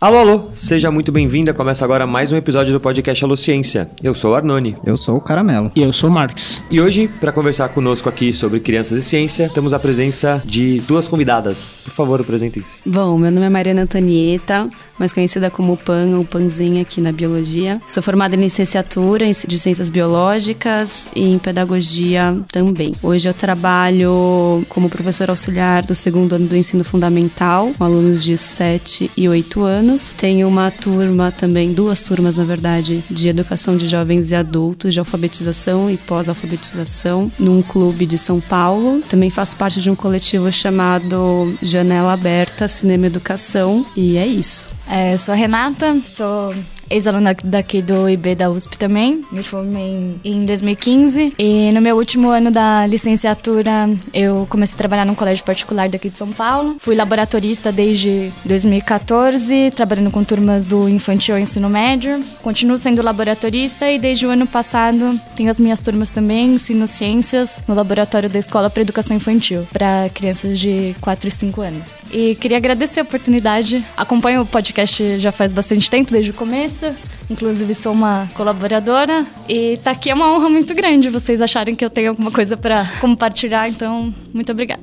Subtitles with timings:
[0.00, 1.52] Alô, alô, seja muito bem-vinda.
[1.52, 3.90] Começa agora mais um episódio do podcast Alociência.
[4.02, 4.74] Eu sou o Arnone.
[4.82, 5.70] Eu sou o Caramelo.
[5.76, 6.62] E eu sou o Marx.
[6.70, 11.06] E hoje, para conversar conosco aqui sobre crianças e ciência, temos a presença de duas
[11.06, 11.82] convidadas.
[11.84, 12.80] Por favor, apresentem-se.
[12.86, 17.78] Bom, meu nome é Mariana Antonieta, mais conhecida como Pan ou Panzinha aqui na biologia.
[17.86, 22.94] Sou formada em licenciatura de ciências biológicas e em pedagogia também.
[23.02, 28.38] Hoje eu trabalho como professora auxiliar do segundo ano do ensino fundamental, com alunos de
[28.38, 30.12] 7 e 8 anos anos.
[30.16, 34.98] Tenho uma turma também, duas turmas na verdade, de educação de jovens e adultos, de
[34.98, 39.02] alfabetização e pós-alfabetização, num clube de São Paulo.
[39.08, 43.84] Também faço parte de um coletivo chamado Janela Aberta Cinema Educação.
[43.96, 44.66] E é isso.
[44.88, 46.54] É, sou a Renata, sou
[46.90, 49.24] ex-aluna daqui do IB da USP também.
[49.30, 55.04] Me formei em 2015 e no meu último ano da licenciatura eu comecei a trabalhar
[55.04, 56.76] num colégio particular daqui de São Paulo.
[56.80, 62.22] Fui laboratorista desde 2014, trabalhando com turmas do infantil e ensino médio.
[62.42, 67.60] Continuo sendo laboratorista e desde o ano passado tenho as minhas turmas também, ensino ciências
[67.68, 71.94] no laboratório da Escola para Educação Infantil para crianças de 4 e 5 anos.
[72.10, 73.84] E queria agradecer a oportunidade.
[73.96, 76.79] Acompanho o podcast já faz bastante tempo, desde o começo
[77.28, 81.84] Inclusive, sou uma colaboradora e tá aqui é uma honra muito grande vocês acharem que
[81.84, 84.82] eu tenho alguma coisa para compartilhar, então, muito obrigada.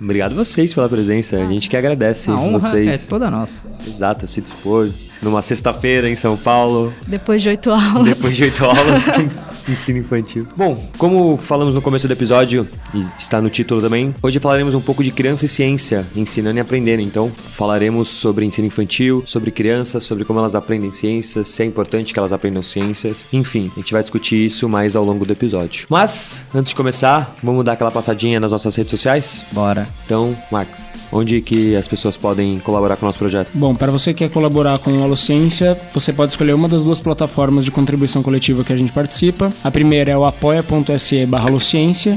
[0.00, 1.36] Obrigado vocês pela presença.
[1.36, 3.04] A gente que agradece a honra vocês.
[3.06, 3.64] É toda nossa.
[3.86, 4.90] Exato, se dispor
[5.24, 6.92] numa sexta-feira em São Paulo.
[7.06, 8.08] Depois de oito aulas.
[8.08, 9.08] Depois de oito aulas.
[9.68, 10.46] Ensino infantil.
[10.54, 14.80] Bom, como falamos no começo do episódio, e está no título também, hoje falaremos um
[14.80, 17.00] pouco de criança e ciência, ensinando e aprendendo.
[17.00, 22.12] Então, falaremos sobre ensino infantil, sobre crianças, sobre como elas aprendem ciências, se é importante
[22.12, 23.26] que elas aprendam ciências.
[23.32, 25.86] Enfim, a gente vai discutir isso mais ao longo do episódio.
[25.88, 29.44] Mas, antes de começar, vamos dar aquela passadinha nas nossas redes sociais?
[29.50, 29.88] Bora.
[30.04, 30.80] Então, Marcos,
[31.10, 33.50] onde que as pessoas podem colaborar com o nosso projeto?
[33.54, 36.98] Bom, para você que quer colaborar com a Alociência, você pode escolher uma das duas
[36.98, 39.52] plataformas de contribuição coletiva que a gente participa.
[39.62, 41.50] A primeira é o apoia.se barra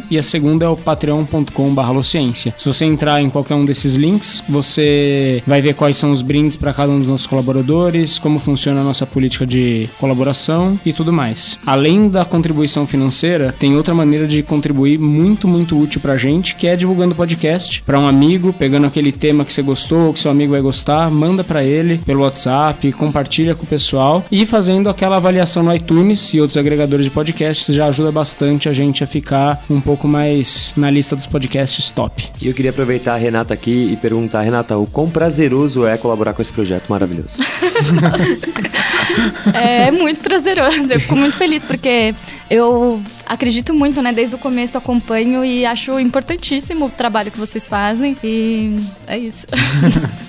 [0.10, 4.44] e a segunda é o patreon.com barra Se você entrar em qualquer um desses links,
[4.50, 8.82] você vai ver quais são os brindes para cada um dos nossos colaboradores, como funciona
[8.82, 11.60] a nossa política de colaboração e tudo mais.
[11.68, 16.66] Além da contribuição financeira, tem outra maneira de contribuir muito, muito útil pra gente, que
[16.66, 20.32] é divulgando o podcast para um amigo, pegando aquele tema que você gostou, que seu
[20.32, 25.18] amigo vai gostar, manda para ele pelo WhatsApp, compartilha com o pessoal e fazendo aquela
[25.18, 29.64] avaliação no iTunes e outros agregadores de podcasts já ajuda bastante a gente a ficar
[29.70, 32.30] um pouco mais na lista dos podcasts top.
[32.42, 36.34] E eu queria aproveitar a Renata aqui e perguntar, Renata, o quão prazeroso é colaborar
[36.34, 37.38] com esse projeto maravilhoso?
[39.54, 42.14] é muito prazeroso, eu fico muito feliz porque
[42.50, 44.14] eu acredito muito, né?
[44.14, 48.78] Desde o começo acompanho e acho importantíssimo o trabalho que vocês fazem e
[49.08, 49.46] é isso.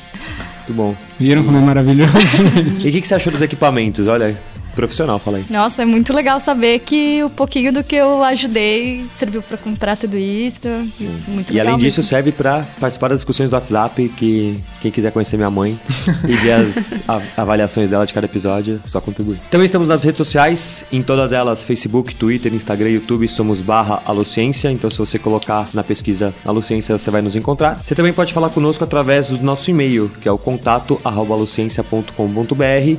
[0.69, 0.95] Muito bom.
[1.19, 2.12] Viram como é maravilhoso?
[2.84, 4.06] e o que, que você achou dos equipamentos?
[4.06, 4.37] Olha,
[4.78, 5.44] profissional, fala aí.
[5.50, 9.97] Nossa, é muito legal saber que o pouquinho do que eu ajudei serviu para comprar
[9.97, 10.69] tudo isso.
[11.00, 12.03] isso muito e além disso, mesmo.
[12.05, 15.77] serve para participar das discussões do WhatsApp, que quem quiser conhecer minha mãe
[16.28, 17.00] e ver as
[17.37, 19.37] avaliações dela de cada episódio, só contribui.
[19.50, 24.71] Também estamos nas redes sociais, em todas elas, Facebook, Twitter, Instagram, YouTube, somos barra Alociência,
[24.71, 27.81] então se você colocar na pesquisa Alociência, você vai nos encontrar.
[27.83, 31.34] Você também pode falar conosco através do nosso e-mail, que é o contato arroba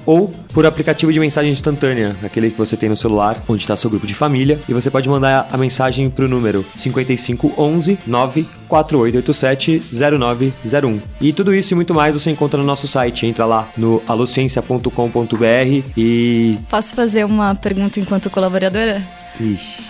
[0.06, 3.90] ou por aplicativo de mensagem instantânea aquele que você tem no celular, onde está seu
[3.90, 11.02] grupo de família, e você pode mandar a mensagem para o número 5511 94887 0901.
[11.22, 13.26] E tudo isso e muito mais você encontra no nosso site.
[13.26, 16.58] Entra lá no alociência.com.br e.
[16.70, 19.02] Posso fazer uma pergunta enquanto colaboradora?
[19.40, 19.84] Ixi.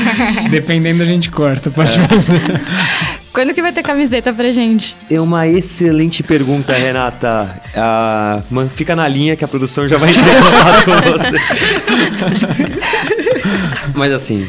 [0.50, 2.08] Dependendo, a gente corta, pode é.
[2.08, 2.40] fazer.
[3.34, 4.94] Quando que vai ter camiseta pra gente?
[5.10, 7.60] É uma excelente pergunta, Renata.
[7.74, 8.40] Ah,
[8.76, 11.36] fica na linha que a produção já vai entrar com você.
[13.92, 14.46] Mas assim,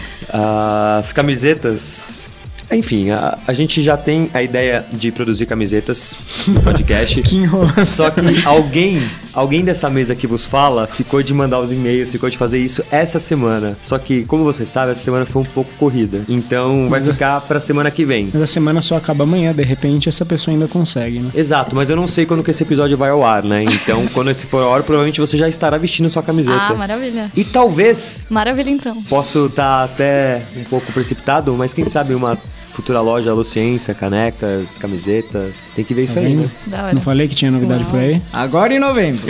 [0.99, 2.27] as camisetas
[2.71, 6.17] enfim, a, a, gente já tem a ideia de produzir camisetas
[6.47, 7.21] no podcast.
[7.23, 7.43] que
[7.85, 9.01] Só que alguém,
[9.35, 12.83] alguém dessa mesa que vos fala, ficou de mandar os e-mails, ficou de fazer isso
[12.89, 13.77] essa semana.
[13.83, 16.23] Só que, como você sabe, essa semana foi um pouco corrida.
[16.27, 18.29] Então vai ficar pra semana que vem.
[18.33, 21.29] Mas a semana só acaba amanhã, de repente essa pessoa ainda consegue, né?
[21.35, 23.63] Exato, mas eu não sei quando que esse episódio vai ao ar, né?
[23.63, 26.67] Então, quando esse for ao ar, provavelmente você já estará vestindo sua camiseta.
[26.69, 27.31] Ah, maravilha.
[27.35, 28.27] E talvez.
[28.29, 29.03] Maravilha, então.
[29.03, 32.37] Posso estar tá até um pouco precipitado, mas quem sabe uma
[32.75, 35.71] futura loja Luciência, canecas, camisetas.
[35.73, 36.49] Tem que ver isso tá aí, né?
[36.93, 37.91] Não falei que tinha novidade Uau.
[37.91, 38.21] por aí?
[38.33, 39.25] Agora em novembro.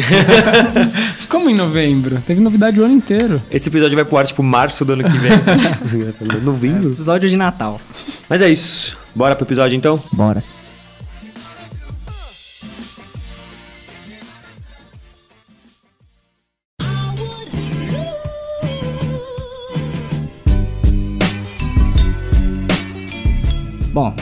[1.30, 2.22] Como em novembro?
[2.26, 3.40] Teve novidade o ano inteiro.
[3.52, 5.32] Esse episódio vai pro ar, tipo, março do ano que vem.
[6.42, 6.90] novembro?
[6.90, 7.80] É, episódio de Natal.
[8.28, 8.98] Mas é isso.
[9.14, 10.02] Bora pro episódio então?
[10.12, 10.44] Bora.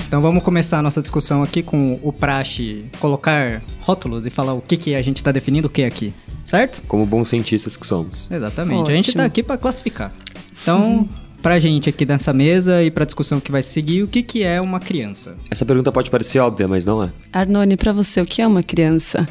[0.07, 4.61] Então vamos começar a nossa discussão aqui com o praxe colocar rótulos e falar o
[4.61, 6.13] que, que a gente tá definindo o que aqui.
[6.45, 6.83] Certo?
[6.87, 8.29] Como bons cientistas que somos.
[8.29, 8.91] Exatamente.
[8.91, 9.17] A gente Ótimo.
[9.17, 10.13] tá aqui pra classificar.
[10.61, 11.09] Então,
[11.41, 14.61] pra gente aqui nessa mesa e pra discussão que vai seguir, o que, que é
[14.61, 15.35] uma criança?
[15.49, 17.11] Essa pergunta pode parecer óbvia, mas não é.
[17.31, 19.27] Arnone, pra você, o que é uma criança?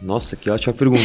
[0.00, 1.02] Nossa, que ótima pergunta.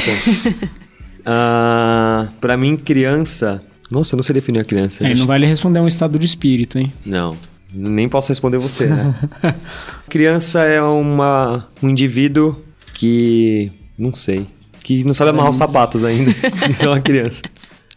[1.26, 3.62] ah, pra mim, criança.
[3.92, 5.04] Nossa, eu não sei definir a criança.
[5.06, 6.94] É, Acho- não vale responder um estado de espírito, hein?
[7.06, 7.36] Não,
[7.74, 9.16] nem posso responder você, né?
[10.10, 12.62] criança é uma, um indivíduo
[12.94, 13.72] que.
[13.98, 14.48] Não sei.
[14.84, 16.32] Que não sabe amarrar os sapatos ainda.
[16.70, 17.42] Isso é uma criança.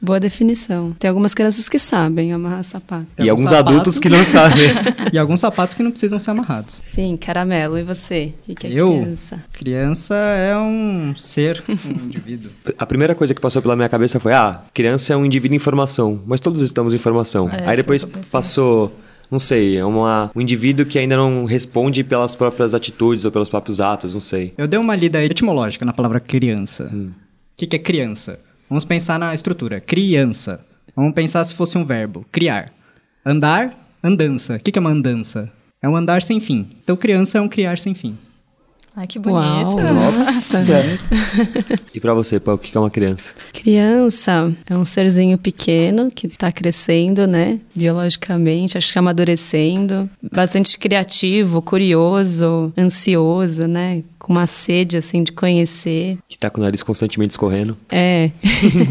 [0.03, 0.97] Boa definição.
[0.99, 3.07] Tem algumas crianças que sabem amarrar sapato.
[3.19, 4.71] E alguns alguns adultos que não sabem.
[5.13, 6.77] E alguns sapatos que não precisam ser amarrados.
[6.81, 7.77] Sim, caramelo.
[7.77, 8.33] E você?
[8.43, 8.87] O que, que é Eu?
[8.87, 9.45] criança?
[9.53, 12.51] Criança é um ser, um indivíduo.
[12.79, 15.59] A primeira coisa que passou pela minha cabeça foi: ah, criança é um indivíduo em
[15.59, 16.23] formação.
[16.27, 17.51] Mas todos estamos em formação.
[17.51, 18.91] É, Aí depois passou.
[19.31, 23.49] Não sei, é uma, um indivíduo que ainda não responde pelas próprias atitudes ou pelos
[23.49, 24.53] próprios atos, não sei.
[24.59, 26.91] Eu dei uma lida etimológica na palavra criança.
[26.93, 27.13] O
[27.57, 28.41] que, que é criança?
[28.69, 29.81] Vamos pensar na estrutura.
[29.81, 30.65] Criança.
[30.97, 32.27] Vamos pensar se fosse um verbo.
[32.33, 32.73] Criar.
[33.25, 34.57] Andar, andança.
[34.57, 35.53] O que, que é uma andança?
[35.83, 36.69] É um andar sem fim.
[36.83, 38.17] Então, criança é um criar sem fim.
[39.01, 39.39] Ai, que bonito.
[39.39, 39.79] Uau!
[41.95, 43.35] E pra você, Pão, o que é uma criança?
[43.53, 47.61] Criança é um serzinho pequeno que tá crescendo, né?
[47.75, 50.09] Biologicamente, acho que amadurecendo.
[50.31, 54.03] Bastante criativo, curioso, ansioso, né?
[54.19, 56.19] Com uma sede, assim, de conhecer.
[56.29, 57.79] Que tá com o nariz constantemente escorrendo.
[57.91, 58.31] É.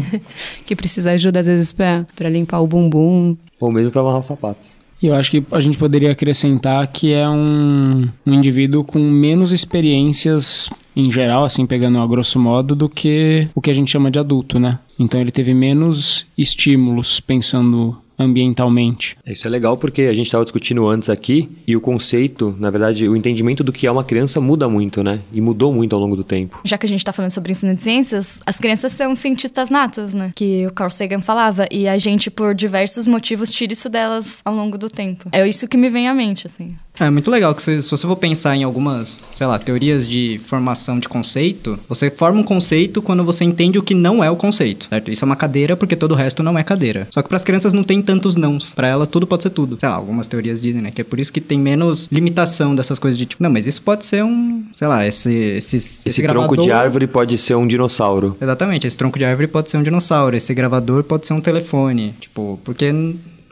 [0.66, 3.36] que precisa ajuda, às vezes, pra limpar o bumbum.
[3.60, 4.80] Ou mesmo pra amarrar os sapatos.
[5.02, 9.50] E eu acho que a gente poderia acrescentar que é um, um indivíduo com menos
[9.50, 14.10] experiências em geral, assim, pegando a grosso modo, do que o que a gente chama
[14.10, 14.78] de adulto, né?
[14.98, 19.16] Então ele teve menos estímulos pensando ambientalmente.
[19.26, 23.08] Isso é legal porque a gente estava discutindo antes aqui e o conceito, na verdade,
[23.08, 25.20] o entendimento do que é uma criança muda muito, né?
[25.32, 26.60] E mudou muito ao longo do tempo.
[26.64, 30.14] Já que a gente tá falando sobre ensino de ciências, as crianças são cientistas natos,
[30.14, 30.32] né?
[30.34, 31.66] Que o Carl Sagan falava.
[31.70, 35.28] E a gente, por diversos motivos, tira isso delas ao longo do tempo.
[35.32, 36.74] É isso que me vem à mente, assim.
[37.00, 40.40] É muito legal que você- se você for pensar em algumas, sei lá, teorias de
[40.46, 44.36] formação de conceito, você forma um conceito quando você entende o que não é o
[44.36, 45.10] conceito, certo?
[45.10, 47.08] Isso é uma cadeira porque todo o resto não é cadeira.
[47.10, 48.72] Só que para as crianças não tem tantos nãos.
[48.74, 49.78] Para elas tudo pode ser tudo.
[49.80, 52.98] Sei lá, algumas teorias dizem, né, que é por isso que tem menos limitação dessas
[52.98, 56.22] coisas de tipo, não, mas isso pode ser um, sei lá, esse esse, esse, Esse
[56.22, 58.36] tronco de gravador- árvore pode ser um dinossauro.
[58.40, 62.14] Exatamente, esse tronco de árvore pode ser um dinossauro, esse gravador pode ser um telefone.
[62.20, 62.92] Tipo, porque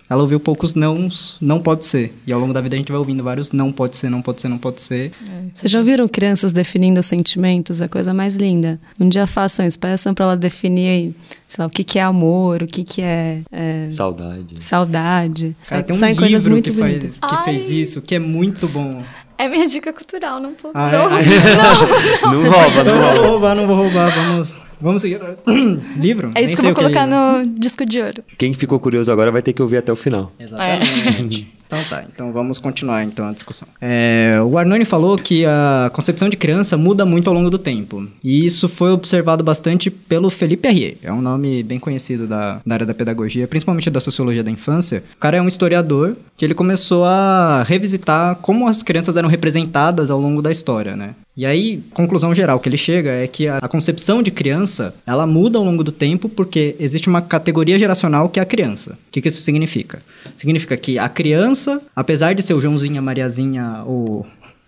[0.08, 2.14] ela ouviu poucos nãos, não pode ser.
[2.26, 4.40] E ao longo da vida a gente vai ouvindo vários não pode ser, não pode
[4.40, 5.12] ser, não pode ser.
[5.54, 7.80] Vocês já ouviram crianças definindo sentimentos?
[7.80, 8.80] É a coisa mais linda.
[8.98, 11.14] Um dia façam isso, peçam pra ela definir,
[11.46, 14.62] sei lá, o que, que é amor, o que, que é, é, Saudade.
[14.64, 15.56] saudade.
[15.68, 17.18] Cara, tem um Saem coisas livro muito que, bonitas.
[17.18, 19.02] faz, que fez isso, que é muito bom.
[19.36, 20.70] É minha dica cultural, não pô.
[20.74, 21.18] Ah, não.
[21.18, 21.22] é?
[22.22, 23.28] Não rouba, Então não eu não vou rouba.
[23.28, 25.20] roubar, não vou roubar, vamos, vamos seguir.
[25.98, 26.32] livro?
[26.34, 28.24] É isso Nem que eu vou é colocar no disco de ouro.
[28.36, 30.32] Quem ficou curioso agora vai ter que ouvir até o final.
[30.38, 31.48] Exatamente.
[31.68, 33.68] Então tá, então vamos continuar então a discussão.
[33.78, 38.08] É, o Arnone falou que a concepção de criança muda muito ao longo do tempo.
[38.24, 40.96] E isso foi observado bastante pelo Felipe Arrier.
[41.02, 45.04] É um nome bem conhecido da, da área da pedagogia, principalmente da sociologia da infância.
[45.14, 50.10] O cara é um historiador que ele começou a revisitar como as crianças eram representadas
[50.10, 51.10] ao longo da história, né?
[51.38, 55.24] E aí, conclusão geral que ele chega é que a, a concepção de criança, ela
[55.24, 58.94] muda ao longo do tempo porque existe uma categoria geracional que é a criança.
[58.94, 60.02] O que, que isso significa?
[60.36, 61.57] Significa que a criança,
[61.94, 64.24] apesar de ser o Joãozinho, a Mariazinha, o,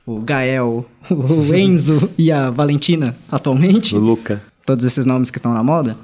[0.07, 4.43] o Gael, o Enzo e a Valentina atualmente, O Luca.
[4.67, 5.97] todos esses nomes que estão na moda,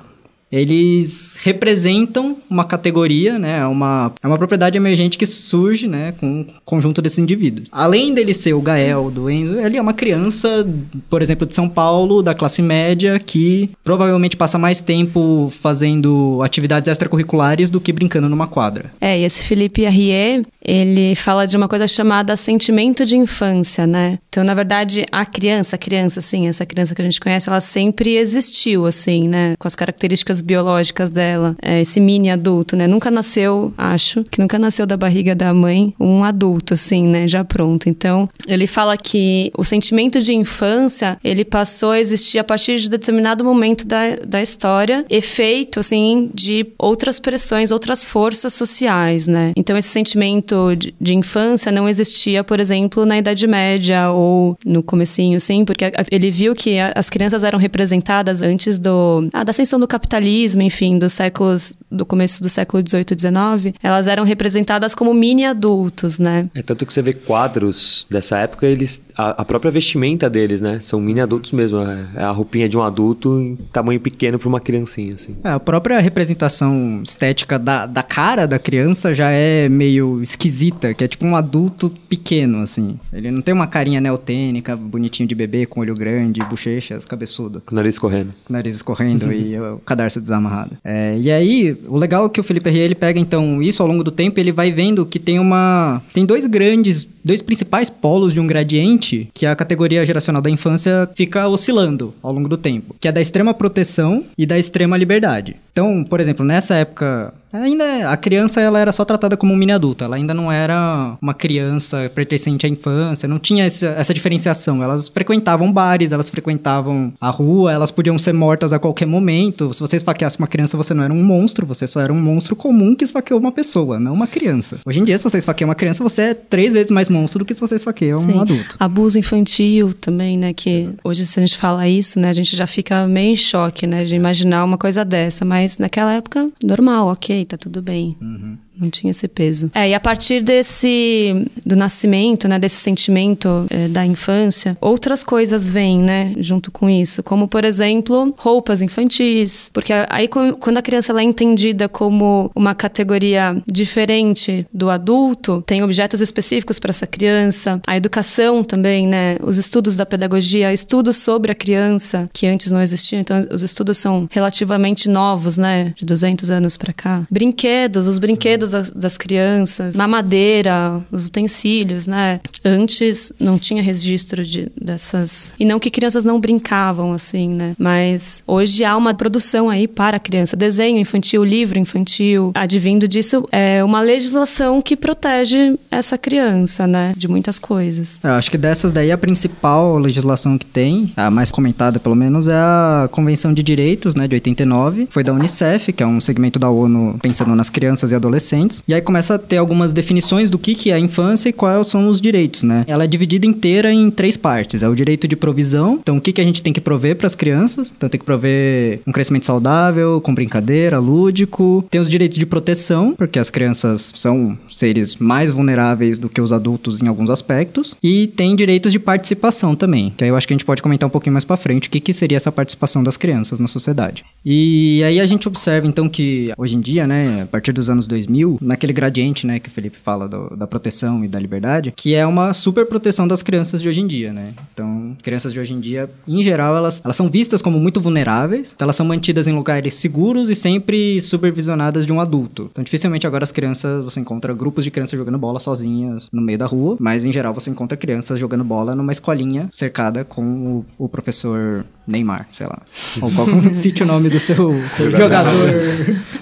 [0.51, 3.67] eles representam uma categoria, né?
[3.67, 6.13] Uma, é uma propriedade emergente que surge, né?
[6.19, 7.69] Com o conjunto desses indivíduos.
[7.73, 10.67] Além dele ser o Gael, do Enzo, ele é uma criança,
[11.11, 16.89] por exemplo, de São Paulo, da classe média, que provavelmente passa mais tempo fazendo atividades
[16.89, 18.93] extracurriculares do que brincando numa quadra.
[19.01, 24.19] É, e esse Felipe Arrier, ele fala de uma coisa chamada sentimento de infância, né?
[24.29, 27.61] Então, na verdade, a criança, a criança, assim, essa criança que a gente conhece, ela
[27.61, 29.55] sempre existiu, assim, né?
[29.59, 31.57] Com as características biológicas dela.
[31.63, 32.87] É, esse mini adulto, né?
[32.87, 37.27] Nunca nasceu, acho, que nunca nasceu da barriga da mãe um adulto, assim, né?
[37.29, 37.89] Já pronto.
[37.89, 42.89] Então, ele fala que o sentimento de infância, ele passou a existir a partir de
[42.89, 49.53] determinado momento da, da história, efeito, assim, de outras pressões, outras forças sociais, né?
[49.57, 54.83] Então, esse sentimento de, de infância não existia, por exemplo, na Idade Média ou no
[54.83, 59.45] comecinho, assim, porque a- ele viu que a- as crianças eram representadas antes do, ah,
[59.45, 64.09] da ascensão do capitalismo enfim, dos séculos do começo do século XVIII e XIX, elas
[64.09, 66.49] eram representadas como mini adultos, né?
[66.55, 70.79] É tanto que você vê quadros dessa época, eles a, a própria vestimenta deles, né?
[70.81, 71.79] São mini adultos mesmo.
[72.15, 75.37] É a roupinha de um adulto em tamanho pequeno para uma criancinha, assim.
[75.43, 81.05] É, a própria representação estética da, da cara da criança já é meio esquisita, que
[81.05, 82.99] é tipo um adulto pequeno, assim.
[83.13, 87.63] Ele não tem uma carinha neotênica, bonitinho de bebê, com olho grande, bochechas, cabeçudo.
[87.65, 88.35] Com o nariz escorrendo.
[88.45, 90.77] Com o nariz escorrendo e o cadarço desamarrado.
[90.85, 93.89] É, e aí, o legal é que o Felipe Herrier, ele pega, então, isso ao
[93.89, 96.03] longo do tempo, ele vai vendo que tem uma...
[96.13, 101.09] Tem dois grandes, dois principais polos de um gradiente, que a categoria geracional da infância
[101.15, 102.95] fica oscilando ao longo do tempo.
[103.01, 105.57] Que é da extrema proteção e da extrema liberdade.
[105.73, 109.73] Então, por exemplo, nessa época Ainda a criança ela era só tratada como um mini
[109.73, 114.83] adulto, ela ainda não era uma criança pertencente à infância, não tinha essa, essa, diferenciação.
[114.83, 119.73] Elas frequentavam bares, elas frequentavam a rua, elas podiam ser mortas a qualquer momento.
[119.73, 122.57] Se você esfaqueasse uma criança, você não era um monstro, você só era um monstro
[122.57, 124.79] comum que esfaqueou uma pessoa, não uma criança.
[124.85, 127.45] Hoje em dia, se você esfaqueia uma criança, você é três vezes mais monstro do
[127.45, 128.33] que se você esfaqueia Sim.
[128.33, 128.77] um adulto.
[128.79, 130.53] Abuso infantil também, né?
[130.53, 133.87] Que hoje, se a gente fala isso, né, a gente já fica meio em choque,
[133.87, 138.17] né, de imaginar uma coisa dessa, mas naquela época, normal, ok tá tudo bem.
[138.21, 138.59] Uhum.
[138.79, 139.71] Não tinha esse peso.
[139.75, 145.69] É, e a partir desse do nascimento, né, desse sentimento é, da infância, outras coisas
[145.69, 151.13] vêm, né, junto com isso, como por exemplo, roupas infantis, porque aí quando a criança
[151.13, 157.81] ela é entendida como uma categoria diferente do adulto, tem objetos específicos para essa criança,
[157.87, 162.81] a educação também, né, os estudos da pedagogia, estudos sobre a criança que antes não
[162.81, 167.27] existiam, então os estudos são relativamente novos, né, de 200 anos para cá.
[167.31, 172.41] Brinquedos, os brinquedos das, das crianças, mamadeira, os utensílios, né?
[172.65, 175.55] Antes não tinha registro de, dessas.
[175.59, 177.75] E não que crianças não brincavam, assim, né?
[177.79, 180.57] Mas hoje há uma produção aí para a criança.
[180.57, 182.53] Desenho infantil, livro infantil.
[182.55, 187.15] Advindo disso, é uma legislação que protege essa criança, né?
[187.17, 188.21] De muitas coisas.
[188.23, 192.49] Eu acho que dessas daí a principal legislação que tem, a mais comentada pelo menos,
[192.49, 194.27] é a Convenção de Direitos, né?
[194.29, 195.09] De 89.
[195.11, 198.83] Foi da Unicef, que é um segmento da ONU pensando nas crianças e adolescentes adolescentes.
[198.87, 201.89] E aí começa a ter algumas definições do que, que é a infância e quais
[201.89, 202.85] são os direitos, né?
[202.87, 204.83] Ela é dividida inteira em três partes.
[204.83, 207.27] É o direito de provisão, então o que, que a gente tem que prover para
[207.27, 207.93] as crianças?
[207.95, 211.85] Então tem que prover um crescimento saudável, com brincadeira, lúdico.
[211.91, 216.53] Tem os direitos de proteção, porque as crianças são seres mais vulneráveis do que os
[216.53, 217.95] adultos em alguns aspectos.
[218.03, 221.07] E tem direitos de participação também, que aí eu acho que a gente pode comentar
[221.07, 224.25] um pouquinho mais para frente o que, que seria essa participação das crianças na sociedade.
[224.49, 228.07] E aí a gente observa então que hoje em dia, né, a partir dos anos
[228.07, 232.15] 2000, naquele gradiente, né, que o Felipe fala do, da proteção e da liberdade, que
[232.15, 234.53] é uma super proteção das crianças de hoje em dia, né?
[234.73, 238.73] Então, crianças de hoje em dia, em geral, elas, elas são vistas como muito vulneráveis,
[238.73, 242.69] então elas são mantidas em lugares seguros e sempre supervisionadas de um adulto.
[242.71, 246.59] Então, dificilmente agora as crianças, você encontra grupos de crianças jogando bola sozinhas no meio
[246.59, 251.05] da rua, mas em geral você encontra crianças jogando bola numa escolinha cercada com o,
[251.05, 252.79] o professor Neymar, sei lá.
[253.21, 254.73] Ou qual cite o nome do seu
[255.11, 255.75] jogador,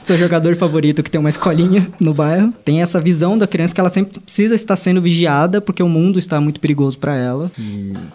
[0.03, 2.53] seu jogador favorito que tem uma escolinha no bairro.
[2.65, 6.19] Tem essa visão da criança que ela sempre precisa estar sendo vigiada porque o mundo
[6.19, 7.51] está muito perigoso para ela.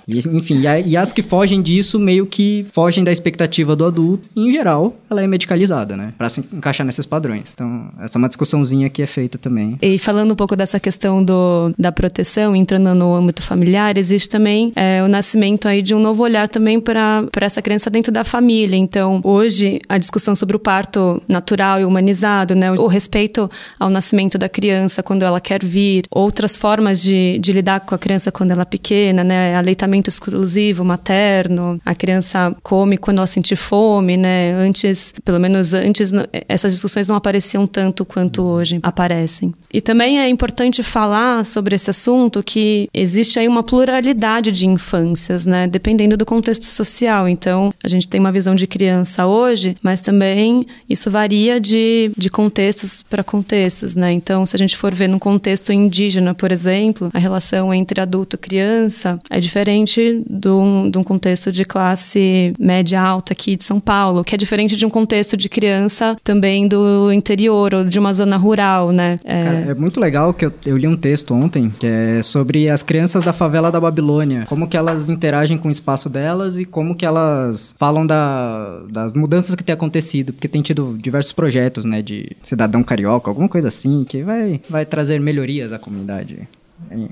[0.08, 4.30] E, enfim, e, as que fogem disso meio que fogem da expectativa do adulto.
[4.36, 6.14] E, em geral, ela é medicalizada, né?
[6.18, 7.52] Para se encaixar nesses padrões.
[7.54, 9.78] Então, essa é uma discussãozinha que é feita também.
[9.82, 14.72] E falando um pouco dessa questão do, da proteção, entrando no âmbito familiar, existe também
[14.76, 18.26] é, o nascimento aí de um novo olhar também para para essa criança dentro da
[18.26, 18.76] família.
[18.76, 24.38] Então, hoje, a discussão sobre o parto natural e humanizado, né, o respeito ao nascimento
[24.38, 28.52] da criança quando ela quer vir, outras formas de, de lidar com a criança quando
[28.52, 34.52] ela é pequena, né, aleitamento exclusivo, materno, a criança come quando ela sentir fome, né,
[34.52, 36.12] antes, pelo menos antes,
[36.50, 39.54] essas discussões não apareciam tanto quanto hoje aparecem.
[39.72, 45.46] E também é importante falar sobre esse assunto que existe aí uma pluralidade de infâncias,
[45.46, 47.29] né, dependendo do contexto social.
[47.30, 52.30] Então, a gente tem uma visão de criança hoje, mas também isso varia de, de
[52.30, 54.12] contextos para contextos, né?
[54.12, 58.36] Então, se a gente for ver num contexto indígena, por exemplo, a relação entre adulto
[58.36, 63.64] e criança é diferente de um, de um contexto de classe média alta aqui de
[63.64, 68.00] São Paulo, que é diferente de um contexto de criança também do interior ou de
[68.00, 69.20] uma zona rural, né?
[69.24, 72.82] É, é muito legal que eu, eu li um texto ontem que é sobre as
[72.82, 76.96] crianças da favela da Babilônia, como que elas interagem com o espaço delas e como
[76.96, 81.86] que elas elas falam da, das mudanças que tem acontecido, porque tem tido diversos projetos,
[81.86, 86.48] né, de cidadão carioca, alguma coisa assim, que vai, vai trazer melhorias à comunidade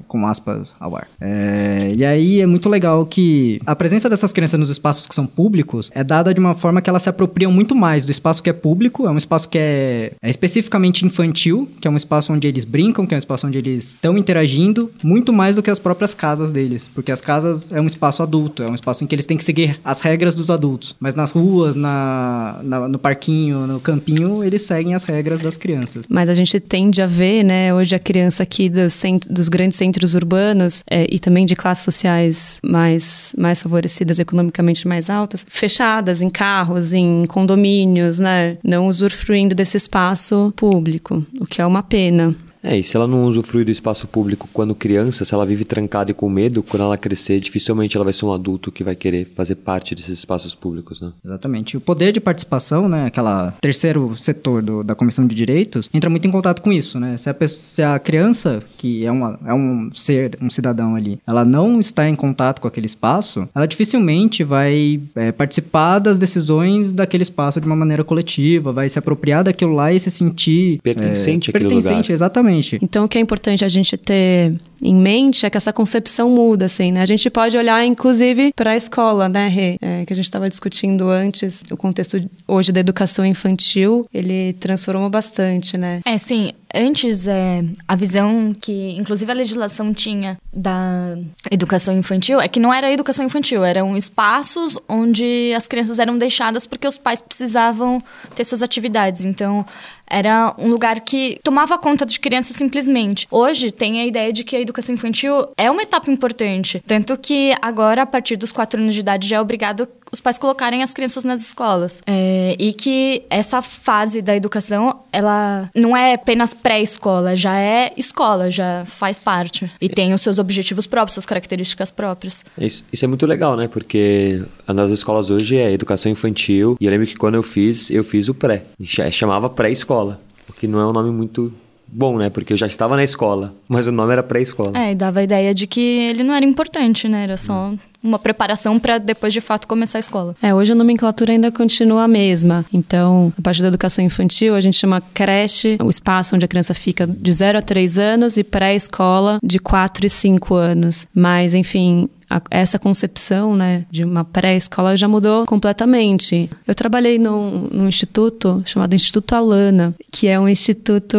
[0.08, 1.08] com aspas ao ar.
[1.22, 5.26] É, e aí é muito legal que a presença dessas crianças nos espaços que são
[5.26, 8.50] públicos é dada de uma forma que elas se apropriam muito mais do espaço que
[8.50, 12.48] é público, é um espaço que é, é especificamente infantil, que é um espaço onde
[12.48, 15.80] eles brincam, que é um espaço onde eles estão interagindo, muito mais do que as
[15.80, 19.14] próprias casas deles, porque as casas é um espaço adulto, é um espaço em que
[19.16, 23.68] eles têm que seguir as regras dos adultos, mas nas ruas, na, na- no parquinho,
[23.68, 26.06] no campinho, eles seguem as regras das crianças.
[26.10, 30.14] Mas a gente tende a ver, né, hoje a criança aqui dos, dos grandes centros
[30.14, 36.30] urbanos é, e também de classes sociais mais, mais favorecidas, economicamente mais altas, fechadas em
[36.30, 42.36] carros, em condomínios, né, não usufruindo desse espaço público, o que é uma pena.
[42.64, 46.12] É, e se ela não usufrui do espaço público quando criança, se ela vive trancada
[46.12, 49.28] e com medo, quando ela crescer, dificilmente ela vai ser um adulto que vai querer
[49.36, 51.12] fazer parte desses espaços públicos, né?
[51.24, 51.78] Exatamente.
[51.78, 56.28] O poder de participação, né, aquela terceiro setor do- da Comissão de Direitos, entra muito
[56.28, 57.18] em contato com isso, né?
[57.18, 61.20] Se a, pessoa- se a criança, que é, uma, é um ser, um cidadão ali,
[61.28, 66.92] ela não está em contato com aquele espaço, ela dificilmente vai é, participar das decisões
[66.94, 70.80] daquele espaço de uma maneira coletiva, vai se apropriar daquilo lá e se sentir...
[70.82, 72.14] Pertencente é, àquele pertencente, lugar.
[72.14, 72.47] exatamente.
[72.82, 76.66] Então, o que é importante a gente ter em mente é que essa concepção muda,
[76.66, 77.02] assim, né?
[77.02, 79.78] A gente pode olhar, inclusive, para a escola, né, Rê?
[79.82, 85.10] É, que a gente estava discutindo antes, o contexto hoje da educação infantil, ele transformou
[85.10, 86.02] bastante, né?
[86.06, 86.52] É, sim.
[86.74, 91.18] Antes, é, a visão que, inclusive, a legislação tinha da
[91.52, 96.66] educação infantil é que não era educação infantil, eram espaços onde as crianças eram deixadas
[96.66, 98.04] porque os pais precisavam
[98.36, 99.24] ter suas atividades.
[99.26, 99.66] Então,
[100.10, 103.28] era um lugar que tomava conta de crianças simplesmente.
[103.30, 106.82] Hoje, tem a ideia de que a educação infantil é uma etapa importante.
[106.88, 110.38] Tanto que agora, a partir dos quatro anos de idade, já é obrigado os pais
[110.38, 112.00] colocarem as crianças nas escolas.
[112.06, 118.50] É, e que essa fase da educação, ela não é apenas pré-escola, já é escola,
[118.50, 119.70] já faz parte.
[119.82, 122.44] E tem os seus objetivos próprios, suas características próprias.
[122.58, 123.68] Isso, isso é muito legal, né?
[123.68, 126.78] Porque nas escolas hoje é educação infantil.
[126.80, 128.64] E eu lembro que quando eu fiz, eu fiz o pré.
[128.84, 130.20] Cha- Chamava pré-escola.
[130.50, 131.54] O que não é um nome muito
[131.88, 132.30] bom, né?
[132.30, 133.54] Porque eu já estava na escola.
[133.68, 134.72] Mas o nome era pré-escola.
[134.78, 137.24] É, e dava a ideia de que ele não era importante, né?
[137.24, 137.74] Era só
[138.08, 140.36] uma preparação para depois de fato começar a escola.
[140.42, 142.66] É, hoje a nomenclatura ainda continua a mesma.
[142.74, 146.74] Então, a partir da educação infantil, a gente chama creche, o espaço onde a criança
[146.74, 151.08] fica de 0 a 3 anos, e pré-escola de 4 e 5 anos.
[151.14, 152.10] Mas, enfim,
[152.52, 156.50] essa concepção né, de uma pré-escola já mudou completamente.
[156.68, 161.18] Eu trabalhei num, num instituto chamado Instituto Alana, que é um instituto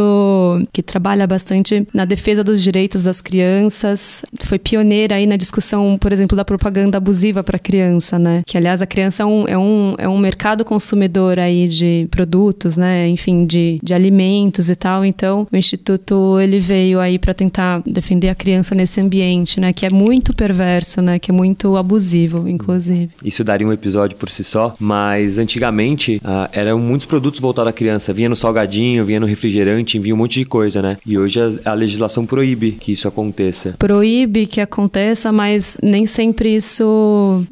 [0.72, 4.22] que trabalha bastante na defesa dos direitos das crianças.
[4.40, 8.42] Foi pioneira aí na discussão, por exemplo, da propaganda abusiva para a criança, né?
[8.46, 12.76] Que, aliás, a criança é um, é um, é um mercado consumidor aí de produtos,
[12.76, 13.08] né?
[13.08, 15.04] Enfim, de, de alimentos e tal.
[15.04, 19.72] Então, o Instituto, ele veio aí para tentar defender a criança nesse ambiente, né?
[19.72, 21.18] Que é muito perverso, né?
[21.18, 23.10] Que é muito abusivo, inclusive.
[23.24, 27.72] Isso daria um episódio por si só, mas antigamente ah, eram muitos produtos voltados à
[27.72, 28.12] criança.
[28.12, 30.96] Vinha no salgadinho, vinha no refrigerante, vinha um monte de coisa, né?
[31.06, 33.74] E hoje a, a legislação proíbe que isso aconteça.
[33.78, 36.67] proíbe que aconteça, mas nem sempre isso,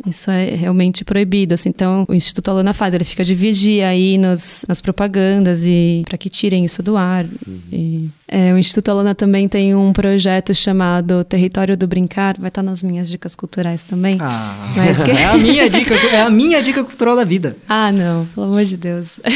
[0.07, 1.55] isso é realmente proibido.
[1.55, 6.02] Assim, então, o Instituto Alana faz, ele fica de vigia aí nos, nas propagandas e
[6.07, 7.24] para que tirem isso do ar.
[7.72, 12.62] E, é, o Instituto Alana também tem um projeto chamado Território do Brincar, vai estar
[12.62, 14.17] nas minhas dicas culturais também.
[14.21, 17.57] Ah, Mas que- é a minha dica, é a minha dica cultural da vida.
[17.69, 19.21] Ah, não, pelo amor de Deus.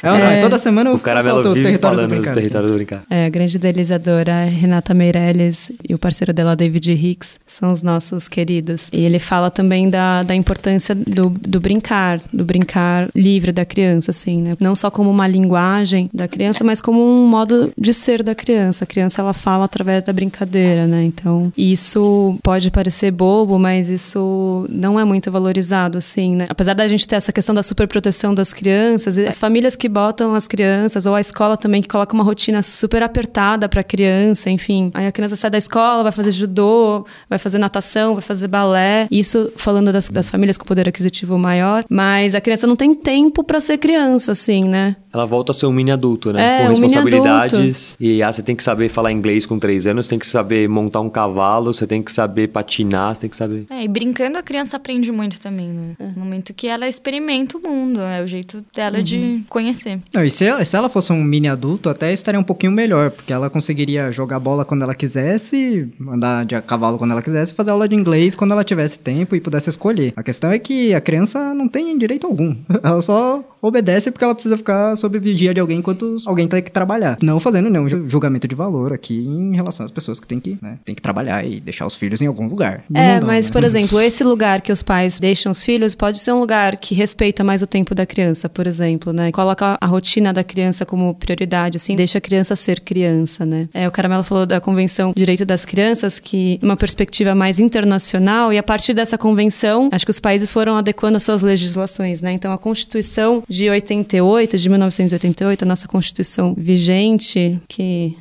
[0.00, 2.34] É, não, é toda semana eu O caramelo solto vive território do falando do brincar.
[2.34, 3.02] território do brincar.
[3.10, 8.28] É, a grande idealizadora Renata Meirelles e o parceiro dela, David Hicks, são os nossos
[8.28, 8.88] queridos.
[8.92, 14.12] E ele fala também da, da importância do, do brincar, do brincar livre da criança,
[14.12, 14.56] assim, né?
[14.60, 18.84] Não só como uma linguagem da criança, mas como um modo de ser da criança.
[18.84, 21.04] A criança, ela fala através da brincadeira, né?
[21.04, 26.46] Então, isso pode parecer bobo, mas isso não é muito valorizado, assim, né?
[26.48, 30.46] Apesar da gente ter essa questão da superproteção das crianças, as famílias que botam as
[30.46, 34.90] crianças, ou a escola também que coloca uma rotina super apertada para a criança, enfim.
[34.94, 39.06] Aí a criança sai da escola, vai fazer judô, vai fazer natação, vai fazer balé.
[39.10, 43.42] Isso falando das, das famílias com poder aquisitivo maior, mas a criança não tem tempo
[43.42, 44.96] para ser criança, assim, né?
[45.12, 46.40] Ela volta a ser um mini adulto, né?
[46.40, 47.96] É, com um mini responsabilidades.
[48.00, 50.68] E ah, você tem que saber falar inglês com três anos, você tem que saber
[50.68, 53.66] montar um cavalo, você tem que saber patinar, você tem que saber.
[53.70, 55.96] É, e brincando a criança aprende muito também, né?
[55.98, 60.00] No momento que ela experimenta o mundo, é o jeito dela de conhecer.
[60.14, 63.10] Não, e se ela, se ela fosse um mini adulto, até estaria um pouquinho melhor,
[63.10, 67.70] porque ela conseguiria jogar bola quando ela quisesse, andar de cavalo quando ela quisesse, fazer
[67.70, 70.12] aula de inglês quando ela tivesse tempo e pudesse escolher.
[70.16, 72.54] A questão é que a criança não tem direito algum.
[72.82, 76.70] Ela só obedece porque ela precisa ficar sob vigia de alguém enquanto alguém tem que
[76.70, 77.16] trabalhar.
[77.22, 80.78] Não fazendo nenhum julgamento de valor aqui em relação às pessoas que têm que, né,
[80.84, 82.84] tem que trabalhar e deixar os filhos em algum lugar.
[82.92, 83.52] É, mundão, mas, né?
[83.52, 86.94] por exemplo, esse lugar que os pais deixam os filhos pode ser um lugar que
[86.94, 89.32] respeita mais o tempo da criança, por exemplo, né?
[89.32, 93.68] Coloca a rotina da criança como prioridade, assim, deixa a criança ser criança, né?
[93.72, 98.58] É, o Caramelo falou da Convenção Direito das Crianças, que uma perspectiva mais internacional, e
[98.58, 102.32] a partir dessa convenção, acho que os países foram adequando as suas legislações, né?
[102.32, 108.16] Então, a Constituição de 88, de 1988, a nossa Constituição vigente, que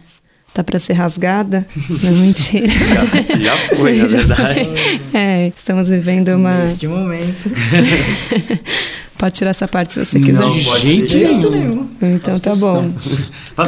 [0.54, 1.68] tá para ser rasgada.
[2.02, 2.68] Não, mentira.
[2.68, 4.70] Já, já foi, na verdade.
[5.14, 6.64] É, estamos vivendo uma.
[6.64, 7.52] Neste momento.
[9.18, 10.40] Pode tirar essa parte se você quiser.
[10.40, 11.88] Não, de jeito nenhum.
[12.02, 12.92] Então tá bom.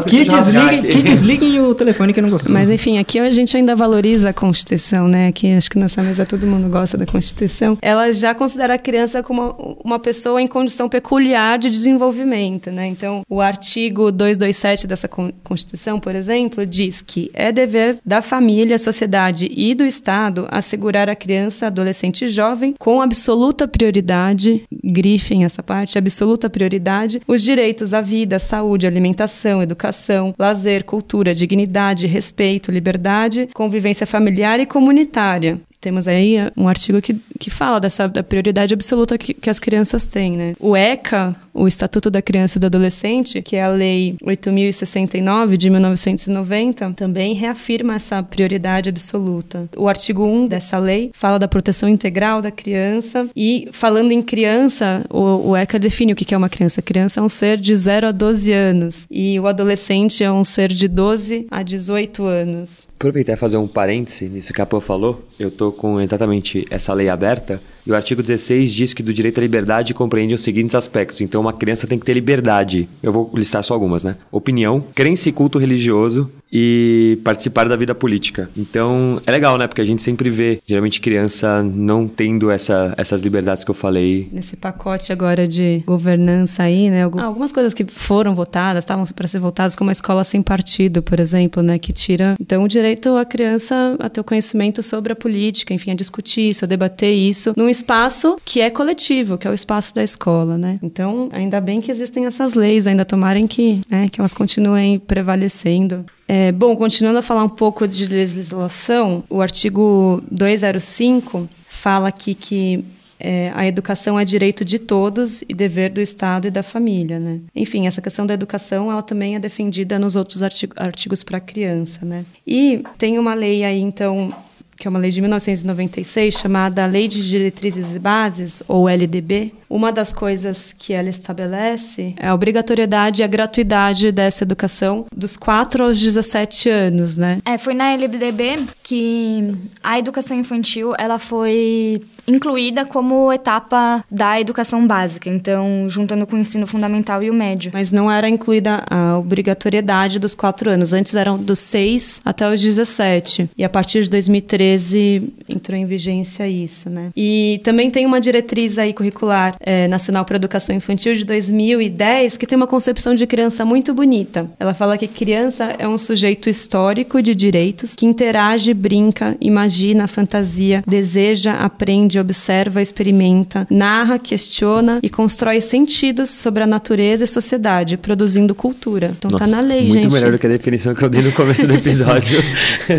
[0.08, 2.54] Que desliguem, que desliguem o telefone que não gostou.
[2.54, 5.28] Mas enfim, aqui a gente ainda valoriza a Constituição, né?
[5.28, 7.78] Aqui acho que nessa mesa todo mundo gosta da Constituição.
[7.82, 12.86] Ela já considera a criança como uma pessoa em condição peculiar de desenvolvimento, né?
[12.86, 19.50] Então, o artigo 227 dessa Constituição, por exemplo, diz que é dever da família, sociedade
[19.52, 25.98] e do Estado assegurar a criança, adolescente e jovem com absoluta prioridade, grifem essa parte,
[25.98, 34.06] absoluta prioridade, os direitos à vida, saúde, alimentação, educação, lazer, cultura, dignidade, respeito, liberdade, convivência
[34.08, 35.60] familiar e comunitária.
[35.82, 40.06] Temos aí um artigo que, que fala dessa da prioridade absoluta que, que as crianças
[40.06, 40.54] têm, né?
[40.60, 45.70] O ECA, o Estatuto da Criança e do Adolescente, que é a Lei 8069 de
[45.70, 49.70] 1990, também reafirma essa prioridade absoluta.
[49.76, 55.06] O artigo 1 dessa lei fala da proteção integral da criança e falando em criança,
[55.10, 56.80] o, o ECA define o que é uma criança.
[56.80, 60.44] A criança é um ser de 0 a 12 anos e o adolescente é um
[60.44, 62.88] ser de 12 a 18 anos.
[62.96, 65.26] Aproveitar e fazer um parêntese nisso que a Pô falou.
[65.40, 67.62] Eu tô com exatamente essa lei aberta.
[67.90, 71.22] E o artigo 16 diz que do direito à liberdade compreende os seguintes aspectos.
[71.22, 72.88] Então, uma criança tem que ter liberdade.
[73.02, 74.16] Eu vou listar só algumas, né?
[74.32, 78.50] Opinião, crença e culto religioso e participar da vida política.
[78.58, 79.68] Então, é legal, né?
[79.68, 84.30] Porque a gente sempre vê, geralmente, criança não tendo essa, essas liberdades que eu falei.
[84.32, 87.04] Nesse pacote agora de governança aí, né?
[87.04, 91.20] Algumas coisas que foram votadas, estavam para ser votadas, como a escola sem partido, por
[91.20, 91.80] exemplo, né?
[91.80, 95.92] Que tira, então, o direito à criança a ter o conhecimento sobre a política, enfim,
[95.92, 99.94] a discutir isso, a debater isso, num espaço que é coletivo, que é o espaço
[99.94, 100.80] da escola, né?
[100.84, 106.06] Então, ainda bem que existem essas leis, ainda tomarem que, né, que elas continuem prevalecendo.
[106.28, 112.84] É, bom, continuando a falar um pouco de legislação, o artigo 205 fala aqui que
[113.20, 117.42] é, a educação é direito de todos e dever do Estado e da família, né?
[117.54, 122.06] Enfim, essa questão da educação, ela também é defendida nos outros artigos, artigos para criança,
[122.06, 122.24] né?
[122.48, 124.34] E tem uma lei aí, então,
[124.80, 129.92] que é uma lei de 1996 chamada Lei de Diretrizes e Bases, ou LDB, uma
[129.92, 135.84] das coisas que ela estabelece é a obrigatoriedade e a gratuidade dessa educação dos 4
[135.84, 137.40] aos 17 anos, né?
[137.46, 144.86] É, foi na LDB que a educação infantil ela foi incluída como etapa da educação
[144.86, 147.72] básica, então juntando com o ensino fundamental e o médio.
[147.74, 150.94] Mas não era incluída a obrigatoriedade dos quatro anos.
[150.94, 153.50] Antes eram dos 6 até os 17.
[153.58, 157.12] E a partir de 2013 entrou em vigência isso, né?
[157.16, 162.46] E também tem uma diretriz aí curricular é, Nacional para Educação Infantil de 2010, que
[162.46, 164.50] tem uma concepção de criança muito bonita.
[164.60, 170.84] Ela fala que criança é um sujeito histórico de direitos que interage, brinca, imagina, fantasia,
[170.88, 178.54] deseja, aprende, observa, experimenta, narra, questiona e constrói sentidos sobre a natureza e sociedade, produzindo
[178.54, 179.14] cultura.
[179.18, 180.04] Então tá Nossa, tá na lei, muito gente.
[180.04, 182.40] Muito melhor do que a definição que eu dei no começo do episódio.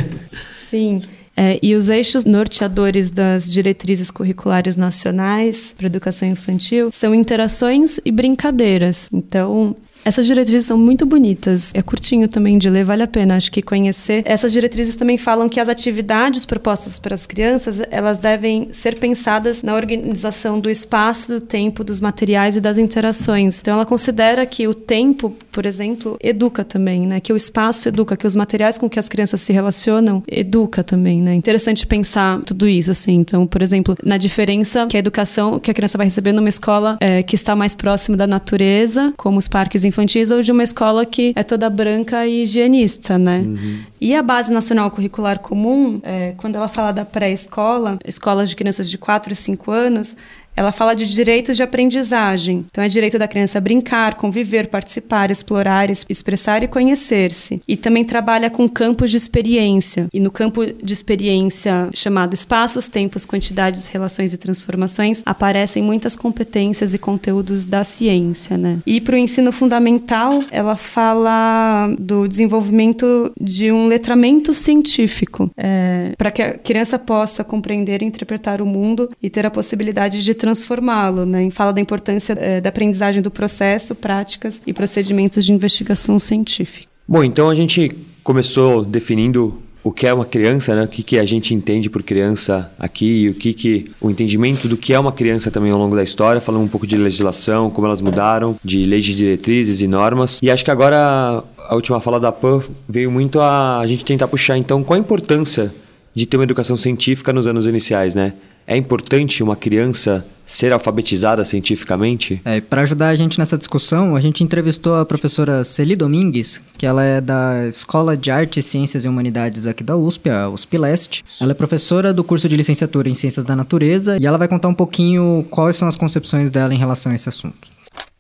[0.51, 1.03] Sim.
[1.37, 8.11] É, e os eixos norteadores das diretrizes curriculares nacionais para educação infantil são interações e
[8.11, 9.09] brincadeiras.
[9.13, 11.71] Então, essas diretrizes são muito bonitas.
[11.75, 14.23] É curtinho também de ler, vale a pena, acho que conhecer.
[14.25, 19.63] Essas diretrizes também falam que as atividades propostas para as crianças, elas devem ser pensadas
[19.63, 23.61] na organização do espaço, do tempo, dos materiais e das interações.
[23.61, 27.21] Então ela considera que o tempo, por exemplo, educa também, né?
[27.21, 31.23] Que o espaço educa, que os materiais com que as crianças se relacionam educa também,
[31.23, 31.35] né?
[31.35, 33.15] Interessante pensar tudo isso assim.
[33.15, 36.97] Então, por exemplo, na diferença que a educação que a criança vai receber numa escola
[37.01, 41.05] é, que está mais próximo da natureza, como os parques infantis ou de uma escola
[41.05, 43.41] que é toda branca e higienista, né?
[43.41, 43.81] Uhum.
[44.01, 48.91] E a Base Nacional Curricular Comum, é, quando ela fala da pré-escola, escolas de crianças
[48.91, 50.17] de 4 e 5 anos,
[50.57, 52.67] ela fala de direitos de aprendizagem.
[52.71, 57.63] Então, é direito da criança brincar, conviver, participar, explorar, expressar e conhecer-se.
[57.67, 60.09] E também trabalha com campos de experiência.
[60.13, 66.95] E no campo de experiência chamado espaços, tempos, quantidades, relações e transformações, aparecem muitas competências
[66.95, 68.81] e conteúdos da ciência, né?
[68.87, 76.31] E para o ensino fundamental, ela fala do desenvolvimento de um letramento científico, é, para
[76.31, 81.27] que a criança possa compreender e interpretar o mundo e ter a possibilidade de transformá-lo,
[81.27, 81.45] né?
[81.45, 86.89] E fala da importância é, da aprendizagem do processo, práticas e procedimentos de investigação científica.
[87.07, 90.85] Bom, então a gente começou definindo o que é uma criança, né?
[90.85, 94.77] o que, que a gente entende por criança aqui, o que, que o entendimento do
[94.77, 97.87] que é uma criança também ao longo da história, falando um pouco de legislação, como
[97.87, 100.39] elas mudaram, de leis de diretrizes e normas.
[100.43, 104.29] E acho que agora a última fala da PAN veio muito a, a gente tentar
[104.29, 105.73] puxar então qual a importância
[106.15, 108.35] de ter uma educação científica nos anos iniciais, né?
[108.71, 112.41] É importante uma criança ser alfabetizada cientificamente?
[112.45, 116.87] É, para ajudar a gente nessa discussão, a gente entrevistou a professora Celi Domingues, que
[116.87, 121.25] ela é da Escola de Artes, Ciências e Humanidades aqui da USP, a USP Leste.
[121.41, 124.69] Ela é professora do curso de licenciatura em Ciências da Natureza e ela vai contar
[124.69, 127.69] um pouquinho quais são as concepções dela em relação a esse assunto.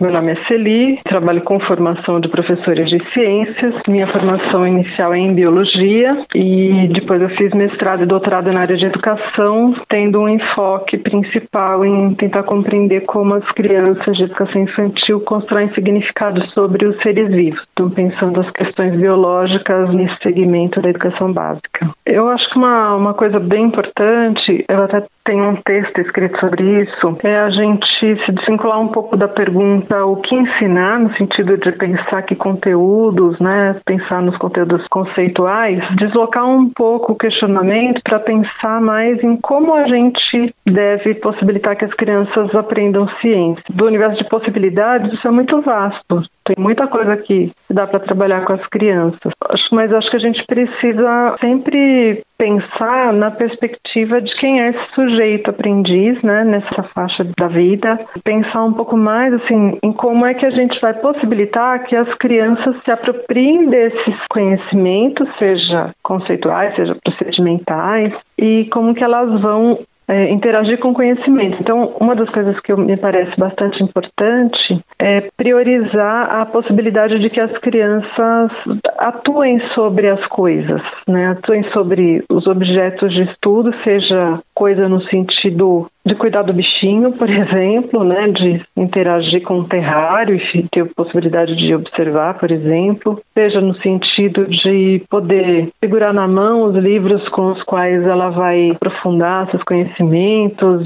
[0.00, 3.74] Meu nome é Celi, trabalho com formação de professores de ciências.
[3.86, 8.78] Minha formação inicial é em biologia e depois eu fiz mestrado e doutorado na área
[8.78, 15.20] de educação, tendo um enfoque principal em tentar compreender como as crianças de educação infantil
[15.20, 17.60] constroem significados sobre os seres vivos.
[17.74, 21.90] Então, pensando as questões biológicas nesse segmento da educação básica.
[22.06, 26.82] Eu acho que uma, uma coisa bem importante, eu até tenho um texto escrito sobre
[26.82, 31.57] isso, é a gente se desvincular um pouco da pergunta o que ensinar, no sentido
[31.59, 38.20] de pensar que conteúdos, né, pensar nos conteúdos conceituais, deslocar um pouco o questionamento para
[38.20, 43.62] pensar mais em como a gente deve possibilitar que as crianças aprendam ciência.
[43.70, 46.22] Do universo de possibilidades, isso é muito vasto.
[46.44, 49.33] Tem muita coisa que dá para trabalhar com as crianças.
[49.72, 55.50] Mas acho que a gente precisa sempre pensar na perspectiva de quem é esse sujeito
[55.50, 58.00] aprendiz, né, nessa faixa da vida.
[58.24, 62.09] Pensar um pouco mais assim em como é que a gente vai possibilitar que as
[62.14, 69.79] crianças se apropriem desses conhecimentos, seja conceituais, seja procedimentais, e como que elas vão
[70.11, 71.59] é, interagir com conhecimento.
[71.61, 77.40] Então, uma das coisas que me parece bastante importante é priorizar a possibilidade de que
[77.40, 78.51] as crianças
[78.99, 81.29] atuem sobre as coisas, né?
[81.29, 87.29] atuem sobre os objetos de estudo, seja coisa no sentido de cuidar do bichinho, por
[87.31, 93.20] exemplo, né, de interagir com o terrário e ter a possibilidade de observar, por exemplo,
[93.35, 98.70] seja no sentido de poder segurar na mão os livros com os quais ela vai
[98.70, 99.99] aprofundar seus conhecimentos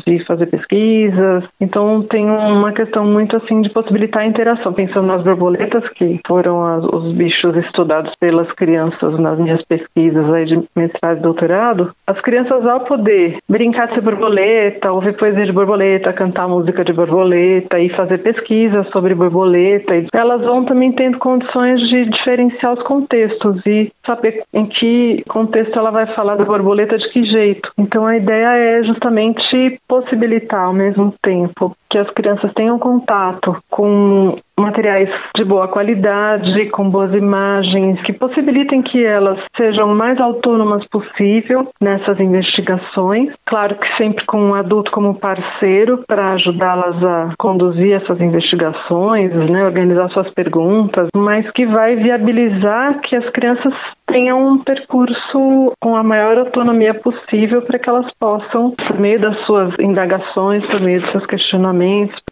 [0.07, 1.45] e fazer pesquisas.
[1.61, 6.65] Então tem uma questão muito assim de possibilitar a interação, pensando nas borboletas que foram
[6.65, 11.93] as, os bichos estudados pelas crianças nas minhas pesquisas aí de mestrado e doutorado.
[12.07, 16.93] As crianças ao poder brincar de ser borboleta, ouvir poesia de borboleta, cantar música de
[16.93, 19.95] borboleta e fazer pesquisas sobre borboleta.
[20.15, 25.91] Elas vão também tendo condições de diferenciar os contextos e saber em que contexto ela
[25.91, 27.71] vai falar da borboleta de que jeito.
[27.79, 34.37] Então a ideia é justamente possibilitar ao mesmo tempo que as crianças tenham contato com
[34.59, 41.69] materiais de boa qualidade, com boas imagens, que possibilitem que elas sejam mais autônomas possível
[41.81, 43.33] nessas investigações.
[43.47, 49.65] Claro que sempre com um adulto como parceiro para ajudá-las a conduzir essas investigações, né,
[49.65, 53.73] organizar suas perguntas, mas que vai viabilizar que as crianças
[54.07, 59.37] tenham um percurso com a maior autonomia possível para que elas possam, por meio das
[59.47, 61.84] suas indagações, por meio dos seus questionamentos,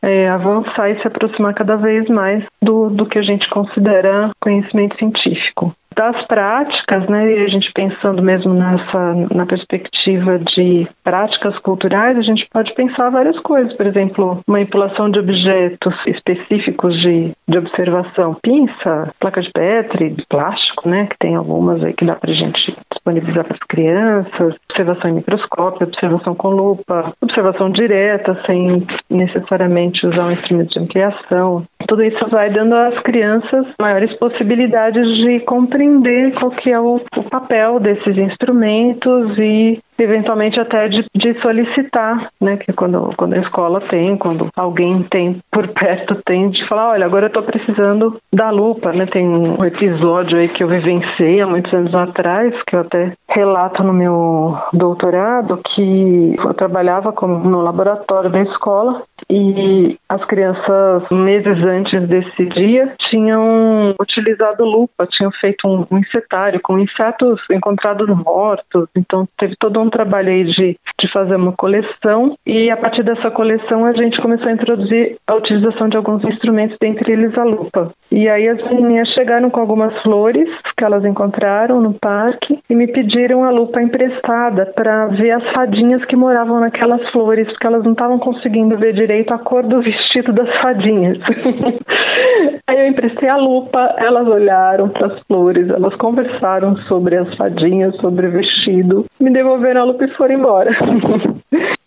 [0.02, 4.96] é, avançar e se aproximar cada vez mais do, do que a gente considera conhecimento
[4.96, 5.74] científico.
[5.94, 12.22] Das práticas, né, e a gente pensando mesmo nessa na perspectiva de práticas culturais, a
[12.22, 19.12] gente pode pensar várias coisas, por exemplo, manipulação de objetos específicos de, de observação, pinça,
[19.20, 22.74] placa de Petri, de plástico, né, que tem algumas aí que dá para a gente
[23.02, 30.26] disponibilizar para as crianças, observação em microscópio, observação com lupa, observação direta, sem necessariamente usar
[30.26, 31.64] um instrumento de ampliação.
[31.88, 37.22] Tudo isso vai dando às crianças maiores possibilidades de compreender qual que é o, o
[37.24, 42.56] papel desses instrumentos e eventualmente até de, de solicitar, né?
[42.56, 47.06] Que quando, quando a escola tem, quando alguém tem por perto tem, de falar, olha,
[47.06, 49.06] agora eu estou precisando da lupa, né?
[49.06, 53.82] Tem um episódio aí que eu vivenciei há muitos anos atrás, que eu até relato
[53.82, 61.64] no meu doutorado, que eu trabalhava como no laboratório da escola e as crianças, meses
[61.64, 68.88] antes desse dia, tinham utilizado lupa, tinham feito um, um insetário com insetos encontrados mortos.
[68.96, 72.34] Então, teve todo um trabalho aí de, de fazer uma coleção.
[72.46, 76.76] E a partir dessa coleção, a gente começou a introduzir a utilização de alguns instrumentos,
[76.80, 77.92] dentre eles a lupa.
[78.10, 82.86] E aí, as meninas chegaram com algumas flores que elas encontraram no parque e me
[82.86, 87.92] pediram a lupa emprestada para ver as fadinhas que moravam naquelas flores, porque elas não
[87.92, 91.18] estavam conseguindo ver direito à cor do vestido das fadinhas.
[92.66, 97.96] Aí eu emprestei a lupa, elas olharam para as flores, elas conversaram sobre as fadinhas,
[97.96, 100.70] sobre o vestido, me devolveram lupa e foram embora.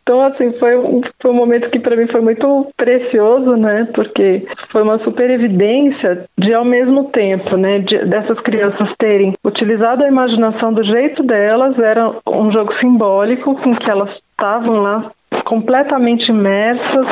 [0.08, 3.88] Então, assim, foi um, foi um momento que para mim foi muito precioso, né?
[3.95, 10.04] Porque foi uma super evidência de, ao mesmo tempo, né, de, dessas crianças terem utilizado
[10.04, 15.12] a imaginação do jeito delas, era um jogo simbólico com que elas estavam lá
[15.43, 17.08] completamente imersas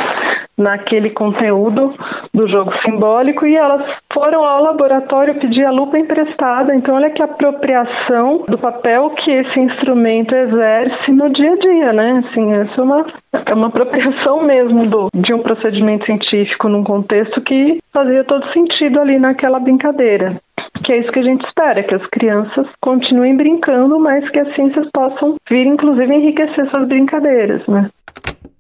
[0.58, 1.94] naquele conteúdo
[2.34, 3.82] do jogo simbólico e elas
[4.14, 6.76] foram ao laboratório pedir a lupa emprestada.
[6.76, 12.24] Então, olha que apropriação do papel que esse instrumento exerce no dia a dia, né?
[12.26, 13.06] Assim, essa é uma,
[13.46, 19.00] é uma apropriação mesmo do, de um procedimento científico num contexto que fazia todo sentido
[19.00, 20.38] ali naquela brincadeira
[20.84, 24.54] que é isso que a gente espera, que as crianças continuem brincando, mas que as
[24.54, 27.90] ciências possam vir, inclusive, enriquecer suas brincadeiras, né?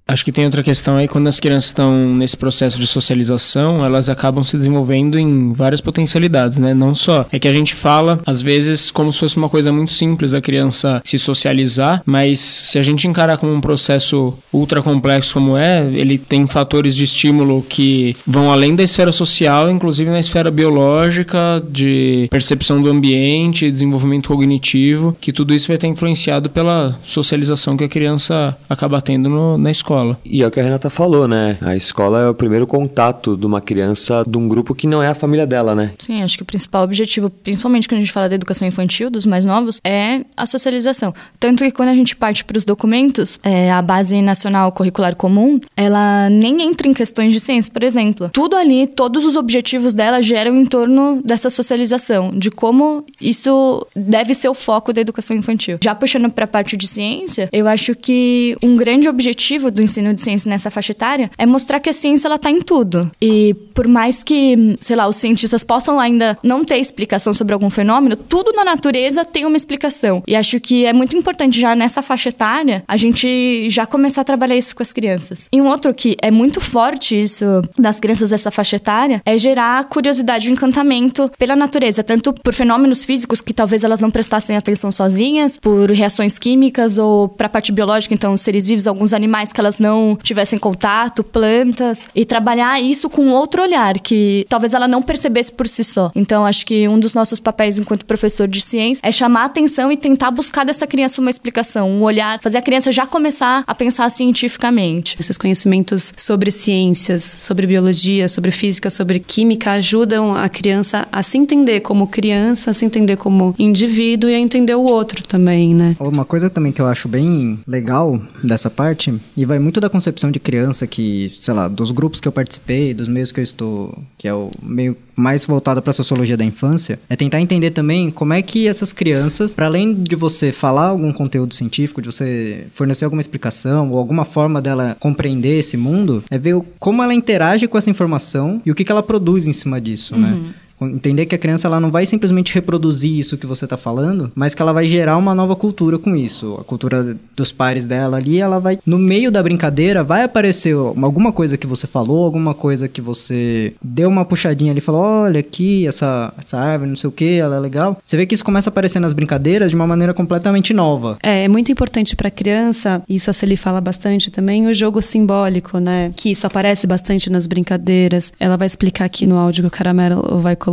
[0.05, 4.09] Acho que tem outra questão aí, quando as crianças estão nesse processo de socialização, elas
[4.09, 6.73] acabam se desenvolvendo em várias potencialidades, né?
[6.73, 7.25] Não só.
[7.31, 10.41] É que a gente fala, às vezes, como se fosse uma coisa muito simples a
[10.41, 15.89] criança se socializar, mas se a gente encarar como um processo ultra complexo como é,
[15.93, 21.63] ele tem fatores de estímulo que vão além da esfera social, inclusive na esfera biológica,
[21.69, 27.85] de percepção do ambiente, desenvolvimento cognitivo, que tudo isso vai estar influenciado pela socialização que
[27.85, 30.19] a criança acaba tendo no, na escola escola.
[30.25, 31.58] E é o que a Renata falou, né?
[31.62, 35.08] A escola é o primeiro contato de uma criança de um grupo que não é
[35.08, 35.93] a família dela, né?
[35.99, 39.25] Sim, acho que o principal objetivo, principalmente quando a gente fala da educação infantil, dos
[39.25, 41.13] mais novos, é a socialização.
[41.39, 45.60] Tanto que quando a gente parte para os documentos, é, a Base Nacional Curricular Comum,
[45.77, 48.29] ela nem entra em questões de ciência, por exemplo.
[48.29, 54.34] Tudo ali, todos os objetivos dela geram em torno dessa socialização, de como isso deve
[54.34, 55.77] ser o foco da educação infantil.
[55.84, 60.13] Já puxando para a parte de ciência, eu acho que um grande objetivo do ensino
[60.13, 63.12] de ciência nessa faixa etária é mostrar que a ciência ela tá em tudo.
[63.22, 67.69] E por mais que, sei lá, os cientistas possam ainda não ter explicação sobre algum
[67.69, 70.24] fenômeno, tudo na natureza tem uma explicação.
[70.28, 74.24] E acho que é muito importante já nessa faixa etária a gente já começar a
[74.24, 75.48] trabalhar isso com as crianças.
[75.52, 77.46] E um outro que é muito forte isso
[77.78, 83.06] das crianças dessa faixa etária é gerar curiosidade e encantamento pela natureza, tanto por fenômenos
[83.06, 87.72] físicos que talvez elas não prestassem atenção sozinhas, por reações químicas ou para a parte
[87.72, 92.81] biológica, então seres vivos, alguns animais que elas elas não tivessem contato, plantas, e trabalhar
[92.81, 96.12] isso com outro olhar, que talvez ela não percebesse por si só.
[96.15, 99.91] Então, acho que um dos nossos papéis enquanto professor de ciência é chamar a atenção
[99.91, 103.75] e tentar buscar dessa criança uma explicação, um olhar, fazer a criança já começar a
[103.75, 105.15] pensar cientificamente.
[105.19, 111.38] Esses conhecimentos sobre ciências, sobre biologia, sobre física, sobre química ajudam a criança a se
[111.38, 115.95] entender como criança, a se entender como indivíduo e a entender o outro também, né?
[115.99, 120.30] Uma coisa também que eu acho bem legal dessa parte, e vai muito da concepção
[120.30, 123.97] de criança que, sei lá, dos grupos que eu participei, dos meios que eu estou,
[124.17, 128.12] que é o meio mais voltado para a sociologia da infância, é tentar entender também
[128.12, 132.65] como é que essas crianças, para além de você falar algum conteúdo científico, de você
[132.73, 137.67] fornecer alguma explicação ou alguma forma dela compreender esse mundo, é ver como ela interage
[137.67, 140.30] com essa informação e o que, que ela produz em cima disso, né?
[140.30, 140.39] uhum.
[140.39, 140.54] né?
[140.88, 144.54] Entender que a criança ela não vai simplesmente reproduzir isso que você está falando, mas
[144.54, 146.58] que ela vai gerar uma nova cultura com isso.
[146.60, 148.80] A cultura dos pares dela ali, ela vai.
[148.86, 153.74] No meio da brincadeira, vai aparecer alguma coisa que você falou, alguma coisa que você
[153.82, 157.36] deu uma puxadinha ali e falou: olha aqui, essa, essa árvore, não sei o que,
[157.36, 157.98] ela é legal.
[158.04, 161.17] Você vê que isso começa a aparecer nas brincadeiras de uma maneira completamente nova.
[161.22, 165.02] É, é muito importante para a criança, isso a Celi fala bastante também, o jogo
[165.02, 166.12] simbólico, né?
[166.15, 168.34] Que isso aparece bastante nas brincadeiras.
[168.39, 170.72] Ela vai explicar aqui no áudio que o Caramelo vai colocar,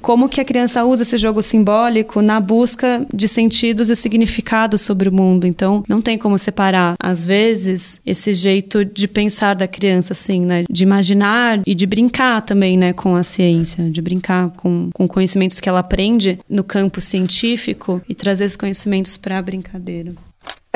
[0.00, 5.08] como que a criança usa esse jogo simbólico na busca de sentidos e significados sobre
[5.08, 5.46] o mundo.
[5.46, 10.64] Então, não tem como separar, às vezes, esse jeito de pensar da criança, assim, né?
[10.70, 15.60] De imaginar e de brincar também, né, com a ciência, de brincar com, com conhecimentos
[15.60, 20.14] que ela aprende no campo científico e trazer esses conhecimentos para a brincadeira.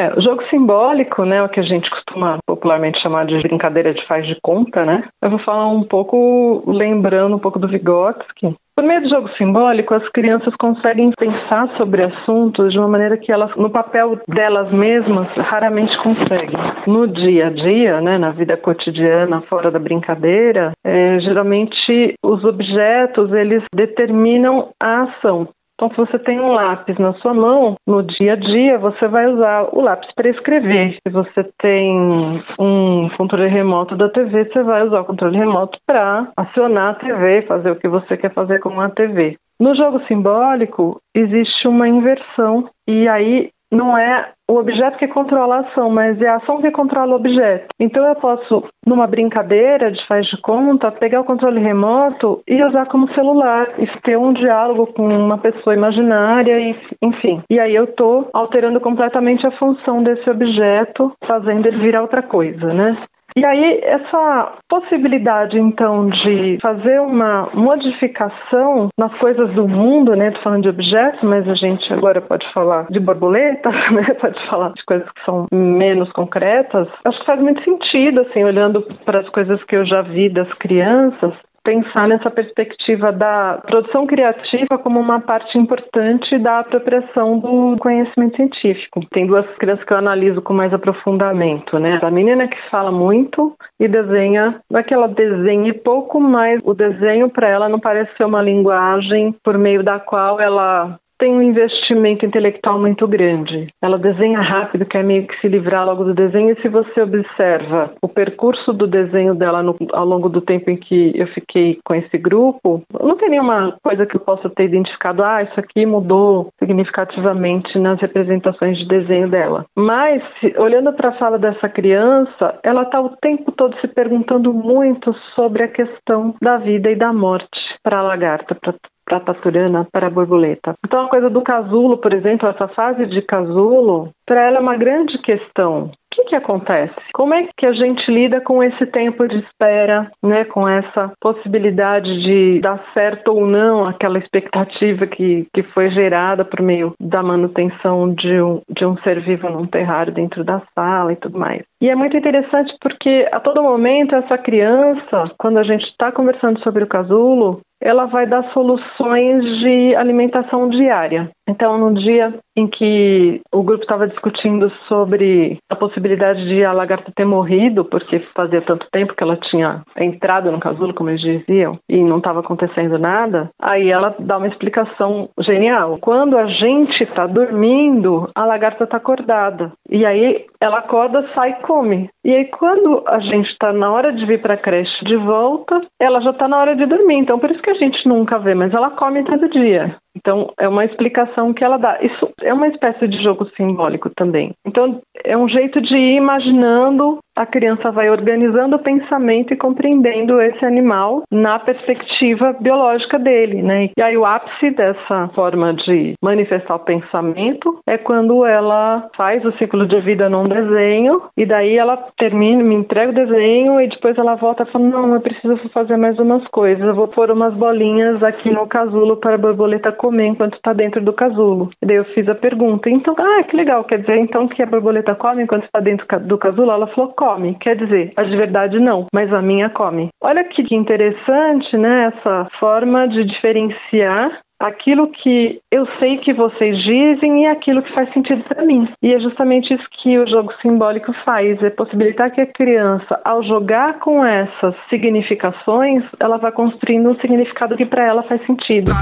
[0.01, 4.03] É, o jogo simbólico, né, o que a gente costuma popularmente chamar de brincadeira de
[4.07, 5.05] faz de conta, né?
[5.21, 8.57] Eu vou falar um pouco, lembrando um pouco do Vygotsky.
[8.75, 13.31] Por meio do jogo simbólico, as crianças conseguem pensar sobre assuntos de uma maneira que
[13.31, 16.59] elas, no papel delas mesmas, raramente conseguem.
[16.87, 23.31] No dia a dia, né, na vida cotidiana, fora da brincadeira, é, geralmente os objetos
[23.35, 25.47] eles determinam a ação.
[25.81, 29.27] Então, se você tem um lápis na sua mão, no dia a dia, você vai
[29.27, 30.99] usar o lápis para escrever.
[31.03, 36.29] Se você tem um controle remoto da TV, você vai usar o controle remoto para
[36.37, 39.39] acionar a TV, fazer o que você quer fazer com a TV.
[39.59, 45.61] No jogo simbólico, existe uma inversão, e aí não é o objeto que controla a
[45.61, 47.69] ação, mas é a ação que controla o objeto.
[47.79, 52.87] Então eu posso, numa brincadeira de faz de conta, pegar o controle remoto e usar
[52.87, 57.43] como celular, e ter um diálogo com uma pessoa imaginária, e, enfim.
[57.49, 62.75] E aí eu estou alterando completamente a função desse objeto, fazendo ele virar outra coisa,
[62.75, 62.97] né?
[63.37, 70.31] E aí, essa possibilidade, então, de fazer uma modificação nas coisas do mundo, né?
[70.33, 74.15] Tô falando de objetos, mas a gente agora pode falar de borboletas, né?
[74.21, 76.89] Pode falar de coisas que são menos concretas.
[77.05, 80.53] Acho que faz muito sentido, assim, olhando para as coisas que eu já vi das
[80.55, 88.37] crianças, pensar nessa perspectiva da produção criativa como uma parte importante da apropriação do conhecimento
[88.37, 89.01] científico.
[89.11, 91.99] Tem duas crianças que eu analiso com mais aprofundamento, né?
[92.03, 96.75] A menina que fala muito e desenha, não é que ela desenhe pouco, mas o
[96.75, 101.43] desenho para ela não parece ser uma linguagem por meio da qual ela tem um
[101.43, 103.69] investimento intelectual muito grande.
[103.81, 107.93] Ela desenha rápido, quer meio que se livrar logo do desenho, e se você observa
[108.03, 111.95] o percurso do desenho dela no, ao longo do tempo em que eu fiquei com
[111.95, 116.49] esse grupo, não tem nenhuma coisa que eu possa ter identificado, ah, isso aqui mudou
[116.59, 119.67] significativamente nas representações de desenho dela.
[119.77, 120.23] Mas,
[120.57, 125.63] olhando para a fala dessa criança, ela está o tempo todo se perguntando muito sobre
[125.65, 127.49] a questão da vida e da morte
[127.83, 128.75] para a lagarta, para
[129.11, 130.75] para a taturana, para a borboleta.
[130.87, 134.77] Então, a coisa do casulo, por exemplo, essa fase de casulo, para ela é uma
[134.77, 135.87] grande questão.
[135.87, 136.95] O que, que acontece?
[137.15, 142.09] Como é que a gente lida com esse tempo de espera, né, com essa possibilidade
[142.23, 148.13] de dar certo ou não aquela expectativa que, que foi gerada por meio da manutenção
[148.13, 151.63] de um, de um ser vivo num terrário dentro da sala e tudo mais?
[151.81, 156.61] E é muito interessante porque a todo momento essa criança, quando a gente está conversando
[156.61, 161.31] sobre o casulo, ela vai dar soluções de alimentação diária.
[161.49, 167.11] Então, no dia em que o grupo estava discutindo sobre a possibilidade de a lagarta
[167.17, 171.79] ter morrido, porque fazia tanto tempo que ela tinha entrado no casulo, como eles diziam,
[171.89, 175.99] e não estava acontecendo nada, aí ela dá uma explicação genial.
[176.01, 179.73] Quando a gente está dormindo, a lagarta está acordada.
[179.89, 182.11] E aí ela acorda, sai e come.
[182.25, 185.81] E aí, quando a gente está na hora de vir para a creche de volta,
[185.99, 187.17] ela já está na hora de dormir.
[187.17, 189.97] Então, por isso que a gente nunca vê, mas ela come todo dia.
[190.17, 191.99] Então, é uma explicação que ela dá.
[192.03, 194.53] Isso é uma espécie de jogo simbólico também.
[194.67, 200.39] Então, é um jeito de ir imaginando, a criança vai organizando o pensamento e compreendendo
[200.43, 203.89] esse animal na perspectiva biológica dele, né?
[203.97, 209.53] E aí, o ápice dessa forma de manifestar o pensamento é quando ela faz o
[209.53, 214.19] ciclo de vida num desenho e daí ela termina, me entrega o desenho e depois
[214.19, 216.87] ela volta e fala: Não, eu preciso fazer mais umas coisas.
[216.87, 221.03] Eu vou pôr umas bolinhas aqui no casulo para a borboleta comer enquanto está dentro
[221.03, 221.71] do casulo.
[221.83, 224.67] E daí eu fiz a pergunta, então, ah, que legal, quer dizer então que a
[224.67, 226.71] borboleta come enquanto está dentro do casulo?
[226.71, 227.30] Ela falou, come.
[227.61, 230.09] Quer dizer, a de verdade não, mas a minha come.
[230.23, 237.45] Olha que interessante, né, essa forma de diferenciar aquilo que eu sei que vocês dizem
[237.45, 238.87] e aquilo que faz sentido para mim.
[239.03, 243.43] E é justamente isso que o jogo simbólico faz, é possibilitar que a criança, ao
[243.43, 248.93] jogar com essas significações, ela vá construindo um significado que para ela faz sentido.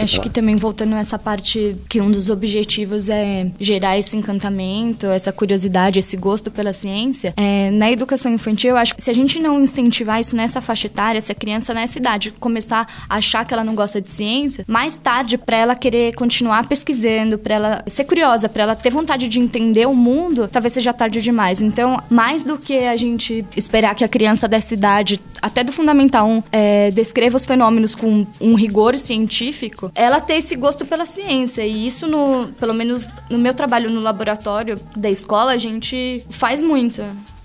[0.00, 5.32] Acho que também voltando nessa parte que um dos objetivos é gerar esse encantamento, essa
[5.32, 7.34] curiosidade, esse gosto pela ciência.
[7.36, 10.86] É, na educação infantil, eu acho que se a gente não incentivar isso nessa faixa
[10.86, 14.64] etária, se a criança nessa idade começar a achar que ela não gosta de ciência,
[14.66, 19.28] mais tarde para ela querer continuar pesquisando, para ela ser curiosa, para ela ter vontade
[19.28, 21.62] de entender o mundo, talvez seja tarde demais.
[21.62, 26.28] Então, mais do que a gente esperar que a criança dessa idade, até do fundamental
[26.28, 31.66] 1, é, descreva os fenômenos com um rigor científico, ela ter esse gosto pela ciência.
[31.66, 36.60] E isso, no, pelo menos no meu trabalho no laboratório da escola, a gente faz
[36.62, 37.02] muito.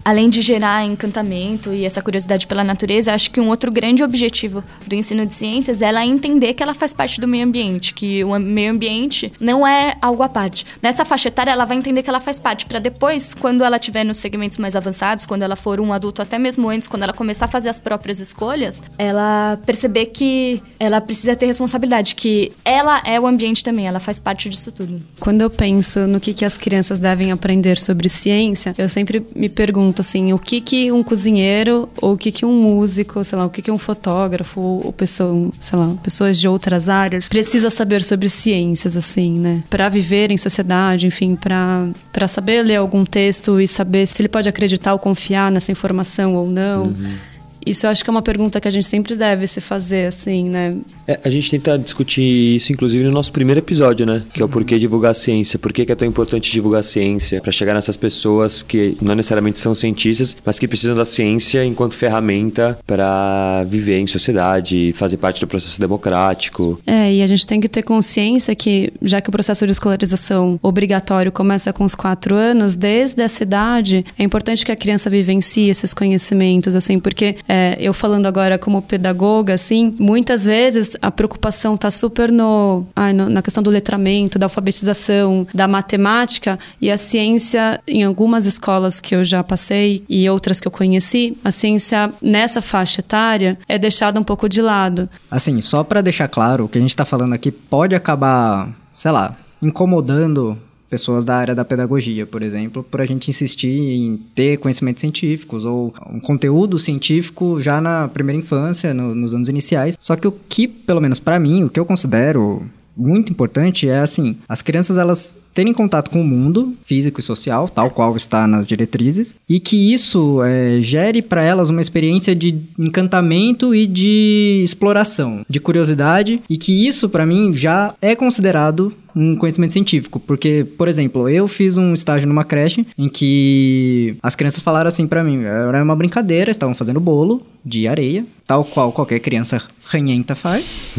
[0.07, 4.63] Além de gerar encantamento e essa curiosidade pela natureza, acho que um outro grande objetivo
[4.87, 8.23] do ensino de ciências é ela entender que ela faz parte do meio ambiente, que
[8.23, 10.65] o meio ambiente não é algo à parte.
[10.81, 14.05] Nessa faixa etária, ela vai entender que ela faz parte, para depois, quando ela tiver
[14.05, 17.43] nos segmentos mais avançados, quando ela for um adulto, até mesmo antes, quando ela começar
[17.43, 23.19] a fazer as próprias escolhas, ela perceber que ela precisa ter responsabilidade, que ela é
[23.19, 25.01] o ambiente também, ela faz parte disso tudo.
[25.19, 29.49] Quando eu penso no que, que as crianças devem aprender sobre ciência, eu sempre me
[29.49, 33.45] pergunto assim, o que que um cozinheiro ou o que que um músico, sei lá,
[33.45, 38.03] o que que um fotógrafo ou pessoa, sei lá, pessoas de outras áreas precisa saber
[38.03, 39.63] sobre ciências assim, né?
[39.69, 44.29] Para viver em sociedade, enfim, para para saber ler algum texto e saber se ele
[44.29, 46.87] pode acreditar ou confiar nessa informação ou não.
[46.87, 47.36] Uhum
[47.69, 50.49] isso eu acho que é uma pergunta que a gente sempre deve se fazer, assim,
[50.49, 50.75] né?
[51.07, 52.21] É, a gente tenta discutir
[52.55, 54.23] isso, inclusive, no nosso primeiro episódio, né?
[54.33, 55.57] Que é o porquê divulgar a ciência.
[55.57, 57.41] Por que, é tão importante divulgar a ciência?
[57.41, 61.95] para chegar nessas pessoas que não necessariamente são cientistas, mas que precisam da ciência enquanto
[61.95, 66.79] ferramenta para viver em sociedade, fazer parte do processo democrático.
[66.85, 70.59] É, e a gente tem que ter consciência que, já que o processo de escolarização
[70.61, 75.69] obrigatório começa com os quatro anos, desde essa idade, é importante que a criança vivencie
[75.69, 81.09] esses conhecimentos, assim, porque é, é, eu falando agora como pedagoga, assim, muitas vezes a
[81.09, 82.85] preocupação está super no,
[83.15, 88.99] no, na questão do letramento, da alfabetização, da matemática e a ciência, em algumas escolas
[88.99, 93.79] que eu já passei e outras que eu conheci, a ciência nessa faixa etária é
[93.79, 95.09] deixada um pouco de lado.
[95.31, 99.11] Assim, só para deixar claro, o que a gente está falando aqui pode acabar, sei
[99.11, 100.57] lá, incomodando
[100.89, 105.65] pessoas da área da pedagogia, por exemplo, por a gente insistir em ter conhecimentos científicos
[105.65, 109.97] ou um conteúdo científico já na primeira infância, no, nos anos iniciais.
[109.99, 112.63] Só que o que, pelo menos para mim, o que eu considero
[112.97, 117.67] muito importante é assim, as crianças elas terem contato com o mundo físico e social,
[117.67, 122.55] tal qual está nas diretrizes, e que isso é, gere para elas uma experiência de
[122.77, 129.35] encantamento e de exploração, de curiosidade, e que isso para mim já é considerado um
[129.35, 134.61] conhecimento científico, porque, por exemplo, eu fiz um estágio numa creche em que as crianças
[134.61, 139.19] falaram assim para mim, era uma brincadeira, estavam fazendo bolo de areia, tal qual qualquer
[139.19, 140.93] criança ranhenta faz.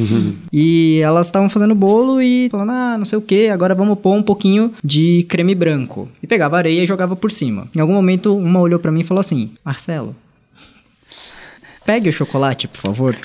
[0.53, 4.15] e elas estavam fazendo bolo e falando, ah, não sei o que, agora vamos pôr
[4.15, 6.09] um pouquinho de creme branco.
[6.23, 7.69] E pegava areia e jogava por cima.
[7.77, 10.15] Em algum momento, uma olhou para mim e falou assim: Marcelo,
[11.85, 13.17] pegue o chocolate, por favor.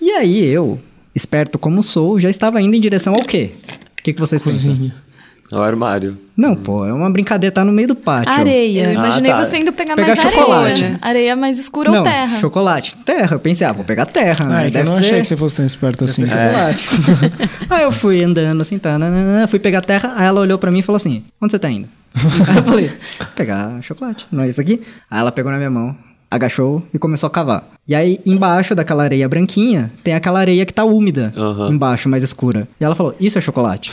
[0.00, 0.80] E aí eu,
[1.14, 3.50] esperto como sou, já estava indo em direção ao quê?
[3.98, 4.76] O que, que vocês Cozinha.
[4.76, 5.09] pensam?
[5.52, 6.16] Ao armário.
[6.36, 8.32] Não, pô, é uma brincadeira, tá no meio do pátio.
[8.32, 8.84] Areia.
[8.84, 9.44] Eu imaginei ah, tá.
[9.44, 10.84] você indo pegar, pegar mais chocolate.
[10.84, 10.98] areia.
[11.02, 12.38] Areia mais escura Não, ou terra?
[12.38, 12.96] chocolate.
[13.04, 13.34] Terra.
[13.34, 14.56] Eu pensei, ah, vou pegar terra, né?
[14.56, 15.06] Ah, é Deve eu não ser...
[15.06, 16.24] achei que você fosse tão esperto assim.
[16.24, 16.88] Chocolate.
[17.68, 20.78] aí eu fui andando assim, tá, nanana, fui pegar terra, aí ela olhou pra mim
[20.78, 21.88] e falou assim, onde você tá indo?
[22.48, 22.90] aí eu falei,
[23.34, 24.80] pegar chocolate, não é isso aqui?
[25.10, 25.96] Aí ela pegou na minha mão,
[26.30, 27.64] agachou e começou a cavar.
[27.86, 31.72] E aí, embaixo daquela areia branquinha, tem aquela areia que tá úmida, uhum.
[31.72, 32.68] embaixo, mais escura.
[32.80, 33.90] E ela falou, isso é chocolate.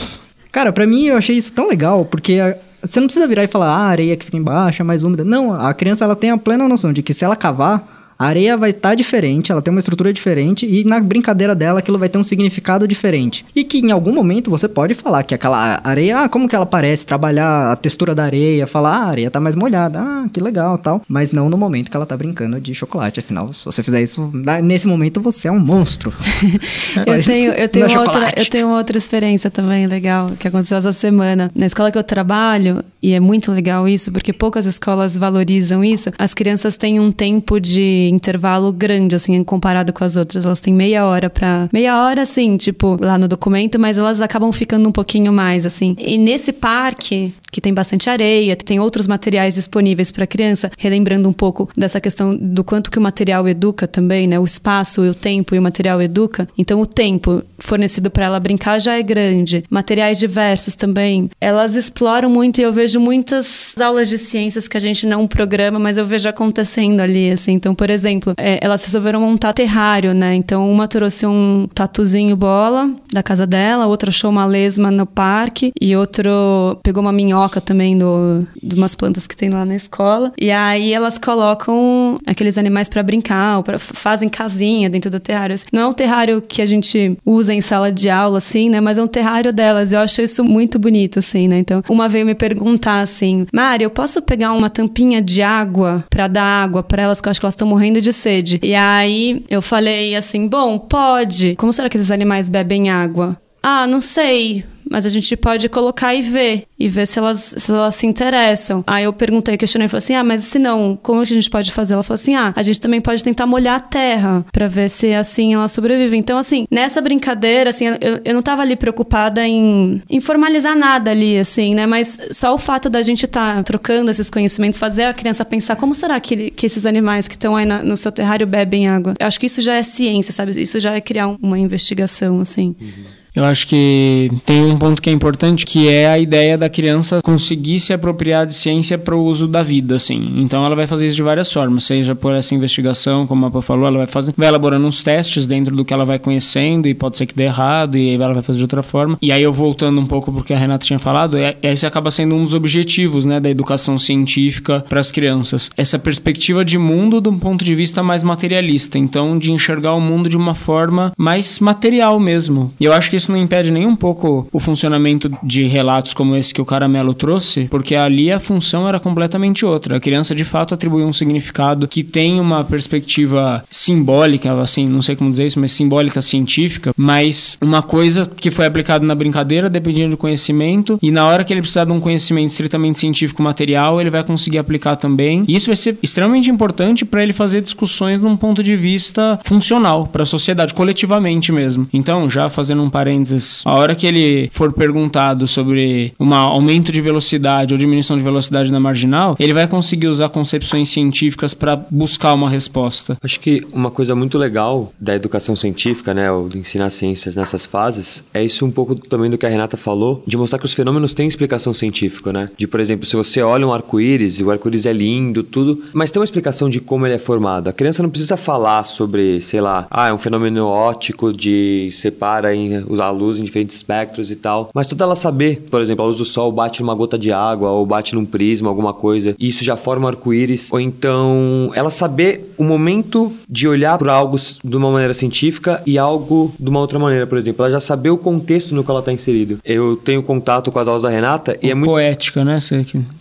[0.50, 2.38] Cara, para mim eu achei isso tão legal, porque
[2.82, 5.24] você não precisa virar e falar, ah, a areia que fica embaixo é mais úmida.
[5.24, 8.56] Não, a criança ela tem a plena noção de que se ela cavar, a areia
[8.56, 12.08] vai estar tá diferente, ela tem uma estrutura diferente e na brincadeira dela aquilo vai
[12.08, 13.44] ter um significado diferente.
[13.54, 16.66] E que em algum momento você pode falar que aquela areia, ah, como que ela
[16.66, 20.40] parece, trabalhar a textura da areia, falar, ah, a areia tá mais molhada, ah, que
[20.40, 21.02] legal, tal.
[21.08, 24.30] Mas não no momento que ela tá brincando de chocolate, afinal, se você fizer isso
[24.62, 26.12] nesse momento você é um monstro.
[27.06, 30.92] eu tenho, eu tenho é outra, eu tenho outra experiência também legal que aconteceu essa
[30.92, 31.50] semana.
[31.54, 36.10] Na escola que eu trabalho, e é muito legal isso, porque poucas escolas valorizam isso,
[36.18, 40.44] as crianças têm um tempo de intervalo grande, assim, comparado com as outras.
[40.44, 44.52] Elas têm meia hora para Meia hora, assim, tipo, lá no documento, mas elas acabam
[44.52, 45.96] ficando um pouquinho mais, assim.
[45.98, 51.32] E nesse parque, que tem bastante areia, tem outros materiais disponíveis para criança, relembrando um
[51.32, 54.38] pouco dessa questão do quanto que o material educa também, né?
[54.38, 56.48] O espaço, o tempo e o material educa.
[56.56, 59.64] Então, o tempo fornecido para ela brincar já é grande.
[59.70, 61.28] Materiais diversos também.
[61.40, 65.78] Elas exploram muito e eu vejo muitas aulas de ciências que a gente não programa,
[65.78, 67.52] mas eu vejo acontecendo ali, assim.
[67.52, 67.97] Então, por exemplo,
[68.36, 70.34] é, elas resolveram montar terrário, né?
[70.34, 75.72] Então, uma trouxe um tatuzinho bola da casa dela, outra achou uma lesma no parque
[75.80, 79.74] e outro pegou uma minhoca minhoca também do, de umas plantas que tem lá na
[79.74, 80.32] escola.
[80.38, 85.56] E aí elas colocam aqueles animais para brincar, pra, fazem casinha dentro do terrário.
[85.72, 88.80] Não é um terrário que a gente usa em sala de aula, assim, né?
[88.80, 89.92] Mas é um terrário delas.
[89.92, 91.58] Eu acho isso muito bonito, assim, né?
[91.58, 96.28] Então, uma veio me perguntar assim: Mari, eu posso pegar uma tampinha de água para
[96.28, 98.58] dar água para elas, que eu acho que elas estão morrendo de sede.
[98.62, 101.56] E aí eu falei assim: bom, pode.
[101.56, 103.40] Como será que esses animais bebem água?
[103.62, 107.70] Ah, não sei mas a gente pode colocar e ver, e ver se elas, se
[107.70, 108.84] elas se interessam.
[108.86, 111.72] Aí eu perguntei, questionei, falei assim, ah, mas se não, como que a gente pode
[111.72, 111.94] fazer?
[111.94, 115.12] Ela falou assim, ah, a gente também pode tentar molhar a terra para ver se
[115.12, 116.20] assim elas sobrevivem.
[116.20, 121.10] Então, assim, nessa brincadeira, assim, eu, eu não tava ali preocupada em, em formalizar nada
[121.10, 121.86] ali, assim, né?
[121.86, 125.76] Mas só o fato da gente estar tá trocando esses conhecimentos, fazer a criança pensar
[125.76, 129.14] como será que, que esses animais que estão aí na, no seu terrário bebem água.
[129.18, 130.60] Eu acho que isso já é ciência, sabe?
[130.60, 132.74] Isso já é criar uma investigação, assim.
[132.80, 133.17] Uhum.
[133.38, 137.20] Eu acho que tem um ponto que é importante, que é a ideia da criança
[137.22, 140.34] conseguir se apropriar de ciência para o uso da vida, assim.
[140.38, 143.62] Então ela vai fazer isso de várias formas, seja por essa investigação, como a Papa
[143.62, 146.94] falou, ela vai fazer, vai elaborando uns testes dentro do que ela vai conhecendo e
[146.94, 149.16] pode ser que dê errado e aí ela vai fazer de outra forma.
[149.22, 152.34] E aí eu voltando um pouco porque a Renata tinha falado, é, esse acaba sendo
[152.34, 155.70] um dos objetivos, né, da educação científica para as crianças.
[155.76, 160.00] Essa perspectiva de mundo de um ponto de vista mais materialista, então de enxergar o
[160.00, 162.72] mundo de uma forma mais material mesmo.
[162.80, 166.14] E eu acho que isso isso não impede nem um pouco o funcionamento de relatos
[166.14, 169.96] como esse que o Caramelo trouxe, porque ali a função era completamente outra.
[169.96, 175.14] A criança de fato atribuiu um significado que tem uma perspectiva simbólica, assim, não sei
[175.14, 180.08] como dizer isso, mas simbólica científica, mas uma coisa que foi aplicada na brincadeira dependia
[180.08, 184.10] do conhecimento e na hora que ele precisar de um conhecimento estritamente científico material, ele
[184.10, 185.44] vai conseguir aplicar também.
[185.46, 190.06] E isso vai ser extremamente importante para ele fazer discussões num ponto de vista funcional
[190.06, 191.86] para a sociedade coletivamente mesmo.
[191.92, 196.92] Então, já fazendo um parênteses parênteses, a hora que ele for perguntado sobre um aumento
[196.92, 201.76] de velocidade ou diminuição de velocidade na marginal, ele vai conseguir usar concepções científicas para
[201.76, 203.16] buscar uma resposta.
[203.22, 207.66] Acho que uma coisa muito legal da educação científica, né, ou de ensinar ciências nessas
[207.66, 210.74] fases, é isso um pouco também do que a Renata falou, de mostrar que os
[210.74, 212.50] fenômenos têm explicação científica, né?
[212.56, 216.10] De, por exemplo, se você olha um arco-íris, e o arco-íris é lindo, tudo, mas
[216.10, 217.68] tem uma explicação de como ele é formado.
[217.68, 222.54] A criança não precisa falar sobre, sei lá, ah, é um fenômeno óptico de separa
[222.54, 224.70] em a luz em diferentes espectros e tal.
[224.74, 227.70] Mas toda ela saber, por exemplo, a luz do sol bate numa gota de água
[227.70, 230.70] ou bate num prisma, alguma coisa, e isso já forma um arco-íris.
[230.72, 235.98] Ou então ela saber o momento de olhar para algo de uma maneira científica e
[235.98, 237.64] algo de uma outra maneira, por exemplo.
[237.64, 239.58] Ela já saber o contexto no qual ela está inserido.
[239.64, 241.90] Eu tenho contato com as aulas da Renata e é muito.
[241.90, 242.58] Poética, né?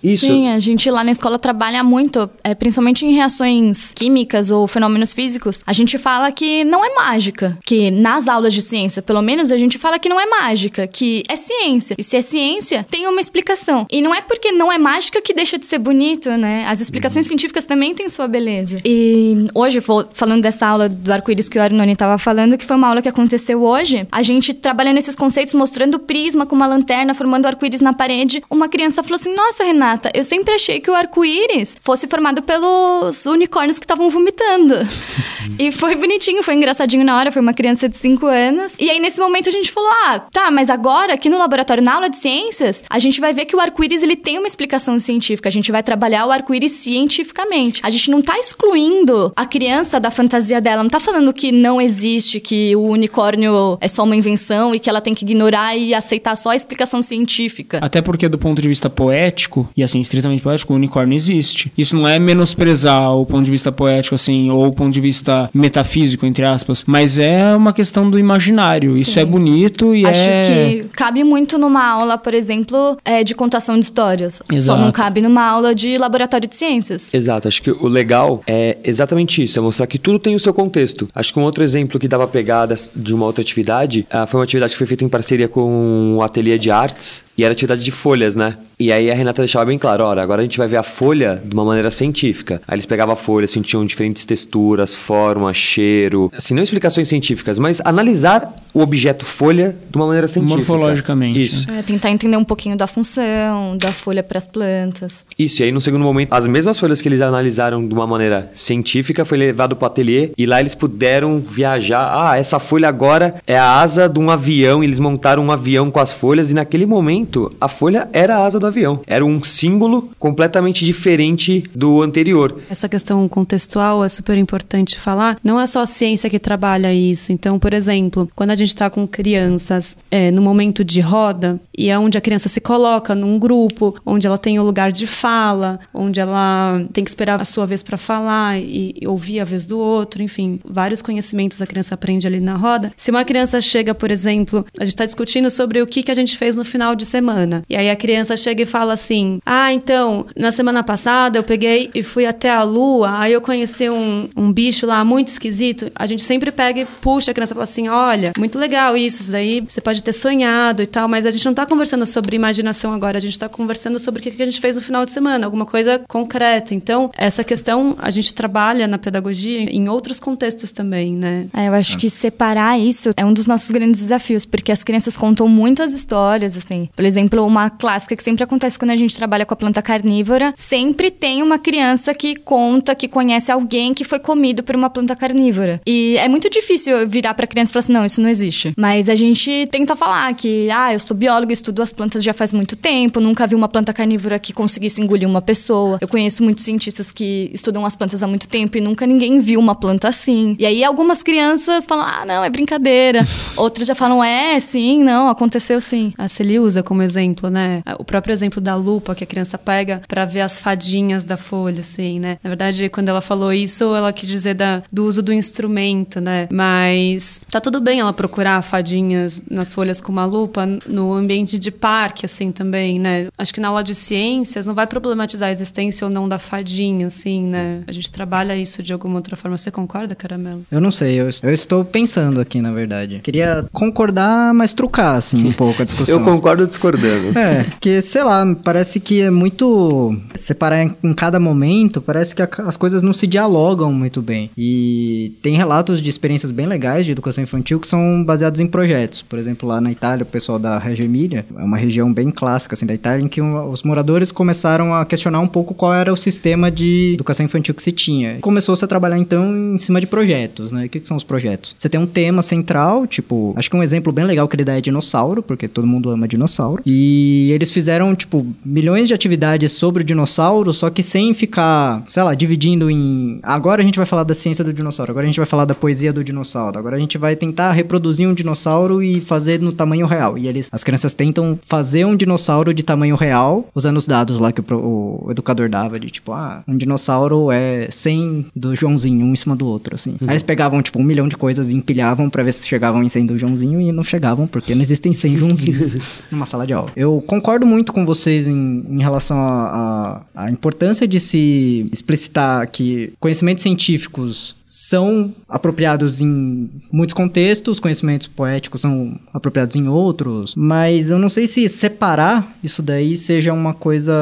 [0.03, 0.25] Isso.
[0.25, 5.13] Sim, a gente lá na escola trabalha muito, é, principalmente em reações químicas ou fenômenos
[5.13, 5.61] físicos.
[5.65, 9.57] A gente fala que não é mágica, que nas aulas de ciência, pelo menos, a
[9.57, 11.95] gente gente fala que não é mágica, que é ciência.
[11.97, 13.85] E se é ciência, tem uma explicação.
[13.91, 16.65] E não é porque não é mágica que deixa de ser bonito, né?
[16.67, 17.29] As explicações uhum.
[17.29, 18.77] científicas também têm sua beleza.
[18.83, 19.79] E hoje,
[20.13, 23.09] falando dessa aula do arco-íris que o Arnone estava falando, que foi uma aula que
[23.09, 27.81] aconteceu hoje, a gente trabalhando esses conceitos, mostrando o prisma com uma lanterna, formando arco-íris
[27.81, 32.07] na parede, uma criança falou assim: Nossa, Renata, eu sempre achei que o arco-íris fosse
[32.07, 34.75] formado pelos unicórnios que estavam vomitando.
[35.59, 38.75] e foi bonitinho, foi engraçadinho na hora, foi uma criança de 5 anos.
[38.79, 41.83] E aí, nesse momento, a gente gente falou: ah, tá, mas agora aqui no laboratório,
[41.83, 44.97] na aula de ciências, a gente vai ver que o arco-íris ele tem uma explicação
[44.99, 45.49] científica.
[45.49, 47.81] A gente vai trabalhar o arco-íris cientificamente.
[47.83, 51.81] A gente não tá excluindo a criança da fantasia dela, não tá falando que não
[51.81, 55.93] existe, que o unicórnio é só uma invenção e que ela tem que ignorar e
[55.93, 57.79] aceitar só a explicação científica.
[57.81, 61.71] Até porque, do ponto de vista poético, e assim, estritamente poético, o unicórnio existe.
[61.77, 65.49] Isso não é menosprezar o ponto de vista poético, assim, ou o ponto de vista
[65.53, 68.95] metafísico, entre aspas, mas é uma questão do imaginário.
[68.95, 69.01] Sim.
[69.01, 70.43] Isso é bonito bonito e Acho é...
[70.43, 74.41] que cabe muito numa aula, por exemplo, é, de contação de histórias.
[74.51, 74.77] Exato.
[74.79, 77.07] Só não cabe numa aula de laboratório de ciências.
[77.13, 77.47] Exato.
[77.47, 81.07] Acho que o legal é exatamente isso, é mostrar que tudo tem o seu contexto.
[81.15, 84.43] Acho que um outro exemplo que dava pegadas de uma outra atividade uh, foi uma
[84.43, 87.91] atividade que foi feita em parceria com o Ateliê de Artes e era atividade de
[87.91, 88.57] folhas, né?
[88.79, 91.41] E aí a Renata deixava bem claro, olha, agora a gente vai ver a folha
[91.43, 92.61] de uma maneira científica.
[92.67, 97.81] Aí eles pegavam a folha, sentiam diferentes texturas, forma, cheiro, assim, não explicações científicas, mas
[97.83, 100.57] analisar o objeto folha de uma maneira científica.
[100.57, 101.39] Morfologicamente.
[101.39, 101.69] Isso.
[101.71, 105.23] É, tentar entender um pouquinho da função, da folha para as plantas.
[105.37, 108.49] Isso, e aí no segundo momento, as mesmas folhas que eles analisaram de uma maneira
[108.55, 112.09] científica foi levado para o ateliê e lá eles puderam viajar.
[112.11, 115.99] Ah, essa folha agora é a asa de um avião, eles montaram um avião com
[115.99, 119.01] as folhas e naquele momento a folha era a asa do avião.
[119.05, 122.59] Era um símbolo completamente diferente do anterior.
[122.69, 125.37] Essa questão contextual é super importante falar.
[125.43, 127.31] Não é só a ciência que trabalha isso.
[127.31, 131.89] Então, por exemplo, quando a gente está com crianças é, no momento de roda, e
[131.89, 135.81] é onde a criança se coloca num grupo, onde ela tem o lugar de fala,
[135.93, 139.65] onde ela tem que esperar a sua vez para falar e, e ouvir a vez
[139.65, 142.93] do outro, enfim, vários conhecimentos a criança aprende ali na roda.
[142.95, 146.15] Se uma criança chega, por exemplo, a gente está discutindo sobre o que, que a
[146.15, 149.73] gente fez no final de semana, e aí a criança chega e fala assim: Ah,
[149.73, 154.29] então, na semana passada eu peguei e fui até a lua, aí eu conheci um,
[154.37, 155.91] um bicho lá muito esquisito.
[155.93, 159.16] A gente sempre pega e puxa a criança e fala assim: Olha, muito legal isso.
[159.17, 162.05] Isso, isso daí você pode ter sonhado e tal, mas a gente não está conversando
[162.05, 165.05] sobre imaginação agora, a gente está conversando sobre o que a gente fez no final
[165.05, 166.73] de semana, alguma coisa concreta.
[166.73, 171.47] Então, essa questão a gente trabalha na pedagogia em outros contextos também, né?
[171.53, 175.17] É, eu acho que separar isso é um dos nossos grandes desafios, porque as crianças
[175.17, 176.89] contam muitas histórias, assim.
[176.95, 180.53] Por exemplo, uma clássica que sempre acontece quando a gente trabalha com a planta carnívora,
[180.57, 185.15] sempre tem uma criança que conta que conhece alguém que foi comido por uma planta
[185.15, 185.81] carnívora.
[185.85, 188.73] E é muito difícil virar pra criança e falar assim, não, isso não existe.
[188.77, 192.51] Mas a gente tenta falar que, ah, eu sou biólogo, estudo as plantas já faz
[192.51, 195.97] muito tempo, nunca vi uma planta carnívora que conseguisse engolir uma pessoa.
[196.01, 199.59] Eu conheço muitos cientistas que estudam as plantas há muito tempo e nunca ninguém viu
[199.59, 200.55] uma planta assim.
[200.59, 203.25] E aí algumas crianças falam, ah, não, é brincadeira.
[203.55, 206.13] Outras já falam, é, sim, não, aconteceu sim.
[206.17, 207.81] A Celi usa como exemplo, né?
[207.99, 211.81] O próprio exemplo da lupa que a criança pega para ver as fadinhas da folha,
[211.81, 212.37] assim, né?
[212.43, 216.47] Na verdade, quando ela falou isso, ela quis dizer da, do uso do instrumento, né?
[216.51, 221.69] Mas tá tudo bem ela procurar fadinhas nas folhas com uma lupa no ambiente de
[221.71, 223.27] parque, assim, também, né?
[223.37, 227.07] Acho que na aula de ciências não vai problematizar a existência ou não da fadinha,
[227.07, 227.81] assim, né?
[227.87, 229.57] A gente trabalha isso de alguma outra forma.
[229.57, 230.63] Você concorda, Caramelo?
[230.71, 233.19] Eu não sei, eu, eu estou pensando aqui, na verdade.
[233.23, 236.17] Queria concordar, mas trucar, assim, um pouco a discussão.
[236.19, 237.37] Eu concordo discordando.
[237.37, 240.15] É, que, sei lá, parece que é muito.
[240.35, 244.49] Separar em, em cada momento, parece que a- as coisas não se dialogam muito bem.
[244.57, 249.23] E tem relatos de experiências bem legais de educação infantil que são baseados em projetos.
[249.23, 252.85] Por exemplo, lá na Itália, o pessoal da Reggio é uma região bem clássica, assim,
[252.85, 256.69] da Itália, em que os moradores começaram a questionar um pouco qual era o sistema
[256.69, 258.37] de educação infantil que se tinha.
[258.39, 260.85] Começou-se a trabalhar, então, em cima de projetos, né?
[260.85, 261.73] O que, que são os projetos?
[261.75, 264.77] Você tem um tema central, tipo, acho que um exemplo bem legal que ele dá
[264.77, 266.83] é dinossauro, porque todo mundo ama dinossauro.
[266.85, 272.21] E eles fizeram, tipo, milhões de atividades sobre o dinossauro, só que sem ficar, sei
[272.21, 273.39] lá, dividindo em.
[273.41, 275.73] Agora a gente vai falar da ciência do dinossauro, agora a gente vai falar da
[275.73, 278.66] poesia do dinossauro, agora a gente vai tentar reproduzir um dinossauro
[279.01, 280.37] e fazer no tamanho real.
[280.37, 284.51] E eles, as crianças tentam fazer um dinossauro de tamanho real, usando os dados lá
[284.51, 289.33] que o, o educador dava, de tipo, ah, um dinossauro é 100 do Joãozinho, um
[289.33, 290.15] em cima do outro, assim.
[290.21, 293.09] Aí eles pegavam, tipo, um milhão de coisas e empilhavam pra ver se chegavam em
[293.09, 295.97] 100 do Joãozinho e não chegavam, porque não existem 100 Joãozinhos
[296.31, 296.91] numa sala de aula.
[296.95, 303.63] Eu concordo muito com vocês em, em relação à importância de se explicitar que conhecimentos
[303.63, 311.29] científicos são apropriados em muitos contextos, conhecimentos poéticos são apropriados em outros, mas eu não
[311.29, 314.13] sei se separar isso daí seja uma coisa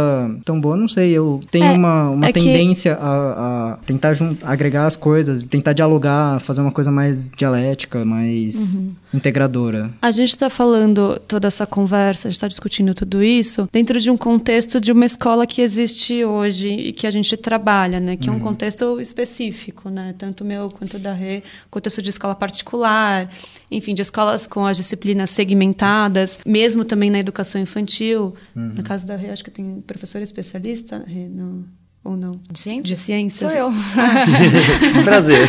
[0.45, 4.15] tão boa, não sei, eu tenho É, uma, uma é que- tendência a, a tentar
[4.43, 8.91] agregar as coisas, tentar dialogar, fazer uma coisa mais dialética, mais Uhum.
[9.15, 9.89] integradora.
[10.01, 14.11] A gente está falando toda essa conversa, a gente está discutindo tudo isso dentro de
[14.11, 18.15] um contexto de uma escola que existe hoje e que a gente trabalha, né?
[18.15, 20.13] Que é um contexto específico, né?
[20.17, 23.29] Tanto o meu quanto da Rê, contexto de escola particular,
[23.71, 28.35] enfim, de escolas com as disciplinas segmentadas, mesmo também na educação infantil.
[28.55, 31.63] No caso da Rê, acho que tem professor especialista, Rê, não,
[32.03, 32.39] ou não?
[32.51, 32.87] De ciências?
[32.87, 33.51] De ciências.
[33.51, 33.71] Sou eu.
[35.03, 35.47] Prazer.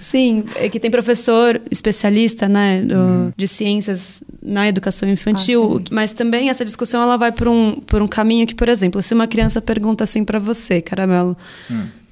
[0.00, 6.12] Sim, é que tem professor especialista, né, do- de ciências na educação infantil, Ah, mas
[6.12, 9.28] também essa discussão ela vai por um, por um caminho que, por exemplo, se uma
[9.28, 11.36] criança pergunta assim para você, Caramelo,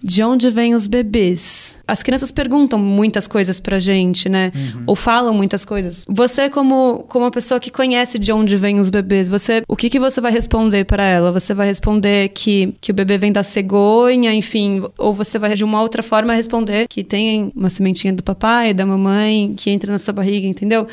[0.02, 1.78] de onde vêm os bebês?
[1.86, 4.52] As crianças perguntam muitas coisas pra gente, né?
[4.86, 6.04] Ou falam muitas coisas.
[6.08, 9.90] Você como como uma pessoa que conhece de onde vêm os bebês, você o que
[9.90, 11.32] que você vai responder para ela?
[11.32, 15.64] Você vai responder que que o bebê vem da cegonha, enfim, ou você vai de
[15.64, 19.98] uma outra forma responder que tem uma sementinha do papai, da mamãe, que entra na
[19.98, 20.86] sua barriga, entendeu?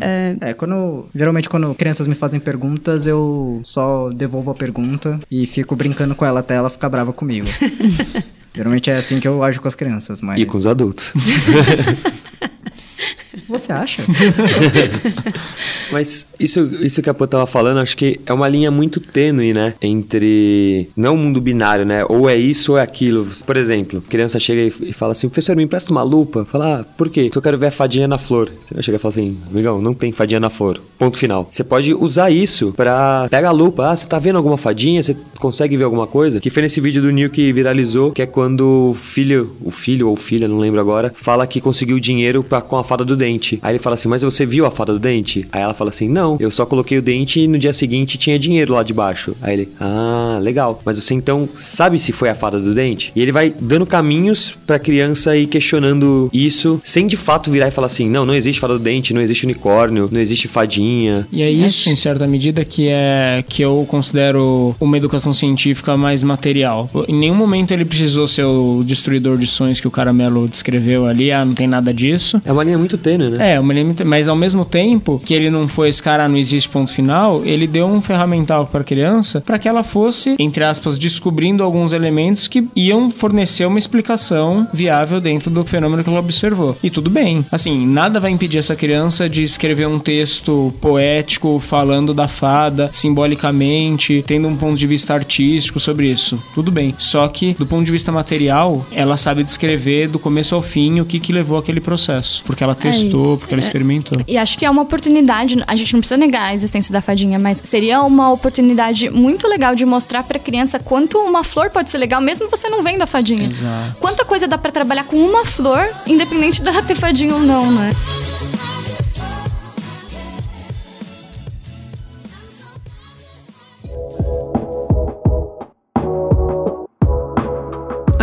[0.00, 1.06] É, É, quando.
[1.14, 6.24] Geralmente, quando crianças me fazem perguntas, eu só devolvo a pergunta e fico brincando com
[6.24, 7.46] ela até ela ficar brava comigo.
[8.56, 10.40] geralmente é assim que eu ajo com as crianças, mas.
[10.40, 11.12] E com os adultos.
[13.48, 14.02] Você acha?
[15.92, 19.52] Mas isso, isso que a Pô tava falando, acho que é uma linha muito tênue,
[19.52, 19.74] né?
[19.80, 20.88] Entre.
[20.96, 22.04] Não um mundo binário, né?
[22.08, 23.26] Ou é isso ou é aquilo.
[23.44, 26.44] Por exemplo, criança chega e fala assim: professor, me empresta uma lupa.
[26.44, 27.24] Fala, ah, por quê?
[27.24, 28.50] Porque eu quero ver a fadinha na flor.
[28.66, 30.80] Você chega e fala assim: amigão, não tem fadinha na flor.
[30.98, 31.48] Ponto final.
[31.50, 33.26] Você pode usar isso pra.
[33.30, 33.90] Pega a lupa.
[33.90, 35.02] Ah, você tá vendo alguma fadinha?
[35.02, 36.40] Você consegue ver alguma coisa?
[36.40, 40.08] Que foi nesse vídeo do Nil que viralizou, que é quando o filho, o filho
[40.08, 43.25] ou filha, não lembro agora, fala que conseguiu dinheiro pra, com a fada do dente.
[43.62, 45.46] Aí ele fala assim: Mas você viu a fada do dente?
[45.52, 48.38] Aí ela fala assim: Não, eu só coloquei o dente e no dia seguinte tinha
[48.38, 49.36] dinheiro lá debaixo.
[49.42, 50.80] Aí ele: Ah, legal.
[50.84, 53.12] Mas você então sabe se foi a fada do dente?
[53.14, 57.70] E ele vai dando caminhos pra criança ir questionando isso, sem de fato virar e
[57.70, 61.26] falar assim: Não, não existe fada do dente, não existe unicórnio, não existe fadinha.
[61.32, 66.22] E é isso, em certa medida, que é que eu considero uma educação científica mais
[66.22, 66.88] material.
[67.08, 71.32] Em nenhum momento ele precisou ser o destruidor de sonhos que o Caramelo descreveu ali.
[71.32, 72.40] Ah, não tem nada disso.
[72.44, 73.52] É uma linha muito tênue, momentâneo, né?
[73.52, 74.04] É, linha momentânea.
[74.04, 77.66] Mas ao mesmo tempo que ele não foi esse cara, não existe ponto final, ele
[77.66, 82.48] deu um ferramental para a criança para que ela fosse, entre aspas, descobrindo alguns elementos
[82.48, 86.76] que iam fornecer uma explicação viável dentro do fenômeno que ela observou.
[86.82, 87.44] E tudo bem.
[87.50, 94.24] Assim, nada vai impedir essa criança de escrever um texto poético falando da fada simbolicamente,
[94.26, 96.40] tendo um ponto de vista artístico sobre isso.
[96.54, 96.94] Tudo bem.
[96.98, 101.04] Só que, do ponto de vista material, ela sabe descrever do começo ao fim o
[101.04, 102.42] que, que levou aquele processo.
[102.44, 102.74] Porque ela
[103.08, 104.18] testou, porque ela experimentou.
[104.26, 107.38] E acho que é uma oportunidade, a gente não precisa negar a existência da fadinha,
[107.38, 111.98] mas seria uma oportunidade muito legal de mostrar pra criança quanto uma flor pode ser
[111.98, 113.48] legal, mesmo você não vendo a fadinha.
[113.48, 113.96] Exato.
[114.00, 117.92] Quanta coisa dá pra trabalhar com uma flor, independente dela ter fadinha ou não, né?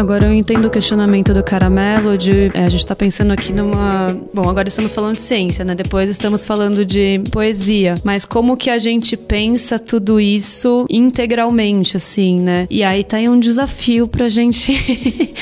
[0.03, 4.13] Agora eu entendo o questionamento do caramelo de é, a gente tá pensando aqui numa.
[4.33, 5.73] Bom, agora estamos falando de ciência, né?
[5.73, 7.95] Depois estamos falando de poesia.
[8.03, 12.67] Mas como que a gente pensa tudo isso integralmente, assim, né?
[12.69, 14.73] E aí tá aí um desafio pra gente.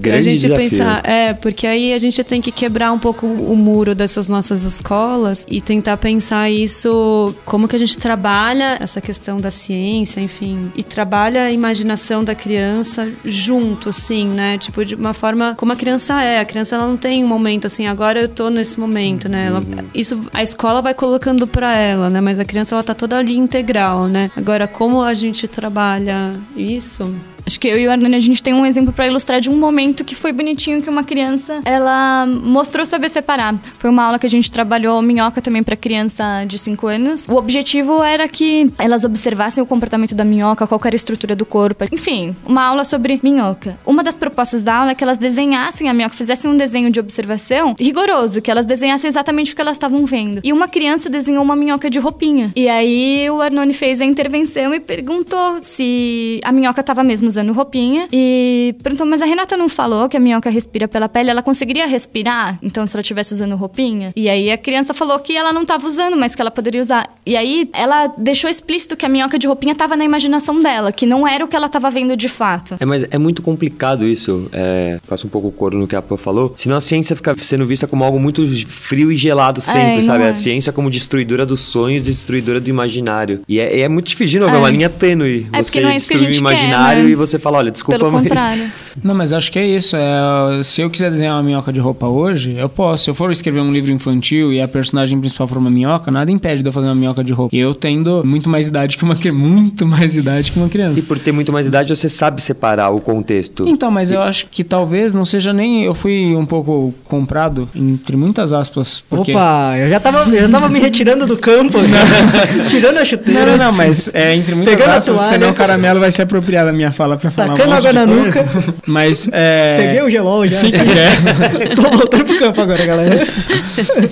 [0.00, 0.56] Pra gente desafio.
[0.56, 1.02] pensar.
[1.04, 5.44] É, porque aí a gente tem que quebrar um pouco o muro dessas nossas escolas
[5.48, 10.82] e tentar pensar isso, como que a gente trabalha essa questão da ciência, enfim, e
[10.82, 14.56] trabalha a imaginação da criança junto, assim, né?
[14.56, 16.38] Tipo, de uma forma como a criança é.
[16.38, 19.46] A criança ela não tem um momento assim, agora eu tô nesse momento, né?
[19.46, 19.60] Ela,
[19.94, 22.20] isso a escola vai colocando pra ela, né?
[22.20, 24.30] Mas a criança ela tá toda ali integral, né?
[24.36, 27.14] Agora, como a gente trabalha isso?
[27.46, 29.56] Acho que eu e o Arnone, a gente tem um exemplo pra ilustrar de um
[29.56, 33.54] momento que foi bonitinho que uma criança, ela mostrou saber separar.
[33.78, 37.24] Foi uma aula que a gente trabalhou minhoca também pra criança de 5 anos.
[37.28, 41.46] O objetivo era que elas observassem o comportamento da minhoca, qual era a estrutura do
[41.46, 41.84] corpo.
[41.92, 43.78] Enfim, uma aula sobre minhoca.
[43.86, 46.98] Uma das propostas da aula é que elas desenhassem a minhoca, fizessem um desenho de
[46.98, 50.40] observação rigoroso, que elas desenhassem exatamente o que elas estavam vendo.
[50.42, 52.50] E uma criança desenhou uma minhoca de roupinha.
[52.56, 57.52] E aí o Arnone fez a intervenção e perguntou se a minhoca estava mesmo usando
[57.52, 58.08] roupinha.
[58.12, 61.30] E perguntou, mas a Renata não falou que a minhoca respira pela pele?
[61.30, 62.58] Ela conseguiria respirar?
[62.62, 64.12] Então, se ela estivesse usando roupinha?
[64.16, 67.08] E aí a criança falou que ela não estava usando, mas que ela poderia usar.
[67.24, 71.04] E aí ela deixou explícito que a minhoca de roupinha estava na imaginação dela, que
[71.06, 72.76] não era o que ela estava vendo de fato.
[72.80, 74.48] É, mas é muito complicado isso.
[74.52, 76.54] É, passa um pouco o coro no que a Pô falou.
[76.56, 80.24] Senão a ciência fica sendo vista como algo muito frio e gelado sempre, não sabe?
[80.24, 80.28] é.
[80.30, 83.42] A ciência como destruidora dos sonhos, destruidora do imaginário.
[83.48, 84.58] E é, é muito difícil de novo, é É.
[84.60, 85.46] uma linha tênue.
[85.52, 87.10] É, você porque não é isso que a destruir o quer, imaginário né?
[87.26, 88.22] E você fala, olha, desculpa, Pelo mas...
[88.22, 88.70] contrário.
[89.02, 89.96] Não, mas acho que é isso.
[89.96, 93.04] É, se eu quiser desenhar uma minhoca de roupa hoje, eu posso.
[93.04, 96.30] Se eu for escrever um livro infantil e a personagem principal for uma minhoca, nada
[96.30, 97.54] impede de eu fazer uma minhoca de roupa.
[97.54, 99.38] Eu tendo muito mais idade que uma criança.
[99.38, 100.98] Muito mais idade que uma criança.
[100.98, 103.68] E por ter muito mais idade, você sabe separar o contexto.
[103.68, 105.84] Então, mas eu acho que talvez não seja nem.
[105.84, 109.00] Eu fui um pouco comprado, entre muitas aspas.
[109.00, 109.32] Porque...
[109.32, 111.78] Opa, eu já tava, eu já tava me retirando do campo,
[112.68, 113.40] tirando a chuteira.
[113.40, 115.52] Não, não, não, mas é entre muitas Pegando a aspas, porque senão toalha.
[115.52, 118.42] o caramelo vai se apropriar da minha fala pra falar Tacando um água na coisa.
[118.42, 118.74] nuca.
[118.86, 119.76] Mas é.
[119.78, 120.58] Peguei o gelol já.
[120.58, 121.74] Fica quieto.
[121.76, 123.26] Tô voltando pro campo agora, galera.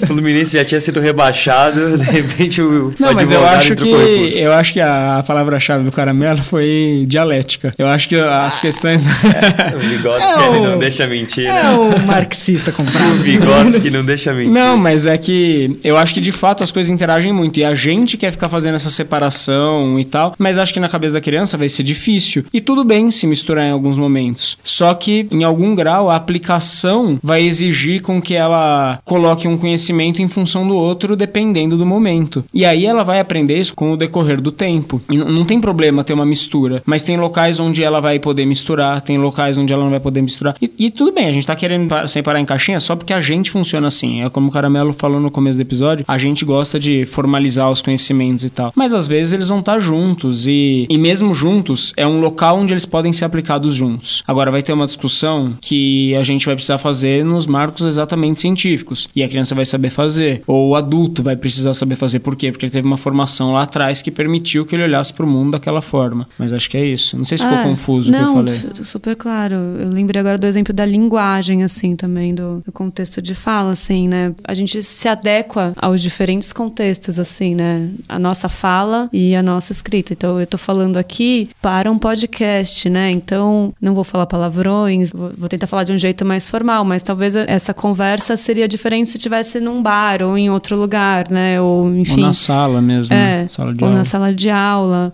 [0.02, 3.88] O Fluminense já tinha sido rebaixado, de repente o Não, mas eu acho que
[4.36, 7.74] eu acho que a, palavra-chave do caramelo foi dialética.
[7.78, 11.70] Eu acho que as questões O Vygotsky É ele o- não deixa mentir, É né?
[11.70, 13.04] o marxista comprado.
[13.12, 14.52] O Vygotsky não deixa mentir.
[14.52, 17.58] Não, mas é que eu acho que de fato as coisas interagem muito.
[17.58, 20.34] E a gente quer ficar fazendo essa separação e tal.
[20.38, 22.44] Mas acho que na cabeça da criança vai ser difícil.
[22.52, 24.56] E tudo bem se misturar em alguns momentos.
[24.62, 30.20] Só que, em algum grau, a aplicação vai exigir com que ela coloque um conhecimento
[30.22, 32.44] em função do outro, dependendo do momento.
[32.52, 35.00] E aí ela vai aprender isso com o decorrer do tempo.
[35.10, 36.82] E não tem problema ter uma mistura.
[36.86, 40.22] Mas tem locais onde ela vai poder misturar, tem locais onde ela não vai poder
[40.22, 40.56] misturar.
[40.60, 43.20] E, e tudo bem, a gente tá querendo pa- separar em caixinha só porque a
[43.20, 44.22] gente funciona assim.
[44.22, 47.82] É como o Caramelo falou no começo do episódio, a gente gosta de formalizar os
[47.82, 48.72] conhecimentos e tal.
[48.74, 52.72] Mas às vezes eles vão estar juntos e, e mesmo juntos, é um local onde
[52.72, 54.22] eles podem ser aplicados juntos.
[54.26, 59.08] Agora vai ter uma discussão que a gente vai precisar fazer nos marcos exatamente científicos.
[59.14, 60.42] E a criança vai saber fazer.
[60.46, 62.20] Ou o adulto vai precisar saber fazer.
[62.20, 62.50] Por quê?
[62.50, 65.80] Porque ele teve uma formação lá atrás que permitiu que ele olhasse pro mundo daquela
[65.80, 66.28] forma.
[66.38, 67.16] Mas acho que é isso.
[67.16, 68.54] Não sei se ficou É, confuso o que eu falei.
[68.58, 69.54] su- super claro.
[69.54, 74.08] Eu lembrei agora do exemplo da linguagem, assim, também, do, do contexto de fala, assim,
[74.08, 74.34] né?
[74.44, 77.88] A gente se adequa aos diferentes contextos, assim, né?
[78.08, 80.12] A nossa fala e a nossa escrita.
[80.12, 83.10] Então, eu tô falando aqui para um podcast, né?
[83.10, 87.36] Então, não vou falar palavrões, vou, tentar falar de um jeito mais formal, mas talvez
[87.36, 91.60] essa conversa seria diferente se tivesse num bar ou em outro lugar, né?
[91.60, 92.20] Ou, enfim.
[92.20, 93.12] Ou na sala mesmo.
[93.14, 93.46] É, né?
[93.48, 93.96] Sala ou aula.
[93.96, 95.12] na sala de aula.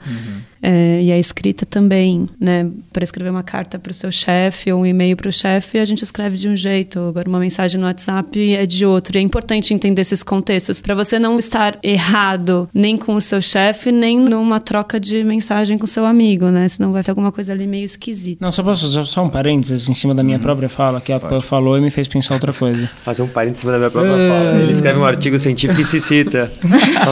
[0.62, 2.68] É, e a escrita também, né?
[2.92, 5.84] Para escrever uma carta para o seu chefe ou um e-mail para o chefe, a
[5.84, 6.98] gente escreve de um jeito.
[7.00, 9.16] Agora, uma mensagem no WhatsApp é de outro.
[9.16, 13.40] E é importante entender esses contextos para você não estar errado nem com o seu
[13.40, 16.68] chefe, nem numa troca de mensagem com seu amigo, né?
[16.68, 18.44] Senão vai ter alguma coisa ali meio esquisita.
[18.44, 21.18] Não, só posso fazer só um parênteses em cima da minha própria fala, que a
[21.18, 22.88] Pan falou e me fez pensar outra coisa.
[23.02, 24.62] Fazer um parênteses em cima da minha própria fala.
[24.62, 26.50] Ele escreve um artigo científico e se cita.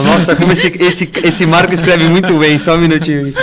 [0.05, 3.33] Nossa, como esse, esse, esse Marco escreve muito bem, só um minutinho.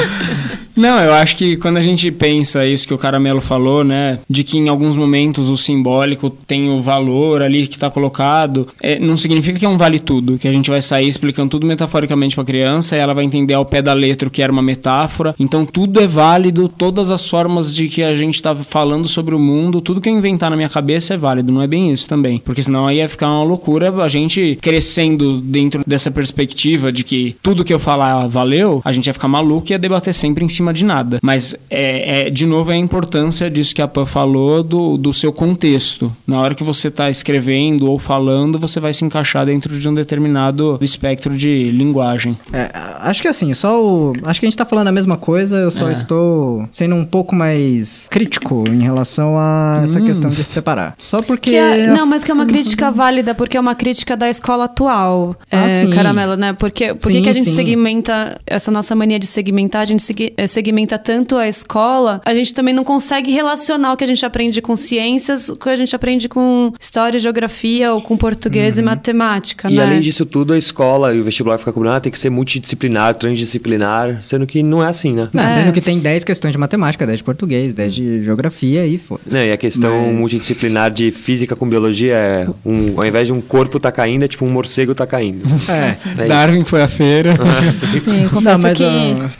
[0.76, 4.44] Não, eu acho que quando a gente pensa isso que o Caramelo falou, né, de
[4.44, 9.16] que em alguns momentos o simbólico tem o valor ali que está colocado, é, não
[9.16, 12.42] significa que é um vale tudo, que a gente vai sair explicando tudo metaforicamente para
[12.42, 15.34] a criança e ela vai entender ao pé da letra o que era uma metáfora.
[15.38, 19.38] Então tudo é válido, todas as formas de que a gente está falando sobre o
[19.38, 22.38] mundo, tudo que eu inventar na minha cabeça é válido, não é bem isso também,
[22.38, 27.34] porque senão aí ia ficar uma loucura a gente crescendo dentro dessa perspectiva de que
[27.42, 30.48] tudo que eu falar valeu, a gente ia ficar maluco e ia debater sempre em
[30.48, 31.18] cima de nada.
[31.22, 35.12] Mas, é, é, de novo, é a importância disso que a Pan falou do, do
[35.12, 36.14] seu contexto.
[36.26, 39.94] Na hora que você está escrevendo ou falando, você vai se encaixar dentro de um
[39.94, 42.36] determinado espectro de linguagem.
[42.52, 42.70] É,
[43.00, 45.70] acho que assim, só o, acho que a gente está falando a mesma coisa, eu
[45.70, 45.92] só é.
[45.92, 50.04] estou sendo um pouco mais crítico em relação a essa hum.
[50.04, 50.94] questão de separar.
[50.98, 51.54] Só porque...
[51.54, 55.36] É, não, mas que é uma crítica válida, porque é uma crítica da escola atual,
[55.50, 56.52] ah, é, Caramelo, né?
[56.52, 57.54] Porque, por sim, que a gente sim.
[57.54, 62.54] segmenta, essa nossa mania de segmentar, a gente é, segmenta tanto a escola, a gente
[62.54, 65.76] também não consegue relacionar o que a gente aprende com ciências com o que a
[65.76, 68.82] gente aprende com história, geografia ou com português uhum.
[68.82, 69.82] e matemática, e né?
[69.82, 73.14] além disso tudo, a escola e o vestibular fica cobrando, ah, tem que ser multidisciplinar,
[73.14, 75.28] transdisciplinar, sendo que não é assim, né?
[75.32, 75.50] Não, é.
[75.50, 79.22] Sendo que tem 10 questões de matemática, 10 de português, 10 de geografia e foda.
[79.26, 80.16] Não, e a questão Mas...
[80.16, 84.28] multidisciplinar de física com biologia é, um, ao invés de um corpo tá caindo, é
[84.28, 85.46] tipo um morcego tá caindo.
[85.68, 87.34] É, é Darwin foi à feira.
[87.98, 88.84] Sim, confesso não, que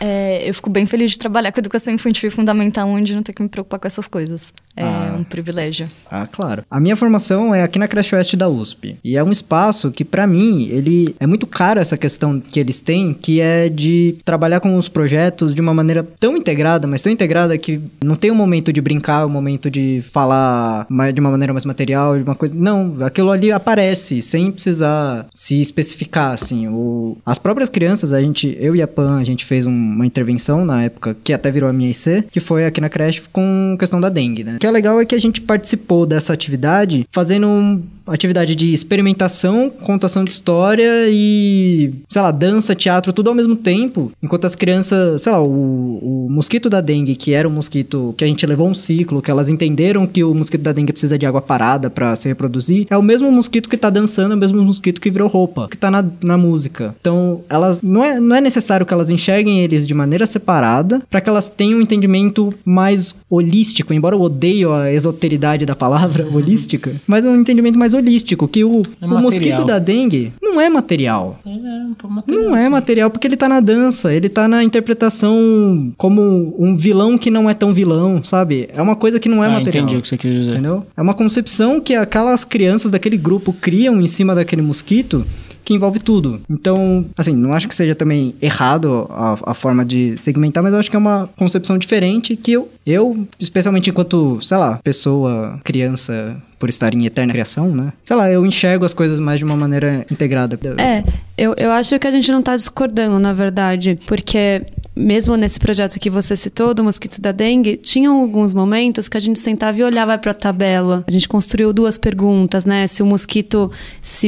[0.01, 3.33] é, eu fico bem feliz de trabalhar com educação infantil e fundamental, onde não ter
[3.33, 4.53] que me preocupar com essas coisas.
[4.77, 5.17] É ah.
[5.19, 5.89] um privilégio.
[6.11, 6.63] Ah, claro.
[6.71, 8.97] A minha formação é aqui na Creche Oeste da USP.
[9.03, 12.83] E é um espaço que, para mim, ele é muito caro essa questão que eles
[12.83, 17.11] têm, que é de trabalhar com os projetos de uma maneira tão integrada, mas tão
[17.11, 21.55] integrada que não tem um momento de brincar, um momento de falar de uma maneira
[21.55, 22.55] mais material, de uma coisa.
[22.55, 26.69] Não, aquilo ali aparece, sem precisar se especificar, assim.
[26.69, 27.17] O...
[27.25, 30.85] As próprias crianças, a gente, eu e a Pan, a gente fez uma intervenção na
[30.85, 34.09] época, que até virou a minha IC, que foi aqui na creche com questão da
[34.09, 34.57] dengue, né?
[34.59, 40.25] que é legal é que a gente participou dessa atividade fazendo atividade de experimentação, contação
[40.25, 44.13] de história e, sei lá, dança, teatro, tudo ao mesmo tempo.
[44.23, 48.25] Enquanto as crianças, sei lá, o, o mosquito da dengue, que era um mosquito que
[48.25, 51.27] a gente levou um ciclo, que elas entenderam que o mosquito da dengue precisa de
[51.27, 54.63] água parada para se reproduzir, é o mesmo mosquito que tá dançando, é o mesmo
[54.63, 56.95] mosquito que virou roupa, que tá na, na música.
[57.01, 61.21] Então, elas não é, não é necessário que elas enxerguem eles de maneira separada para
[61.21, 66.95] que elas tenham um entendimento mais holístico, embora eu odeio a esoteridade da palavra holística,
[67.07, 71.39] mas um entendimento mais holístico, que o, é o mosquito da dengue não é material.
[71.45, 75.93] É, é material não é material porque ele tá na dança, ele tá na interpretação
[75.97, 78.69] como um vilão que não é tão vilão, sabe?
[78.73, 79.85] É uma coisa que não é ah, material.
[79.85, 80.51] entendi o que você quis dizer.
[80.53, 80.87] Entendeu?
[80.97, 85.25] É uma concepção que aquelas crianças daquele grupo criam em cima daquele mosquito
[85.67, 86.41] que envolve tudo.
[86.49, 90.79] Então, assim, não acho que seja também errado a, a, forma de segmentar, mas eu
[90.79, 96.41] acho que é uma concepção diferente que eu, eu, especialmente enquanto, sei lá, pessoa, criança,
[96.59, 97.93] por estar em eterna criação, né?
[98.03, 100.59] Sei lá, eu enxergo as coisas mais de uma maneira integrada.
[100.79, 101.05] É,
[101.37, 104.63] eu, eu acho que a gente não está discordando, na verdade, porque
[104.95, 109.21] mesmo nesse projeto que você citou, do mosquito da dengue, tinham alguns momentos que a
[109.21, 111.05] gente sentava e olhava para a tabela.
[111.07, 112.87] A gente construiu duas perguntas, né?
[112.87, 113.71] Se o mosquito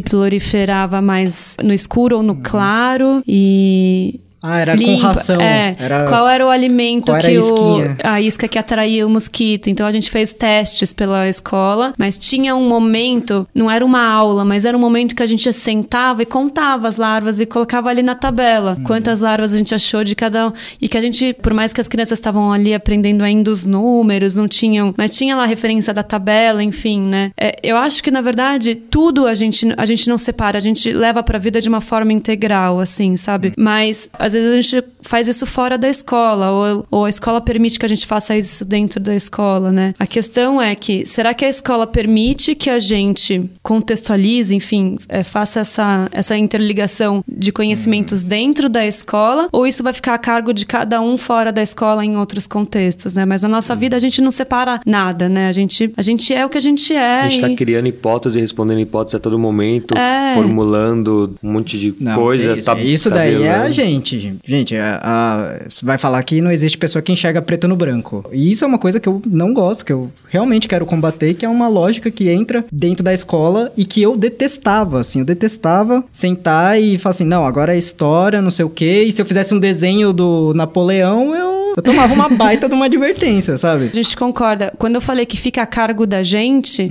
[0.04, 4.92] proliferava mais no escuro ou no claro e ah, era limpa.
[4.92, 5.40] com ração.
[5.40, 5.74] É.
[5.78, 6.04] Era...
[6.04, 9.68] Qual era o alimento era que a, o, a isca que atraía o mosquito?
[9.68, 14.44] Então a gente fez testes pela escola, mas tinha um momento, não era uma aula,
[14.44, 18.02] mas era um momento que a gente sentava e contava as larvas e colocava ali
[18.02, 18.84] na tabela uhum.
[18.84, 20.52] quantas larvas a gente achou de cada um.
[20.80, 24.34] E que a gente, por mais que as crianças estavam ali aprendendo ainda os números,
[24.34, 27.32] não tinham, mas tinha lá a referência da tabela, enfim, né?
[27.38, 30.92] É, eu acho que na verdade tudo a gente a gente não separa, a gente
[30.92, 33.52] leva para a vida de uma forma integral, assim, sabe?
[33.56, 37.78] Mas às vezes a gente faz isso fora da escola, ou, ou a escola permite
[37.78, 39.94] que a gente faça isso dentro da escola, né?
[39.98, 45.24] A questão é que, será que a escola permite que a gente contextualize, enfim, é,
[45.24, 50.52] faça essa, essa interligação de conhecimentos dentro da escola, ou isso vai ficar a cargo
[50.52, 53.24] de cada um fora da escola em outros contextos, né?
[53.24, 55.48] Mas na nossa vida a gente não separa nada, né?
[55.48, 57.22] A gente, a gente é o que a gente é.
[57.22, 60.34] A gente está criando hipóteses e respondendo hipóteses a todo momento, é.
[60.34, 62.52] formulando um monte de não, coisa.
[62.52, 66.22] É isso, tá, isso tá daí é a gente gente, a, a- você vai falar
[66.22, 68.24] que não existe pessoa que enxerga preto no branco.
[68.32, 71.44] E isso é uma coisa que eu não gosto, que eu realmente quero combater, que
[71.44, 76.04] é uma lógica que entra dentro da escola e que eu detestava, assim, eu detestava
[76.12, 79.26] sentar e falar assim, não, agora é história, não sei o quê, e se eu
[79.26, 83.90] fizesse um desenho do Napoleão, eu, eu tomava uma baita de uma advertência, sabe?
[83.92, 84.72] A gente concorda.
[84.78, 86.90] Quando eu falei que fica a cargo da gente,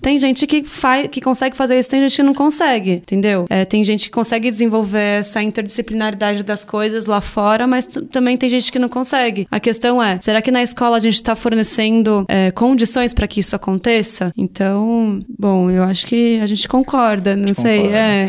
[0.00, 3.46] tem gente que faz, que consegue fazer isso, tem gente que não consegue, entendeu?
[3.50, 8.48] É, tem gente que consegue desenvolver essa interdisciplinaridade das coisas lá fora, mas também tem
[8.48, 9.46] gente que não consegue.
[9.50, 13.40] A questão é, será que na escola a gente está fornecendo é, condições para que
[13.40, 14.32] isso aconteça?
[14.36, 17.98] Então, bom, eu acho que a gente concorda, não sei, concorda.
[17.98, 18.28] é.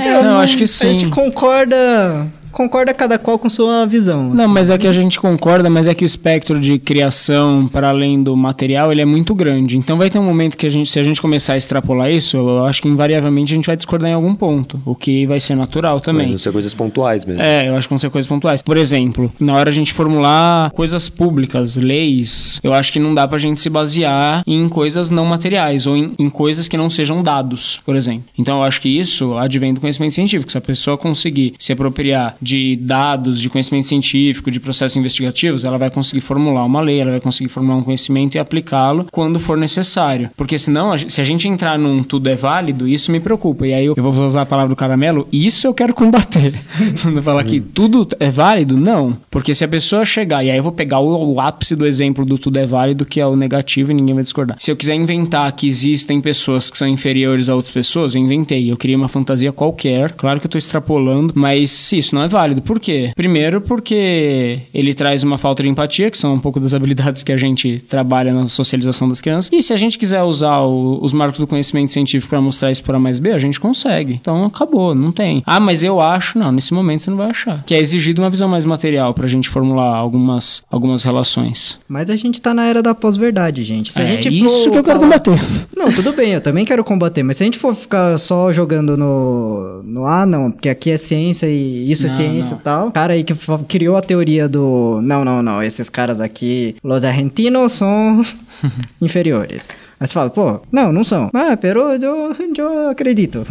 [0.22, 0.98] não, eu acho que A sim.
[0.98, 2.26] gente concorda,
[2.56, 4.30] concorda cada qual com sua visão.
[4.32, 4.52] Não, assim.
[4.54, 8.22] mas é que a gente concorda, mas é que o espectro de criação para além
[8.22, 9.76] do material, ele é muito grande.
[9.76, 12.38] Então vai ter um momento que a gente, se a gente começar a extrapolar isso,
[12.38, 15.54] eu acho que invariavelmente a gente vai discordar em algum ponto, o que vai ser
[15.54, 16.28] natural Mas também.
[16.28, 17.42] vão ser coisas pontuais mesmo.
[17.42, 18.62] É, eu acho que vão ser coisas pontuais.
[18.62, 23.28] Por exemplo, na hora a gente formular coisas públicas, leis, eu acho que não dá
[23.28, 27.22] pra gente se basear em coisas não materiais ou em, em coisas que não sejam
[27.22, 28.24] dados, por exemplo.
[28.38, 30.50] Então eu acho que isso advém do conhecimento científico.
[30.50, 35.76] Se a pessoa conseguir se apropriar de dados, de conhecimento científico, de processos investigativos, ela
[35.76, 39.58] vai conseguir formular uma lei, ela vai conseguir formular um conhecimento e aplicá-lo quando for
[39.58, 40.30] necessário.
[40.36, 43.66] Porque senão, se a gente entrar num tudo é válido, isso me preocupa.
[43.66, 46.54] E aí eu, eu vou usar a palavra do caramelo, isso eu quero combater.
[47.02, 49.16] Quando falar que tudo é válido, não.
[49.28, 52.24] Porque se a pessoa chegar, e aí eu vou pegar o, o ápice do exemplo
[52.24, 54.56] do tudo é válido, que é o negativo e ninguém vai discordar.
[54.60, 58.70] Se eu quiser inventar que existem pessoas que são inferiores a outras pessoas, eu inventei.
[58.70, 60.12] Eu criei uma fantasia qualquer.
[60.12, 62.35] Claro que eu tô extrapolando, mas isso não é válido.
[62.62, 63.10] Por quê?
[63.14, 67.32] Primeiro, porque ele traz uma falta de empatia, que são um pouco das habilidades que
[67.32, 69.50] a gente trabalha na socialização das crianças.
[69.52, 72.82] E se a gente quiser usar o- os marcos do conhecimento científico para mostrar isso
[72.82, 74.14] por A mais B, a gente consegue.
[74.14, 75.42] Então acabou, não tem.
[75.46, 77.62] Ah, mas eu acho, não, nesse momento você não vai achar.
[77.64, 81.78] Que é exigido uma visão mais material pra gente formular algumas, algumas relações.
[81.88, 83.92] Mas a gente tá na era da pós-verdade, gente.
[83.92, 85.36] Se a é gente isso for que eu quero combater.
[85.76, 88.96] Não, tudo bem, eu também quero combater, mas se a gente for ficar só jogando
[88.96, 89.82] no.
[89.84, 92.58] no ah, não, porque aqui é ciência e isso é Não, ciência não.
[92.58, 92.92] e tal.
[92.92, 93.34] Cara aí que
[93.68, 95.00] criou a teoria do.
[95.02, 98.24] Não, não, não, esses caras aqui, los argentinos são
[99.00, 99.68] inferiores.
[99.98, 101.30] Aí você fala, pô, não, não são.
[101.32, 103.46] Ah, pero eu, eu acredito.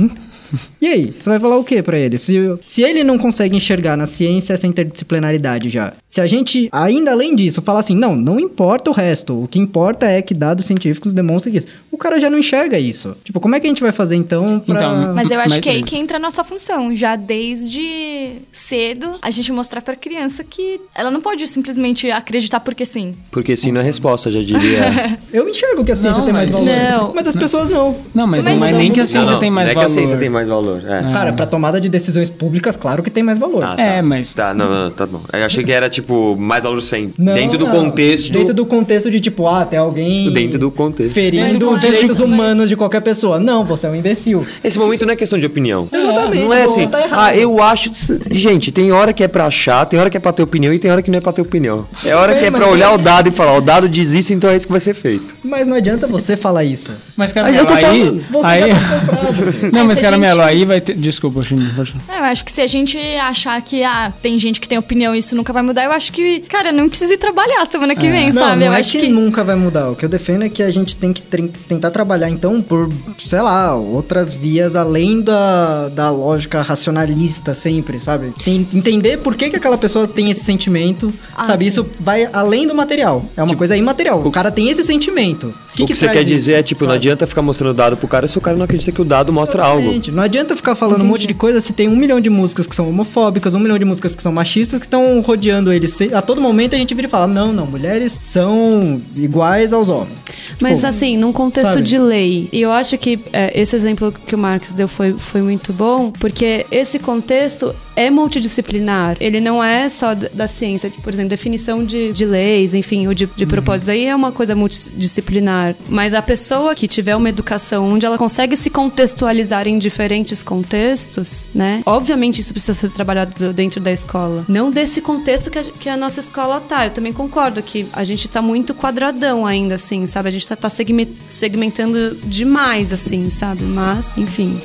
[0.82, 2.18] E aí, você vai falar o que pra ele?
[2.20, 7.12] Se, se ele não consegue enxergar na ciência essa interdisciplinaridade já, se a gente, ainda
[7.12, 10.66] além disso, falar assim, não, não importa o resto, o que importa é que dados
[10.68, 11.66] científicos demonstram isso.
[11.92, 13.16] O cara já não enxerga isso.
[13.24, 14.76] Tipo, como é que a gente vai fazer então pra...
[14.76, 16.96] Então, Mas eu acho Mas- que é aí que entra a nossa função.
[16.96, 22.86] Já desde cedo, a gente mostrar pra criança que ela não pode simplesmente acreditar porque
[22.86, 23.16] sim.
[23.32, 25.18] Porque sim não é resposta, já diria.
[25.34, 26.82] Eu enxergo que a ciência Não, tem mais mas- valor.
[27.08, 27.14] Não.
[27.16, 27.98] Mas as pessoas não.
[28.14, 29.72] Não, mas, Mas não é não- nem que a ciência Não, não, tem mais não
[29.72, 29.88] é valor.
[30.36, 30.84] Mais valor.
[30.86, 31.12] É.
[31.12, 33.64] Cara, pra tomada de decisões públicas, claro que tem mais valor.
[33.64, 35.22] Ah, É, mas Tá, não, não, tá bom.
[35.32, 36.76] Eu achei que era, tipo, mais valor.
[37.18, 37.72] Não, dentro do não.
[37.72, 38.34] contexto.
[38.34, 40.32] Dentro do contexto de tipo, ah, tem alguém.
[40.32, 41.14] Dentro do contexto.
[41.14, 43.40] Ferindo os direitos humanos de qualquer pessoa.
[43.40, 44.46] Não, você é um imbecil.
[44.64, 45.88] Esse momento não é questão de opinião.
[45.92, 46.44] Exatamente.
[46.44, 47.90] Não é assim, tá ah, eu acho.
[48.30, 50.80] Gente, tem hora que é pra achar, tem hora que é pra ter opinião e
[50.80, 51.86] tem hora que não é pra ter opinião.
[52.04, 54.34] É hora bem, que é pra olhar o dado e falar, o dado diz isso,
[54.34, 55.36] então é isso que vai ser feito.
[55.44, 56.92] Mas não adianta você falar isso.
[57.16, 57.82] Mas, Aí eu tô aí...
[57.82, 58.60] falando, Você aí...
[58.60, 59.72] já tá comprado.
[59.72, 60.96] Não, mas, se gente- aí vai ter...
[60.96, 61.88] Desculpa, falar.
[62.10, 65.16] É, Eu acho que se a gente achar que ah, tem gente que tem opinião
[65.16, 68.10] e isso nunca vai mudar, eu acho que, cara, não precisa ir trabalhar semana que
[68.10, 68.60] vem, Não, sabe?
[68.60, 69.08] não eu é acho que, que.
[69.10, 69.90] nunca vai mudar.
[69.92, 71.22] O que eu defendo é que a gente tem que
[71.68, 78.32] tentar trabalhar, então, por, sei lá, outras vias além da, da lógica racionalista sempre, sabe?
[78.44, 81.64] Tem- entender por que, que aquela pessoa tem esse sentimento, Ah, sabe?
[81.64, 81.68] sim.
[81.70, 83.26] Isso vai além do material.
[83.36, 84.22] É uma coisa imaterial.
[84.26, 85.54] O cara tem esse sentimento.
[85.80, 86.98] o que, você traz quer isso, dizer é, tipo, não sabe?
[86.98, 89.64] adianta ficar mostrando dado pro cara se o cara não acredita que o dado mostra
[89.64, 89.94] algo.
[90.16, 92.74] Não adianta ficar falando um monte de coisa se tem um milhão de músicas que
[92.74, 96.00] são homofóbicas, um milhão de músicas que são machistas que estão rodeando eles.
[96.14, 100.24] A todo momento a gente vira e fala: não, não, mulheres são iguais aos homens.
[100.62, 101.86] Mas Tipo, assim, num contexto sabe?
[101.86, 105.42] de lei, e eu acho que é, esse exemplo que o Marcos deu foi, foi
[105.42, 109.18] muito bom, porque esse contexto é multidisciplinar.
[109.20, 113.26] Ele não é só da ciência, por exemplo, definição de, de leis, enfim, ou de,
[113.26, 113.92] de propósito.
[113.92, 115.76] Aí é uma coisa multidisciplinar.
[115.90, 121.48] Mas a pessoa que tiver uma educação onde ela consegue se contextualizar em diferentes contextos,
[121.54, 121.82] né?
[121.86, 124.46] Obviamente isso precisa ser trabalhado dentro da escola.
[124.48, 126.86] Não desse contexto que a, que a nossa escola tá.
[126.86, 130.30] Eu também concordo que a gente tá muito quadradão ainda, assim, sabe?
[130.30, 133.64] A gente tá, tá segme- segmentando demais, assim, sabe?
[133.64, 134.60] Mas, enfim.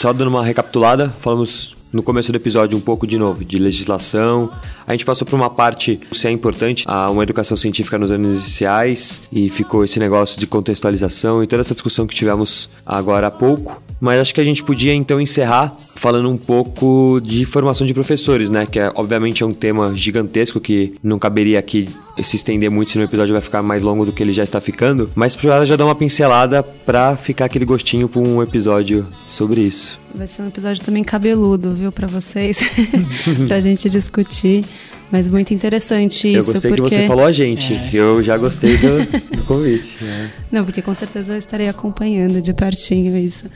[0.00, 4.50] Só dando uma recapitulada, falamos no começo do episódio um pouco de novo de legislação.
[4.86, 8.32] A gente passou por uma parte se é importante a uma educação científica nos anos
[8.32, 13.30] iniciais e ficou esse negócio de contextualização e toda essa discussão que tivemos agora há
[13.30, 13.89] pouco.
[14.00, 18.48] Mas acho que a gente podia então encerrar falando um pouco de formação de professores,
[18.48, 18.66] né?
[18.66, 21.88] Que é, obviamente é um tema gigantesco que não caberia aqui
[22.22, 24.60] se estender muito, senão o episódio vai ficar mais longo do que ele já está
[24.60, 25.10] ficando.
[25.14, 29.98] Mas para já dar uma pincelada para ficar aquele gostinho para um episódio sobre isso.
[30.14, 32.60] Vai ser um episódio também cabeludo, viu, para vocês,
[33.46, 34.64] pra gente discutir.
[35.10, 36.50] Mas muito interessante isso.
[36.50, 36.88] Eu gostei porque...
[36.88, 37.88] que você falou a gente, é.
[37.88, 39.96] que eu já gostei do, do convite.
[40.02, 40.28] É.
[40.52, 43.46] Não, porque com certeza eu estarei acompanhando de pertinho isso.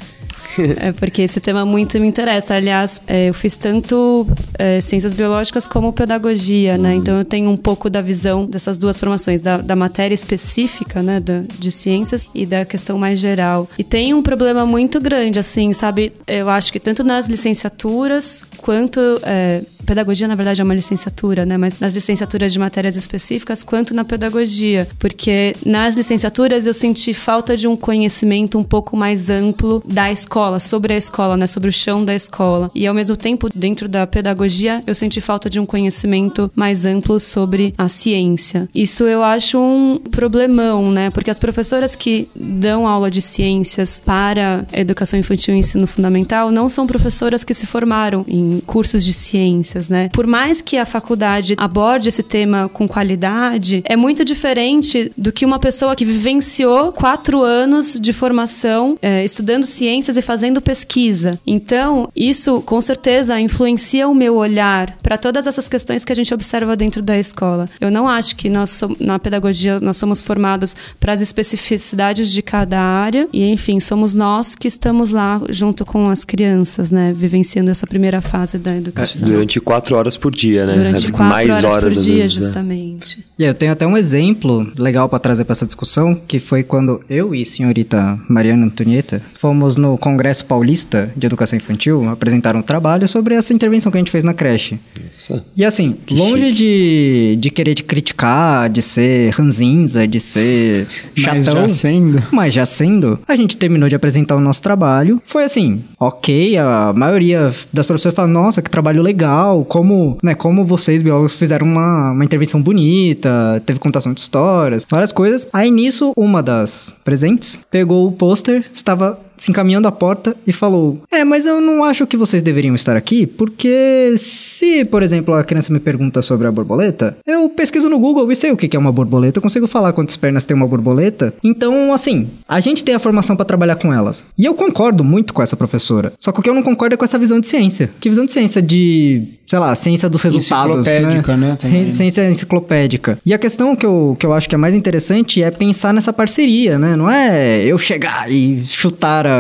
[0.78, 2.55] é porque esse tema muito me interessa.
[2.55, 4.26] Aliás, é, eu fiz tanto
[4.59, 6.94] é, ciências biológicas como pedagogia, né?
[6.94, 11.20] Então eu tenho um pouco da visão dessas duas formações, da, da matéria específica, né,
[11.20, 13.68] da, de ciências e da questão mais geral.
[13.78, 16.12] E tem um problema muito grande, assim, sabe?
[16.26, 21.59] Eu acho que tanto nas licenciaturas quanto é, pedagogia, na verdade, é uma licenciatura, né?
[21.59, 24.89] Mas nas licenciaturas de matérias específicas, quanto na pedagogia.
[24.99, 30.59] Porque nas licenciaturas eu senti falta de um conhecimento um pouco mais amplo da escola,
[30.59, 31.47] sobre a escola, né?
[31.47, 32.70] Sobre o chão da escola.
[32.74, 37.20] E ao mesmo tempo, dentro da pedagogia, eu senti falta de um conhecimento mais amplo
[37.20, 38.66] sobre a ciência.
[38.74, 41.11] Isso eu acho um problemão, né?
[41.11, 46.70] Porque as professoras que dão aula de ciências para educação infantil e ensino fundamental não
[46.70, 50.09] são professoras que se formaram em cursos de ciência ciências, né?
[50.12, 55.44] Por mais que a faculdade aborde esse tema com qualidade, é muito diferente do que
[55.44, 61.39] uma pessoa que vivenciou quatro anos de formação é, estudando ciências e fazendo pesquisa.
[61.47, 66.32] Então, isso com certeza influencia o meu olhar para todas essas questões que a gente
[66.32, 67.68] observa dentro da escola.
[67.81, 72.78] Eu não acho que nós na pedagogia nós somos formados para as especificidades de cada
[72.78, 77.86] área e enfim somos nós que estamos lá junto com as crianças, né, vivenciando essa
[77.86, 79.28] primeira fase da educação.
[79.28, 80.74] Durante quatro horas por dia, né?
[80.74, 82.42] Durante quatro Mais horas, horas por dia, vezes, né?
[82.42, 83.18] justamente.
[83.18, 83.24] Né?
[83.38, 87.00] E eu tenho até um exemplo legal para trazer para essa discussão, que foi quando
[87.08, 92.62] eu e a senhorita Mariana Antonieta fomos no Congresso Paulista de Educação Infantil apresentar um
[92.62, 94.78] trabalho sobre essa intervenção que a gente fez na creche.
[95.02, 95.44] Nossa.
[95.56, 101.34] E assim, que longe de, de querer te criticar, de ser ranzinza, de ser chatão.
[101.34, 102.22] Mas já sendo.
[102.30, 105.20] Mas já sendo, a gente terminou de apresentar o nosso trabalho.
[105.24, 110.65] Foi assim, ok, a maioria das pessoas fala, nossa, que trabalho legal, como, né, como
[110.65, 115.48] vocês, biólogos, fizeram uma, uma intervenção bonita, teve contação de histórias, várias coisas.
[115.52, 120.98] Aí nisso, uma das presentes pegou o pôster, estava se encaminhando à porta e falou:
[121.10, 125.44] É, mas eu não acho que vocês deveriam estar aqui, porque se, por exemplo, a
[125.44, 128.78] criança me pergunta sobre a borboleta, eu pesquiso no Google e sei o que é
[128.78, 131.34] uma borboleta, eu consigo falar quantas pernas tem uma borboleta.
[131.44, 134.24] Então, assim, a gente tem a formação para trabalhar com elas.
[134.38, 136.12] E eu concordo muito com essa professora.
[136.18, 137.90] Só que o que eu não concordo é com essa visão de ciência.
[138.00, 141.00] Que visão de ciência de, sei lá, ciência dos resultados, né?
[141.00, 141.58] Enciclopédica, né?
[141.62, 141.86] né?
[141.86, 143.18] Ciência enciclopédica.
[143.24, 146.12] E a questão que eu, que eu acho que é mais interessante é pensar nessa
[146.12, 146.96] parceria, né?
[146.96, 149.34] Não é eu chegar e chutar a,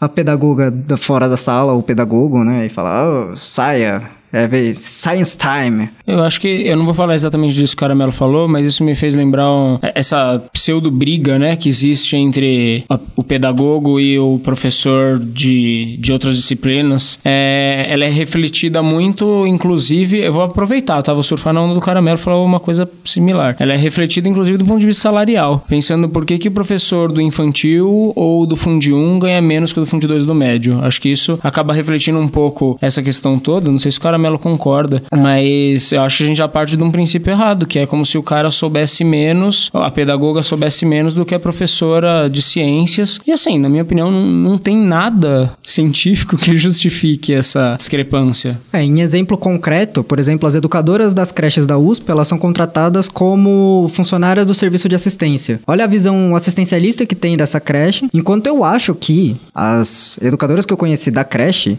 [0.00, 2.66] a pedagoga da, fora da sala, o pedagogo, né?
[2.66, 5.88] E falar, oh, saia, é ver Science Time.
[6.06, 8.82] Eu acho que eu não vou falar exatamente disso que o Caramelo falou, mas isso
[8.84, 14.18] me fez lembrar um, essa pseudo briga, né, que existe entre a, o pedagogo e
[14.18, 17.18] o professor de, de outras disciplinas.
[17.24, 21.12] É, ela é refletida muito, inclusive, eu vou aproveitar, tá?
[21.12, 23.56] Vou surfar na onda do Caramelo falou uma coisa similar.
[23.58, 27.10] Ela é refletida, inclusive, do ponto de vista salarial, pensando por que, que o professor
[27.10, 30.80] do infantil ou do Fundi 1 ganha menos que o do Fundi 2 do médio.
[30.82, 33.70] Acho que isso acaba refletindo um pouco essa questão toda.
[33.70, 36.76] Não sei se o Caramelo Caramelo concorda, mas eu acho que a gente já parte
[36.76, 40.84] de um princípio errado, que é como se o cara soubesse menos, a pedagoga soubesse
[40.84, 43.18] menos do que a professora de ciências.
[43.26, 48.60] E assim, na minha opinião, não, não tem nada científico que justifique essa discrepância.
[48.72, 53.08] É, em exemplo concreto, por exemplo, as educadoras das creches da USP, elas são contratadas
[53.08, 55.60] como funcionárias do serviço de assistência.
[55.66, 60.72] Olha a visão assistencialista que tem dessa creche, enquanto eu acho que as educadoras que
[60.72, 61.78] eu conheci da creche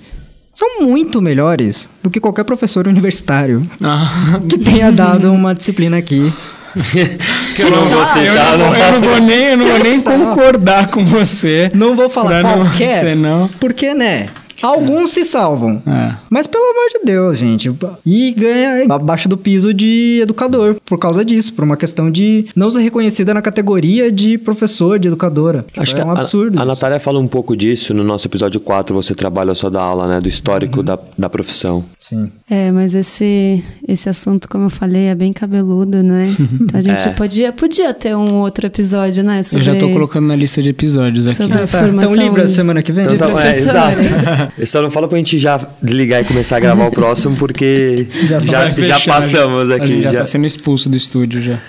[0.54, 4.40] são muito melhores do que qualquer professor universitário ah.
[4.50, 6.32] que tenha dado uma disciplina aqui.
[7.56, 10.02] que eu não vou citar, eu, não, eu não vou nem, eu não vou nem
[10.02, 11.70] concordar com você.
[11.74, 13.48] Não vou falar qualquer, não, não.
[13.60, 14.30] porque, né,
[14.62, 15.82] Alguns se salvam.
[15.86, 16.16] É.
[16.30, 17.72] Mas pelo amor de Deus, gente.
[18.06, 22.70] E ganha abaixo do piso de educador por causa disso, por uma questão de não
[22.70, 25.66] ser reconhecida na categoria de professor, de educadora.
[25.76, 26.60] Acho é que é um absurdo.
[26.60, 29.82] A, a Natália fala um pouco disso no nosso episódio 4, você trabalha só da
[29.82, 30.22] aula, né?
[30.22, 30.86] Do histórico uhum.
[30.86, 31.84] da, da profissão.
[32.00, 32.32] Sim.
[32.50, 36.36] É, mas esse, esse assunto, como eu falei, é bem cabeludo, né?
[36.62, 37.12] Então a gente é.
[37.12, 39.42] podia, podia ter um outro episódio, né?
[39.42, 39.60] Sobre...
[39.60, 41.36] Eu já tô colocando na lista de episódios aqui.
[41.36, 41.88] Sobre ah, tá.
[41.88, 43.06] Então livre a semana que vem?
[43.06, 43.98] Então, tá, é, exato.
[44.58, 48.08] Eu só não falo pra gente já desligar e começar a gravar o próximo, porque
[48.28, 49.84] já, já, já passamos aqui.
[49.84, 51.60] A gente já, já tá sendo expulso do estúdio já.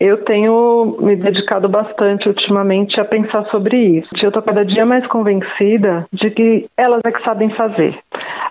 [0.00, 4.08] Eu tenho me dedicado bastante ultimamente a pensar sobre isso.
[4.22, 7.98] Eu estou cada dia mais convencida de que elas é que sabem fazer.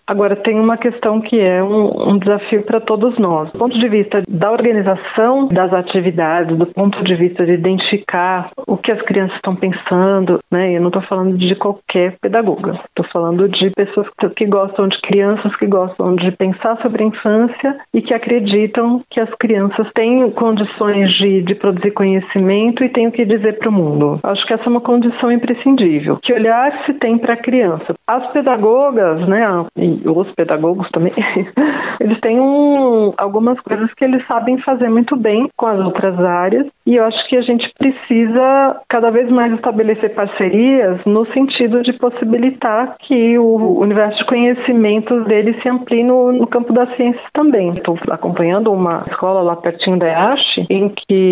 [0.10, 3.52] Agora, tem uma questão que é um, um desafio para todos nós.
[3.52, 8.76] Do ponto de vista da organização das atividades, do ponto de vista de identificar o
[8.76, 10.76] que as crianças estão pensando, né?
[10.76, 12.80] Eu não estou falando de qualquer pedagoga.
[12.88, 17.08] Estou falando de pessoas que, que gostam de crianças, que gostam de pensar sobre a
[17.08, 23.08] infância e que acreditam que as crianças têm condições de, de produzir conhecimento e têm
[23.08, 24.20] o que dizer para o mundo.
[24.24, 26.20] Acho que essa é uma condição imprescindível.
[26.22, 27.94] Que olhar se tem para a criança.
[28.08, 29.66] As pedagogas, né?
[29.78, 31.14] E os pedagogos também,
[32.00, 36.68] eles têm um, algumas coisas que eles sabem fazer muito bem com as outras áreas
[36.86, 41.94] e eu acho que a gente precisa cada vez mais estabelecer parcerias no sentido de
[41.94, 47.70] possibilitar que o universo de conhecimentos deles se amplie no, no campo das ciências também.
[47.70, 51.29] Estou acompanhando uma escola lá pertinho da EASH, em que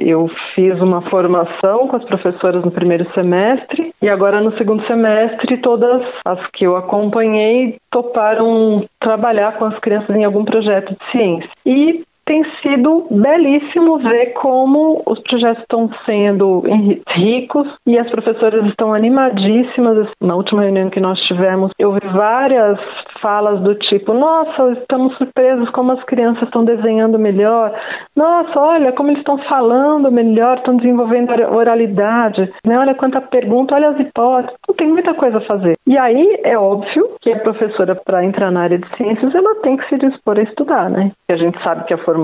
[0.00, 5.56] eu fiz uma formação com as professoras no primeiro semestre e agora no segundo semestre
[5.58, 11.50] todas as que eu acompanhei toparam trabalhar com as crianças em algum projeto de ciência.
[11.64, 16.62] E tem sido belíssimo ver como os projetos estão sendo
[17.08, 20.08] ricos e as professoras estão animadíssimas.
[20.20, 22.78] Na última reunião que nós tivemos, eu vi várias
[23.22, 27.72] falas do tipo: Nossa, estamos surpresos como as crianças estão desenhando melhor.
[28.14, 32.52] Nossa, olha como eles estão falando melhor, estão desenvolvendo oralidade.
[32.66, 32.76] Né?
[32.76, 34.56] Olha quanta pergunta, olha as hipóteses.
[34.76, 35.74] Tem muita coisa a fazer.
[35.86, 39.76] E aí é óbvio que a professora, para entrar na área de ciências, ela tem
[39.76, 41.12] que se dispor a estudar, né?
[41.28, 42.15] E a gente sabe que a formação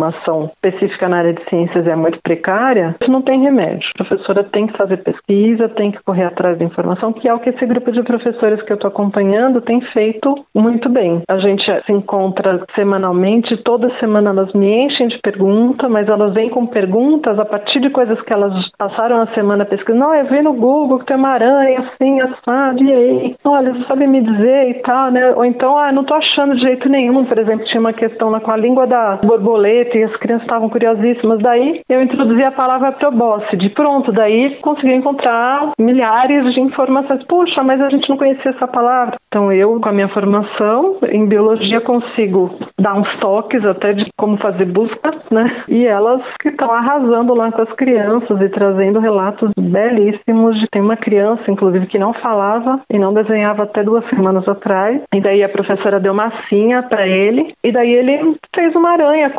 [0.55, 3.89] específica na área de ciências é muito precária, isso não tem remédio.
[3.94, 7.39] A professora tem que fazer pesquisa, tem que correr atrás da informação, que é o
[7.39, 11.23] que esse grupo de professores que eu estou acompanhando tem feito muito bem.
[11.28, 16.48] A gente se encontra semanalmente, toda semana elas me enchem de perguntas, mas elas vêm
[16.51, 20.05] com perguntas a partir de coisas que elas passaram a semana pesquisando.
[20.05, 23.36] Não, eu vi no Google que tem uma aranha assim, assado, e aí?
[23.44, 25.32] Olha, você sabe me dizer e tal, né?
[25.35, 27.24] Ou então, ah, não estou achando de jeito nenhum.
[27.24, 30.68] Por exemplo, tinha uma questão lá com a língua da borboleta e as crianças estavam
[30.68, 31.40] curiosíssimas.
[31.40, 33.70] Daí eu introduzi a palavra probóscide.
[33.70, 37.24] Pronto, daí consegui encontrar milhares de informações.
[37.24, 39.16] Puxa, mas a gente não conhecia essa palavra.
[39.28, 44.36] Então eu, com a minha formação em biologia, consigo dar uns toques até de como
[44.38, 45.64] fazer busca, né?
[45.68, 50.82] E elas que estão arrasando lá com as crianças e trazendo relatos belíssimos de tem
[50.82, 55.02] uma criança, inclusive, que não falava e não desenhava até duas semanas atrás.
[55.14, 59.30] E daí a professora deu massinha para ele e daí ele fez uma aranha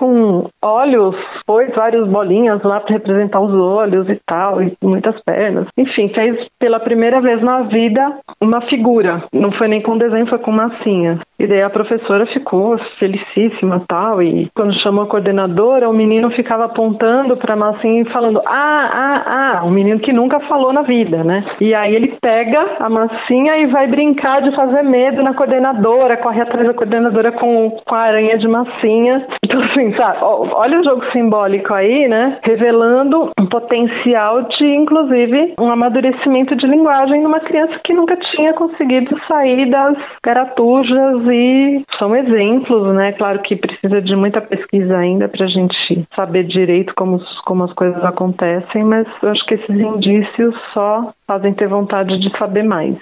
[0.61, 1.15] olhos,
[1.45, 5.68] pôs várias bolinhas lá para representar os olhos e tal, e muitas pernas.
[5.77, 9.23] Enfim, fez pela primeira vez na vida uma figura.
[9.34, 11.19] Não foi nem com desenho, foi com massinha.
[11.39, 14.22] E daí a professora ficou felicíssima tal.
[14.22, 18.89] E quando chamou a coordenadora, o menino ficava apontando para a massinha e falando: Ah,
[18.93, 19.65] ah, ah.
[19.65, 21.43] Um menino que nunca falou na vida, né?
[21.60, 26.41] E aí ele pega a massinha e vai brincar de fazer medo na coordenadora, corre
[26.41, 29.26] atrás da coordenadora com, com a aranha de massinha.
[29.43, 30.22] Então, assim, sabe?
[30.23, 32.39] Olha o jogo simbólico aí, né?
[32.43, 39.15] Revelando um potencial de, inclusive, um amadurecimento de linguagem numa criança que nunca tinha conseguido
[39.27, 43.11] sair das garatujas e são exemplos, né?
[43.13, 47.73] Claro que precisa de muita pesquisa ainda para a gente saber direito como, como as
[47.73, 52.95] coisas acontecem, mas eu acho que esses indícios só fazem ter vontade de saber mais.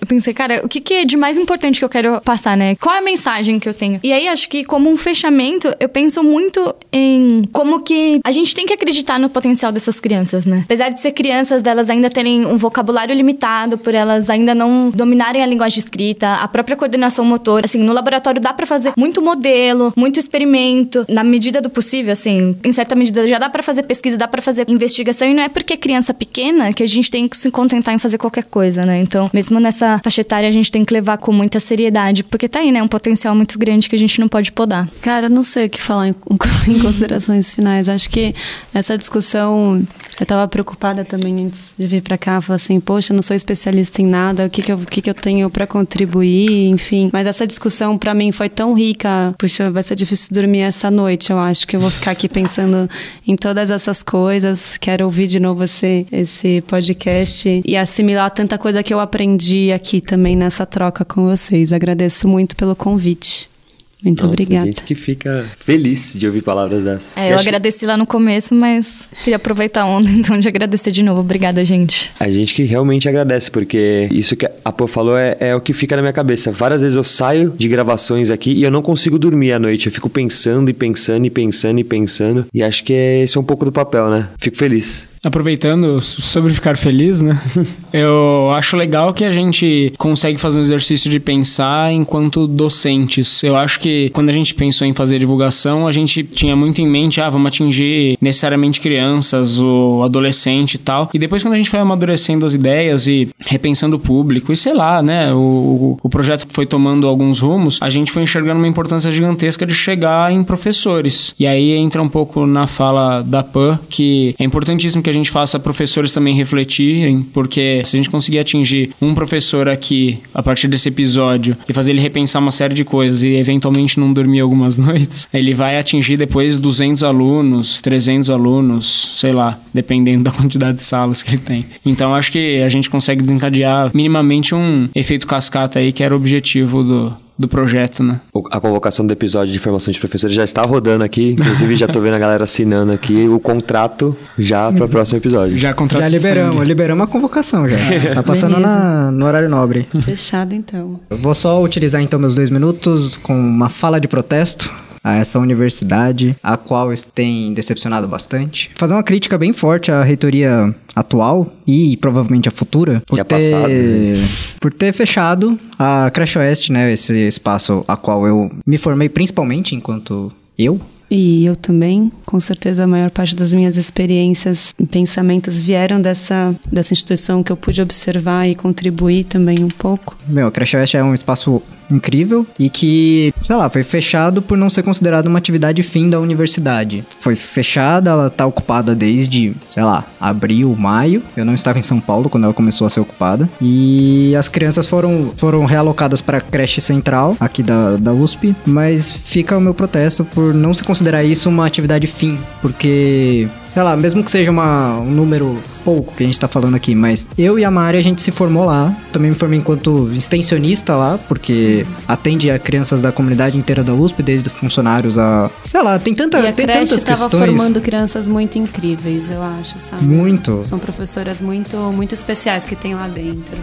[0.00, 2.74] Eu pensei, cara, o que, que é de mais importante que eu quero passar, né?
[2.76, 4.00] Qual é a mensagem que eu tenho?
[4.02, 8.54] E aí, acho que como um fechamento, eu penso muito em como que a gente
[8.54, 10.62] tem que acreditar no potencial dessas crianças, né?
[10.64, 15.42] Apesar de ser crianças, delas ainda terem um vocabulário limitado, por elas ainda não dominarem
[15.42, 17.66] a linguagem escrita, a própria coordenação motora.
[17.66, 22.56] Assim, no laboratório dá para fazer muito modelo, muito experimento, na medida do possível, assim,
[22.64, 25.48] em certa medida já dá para fazer pesquisa, dá para fazer investigação, e não é
[25.48, 28.84] porque é criança pequena que a gente tem que se contentar em fazer qualquer coisa,
[28.84, 29.00] né?
[29.00, 32.58] Então, mesmo nessa faixa etária a gente tem que levar com muita seriedade, porque tá
[32.58, 32.82] aí, né?
[32.82, 34.88] Um potencial muito grande que a gente não pode podar.
[35.00, 36.14] Cara, não sei o que falar em,
[36.68, 37.88] em considerações finais.
[37.88, 38.34] Acho que
[38.74, 39.82] essa discussão.
[40.20, 44.02] Eu tava preocupada também antes de vir para cá, falar assim, poxa, não sou especialista
[44.02, 47.08] em nada, o que que eu, o que que eu tenho para contribuir, enfim.
[47.12, 51.30] Mas essa discussão para mim foi tão rica, puxa, vai ser difícil dormir essa noite,
[51.30, 52.90] eu acho que eu vou ficar aqui pensando
[53.26, 58.82] em todas essas coisas, quero ouvir de novo esse, esse podcast e assimilar tanta coisa
[58.82, 61.72] que eu aprendi aqui também nessa troca com vocês.
[61.72, 63.57] Agradeço muito pelo convite.
[64.02, 64.66] Muito Nossa, obrigada.
[64.66, 67.16] gente que fica feliz de ouvir palavras dessas.
[67.16, 70.90] É, eu acho agradeci lá no começo, mas queria aproveitar a onda, então, de agradecer
[70.92, 71.20] de novo.
[71.20, 72.10] Obrigada, gente.
[72.20, 75.72] A gente que realmente agradece, porque isso que a Pô falou é, é o que
[75.72, 76.52] fica na minha cabeça.
[76.52, 79.86] Várias vezes eu saio de gravações aqui e eu não consigo dormir à noite.
[79.86, 82.46] Eu fico pensando e pensando e pensando e pensando.
[82.54, 84.28] E acho que é- esse é um pouco do papel, né?
[84.38, 85.08] Fico feliz.
[85.22, 87.40] Aproveitando sobre ficar feliz, né?
[87.92, 93.42] Eu acho legal que a gente consegue fazer um exercício de pensar enquanto docentes.
[93.42, 96.86] Eu acho que quando a gente pensou em fazer divulgação, a gente tinha muito em
[96.86, 101.10] mente, ah, vamos atingir necessariamente crianças, o adolescente e tal.
[101.12, 104.74] E depois quando a gente foi amadurecendo as ideias e repensando o público, e sei
[104.74, 109.10] lá, né, o, o projeto foi tomando alguns rumos, a gente foi enxergando uma importância
[109.10, 111.34] gigantesca de chegar em professores.
[111.38, 115.30] E aí entra um pouco na fala da PAN, que é importantíssimo que a gente
[115.30, 120.68] faça professores também refletirem, porque se a gente conseguir atingir um professor aqui a partir
[120.68, 124.76] desse episódio e fazer ele repensar uma série de coisas e eventualmente não dormir algumas
[124.78, 130.84] noites, ele vai atingir depois 200 alunos, 300 alunos, sei lá, dependendo da quantidade de
[130.84, 131.66] salas que ele tem.
[131.84, 136.16] Então acho que a gente consegue desencadear minimamente um efeito cascata aí que era o
[136.16, 138.20] objetivo do, do projeto, né?
[138.50, 141.32] A convocação do episódio de formação de professores já está rodando aqui.
[141.38, 145.56] Inclusive, já tô vendo a galera assinando aqui o contrato já para o próximo episódio.
[145.56, 147.76] Já contrato Já liberamos, liberamos a convocação já.
[148.14, 148.74] Tá passando Beleza.
[148.74, 149.86] na- no horário nobre.
[150.04, 150.98] Fechado então.
[151.10, 155.38] Eu vou só utilizar então meus dois minutos com uma fala de protesto a essa
[155.38, 158.70] universidade, a qual tem decepcionado bastante.
[158.74, 163.68] Fazer uma crítica bem forte à reitoria atual e provavelmente a futura por ter passada,
[163.68, 164.12] né?
[164.60, 169.74] por ter fechado a Crash Oeste, né, esse espaço a qual eu me formei principalmente
[169.74, 170.80] enquanto eu
[171.10, 176.54] E eu também, com certeza, a maior parte das minhas experiências e pensamentos vieram dessa,
[176.70, 180.14] dessa instituição que eu pude observar e contribuir também um pouco.
[180.28, 184.56] Meu, a Crash Oeste é um espaço incrível e que, sei lá, foi fechado por
[184.56, 187.04] não ser considerado uma atividade fim da universidade.
[187.18, 191.22] Foi fechada, ela tá ocupada desde, sei lá, abril, maio.
[191.36, 193.48] Eu não estava em São Paulo quando ela começou a ser ocupada.
[193.60, 199.12] E as crianças foram, foram realocadas para a creche central aqui da, da USP, mas
[199.12, 203.96] fica o meu protesto por não se considerar isso uma atividade fim, porque, sei lá,
[203.96, 207.58] mesmo que seja uma, um número pouco que a gente tá falando aqui, mas eu
[207.58, 208.94] e a Mari a gente se formou lá.
[209.12, 214.22] Também me formei enquanto extensionista lá, porque atende a crianças da comunidade inteira da USP,
[214.22, 215.50] desde funcionários a.
[215.62, 217.46] Sei lá, tem, tanta, e a tem creche tantas estava questões.
[217.56, 220.04] formando crianças muito incríveis, eu acho, sabe?
[220.04, 220.62] Muito.
[220.64, 223.56] São professoras muito, muito especiais que tem lá dentro.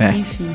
[0.00, 0.10] É.
[0.12, 0.48] Enfim,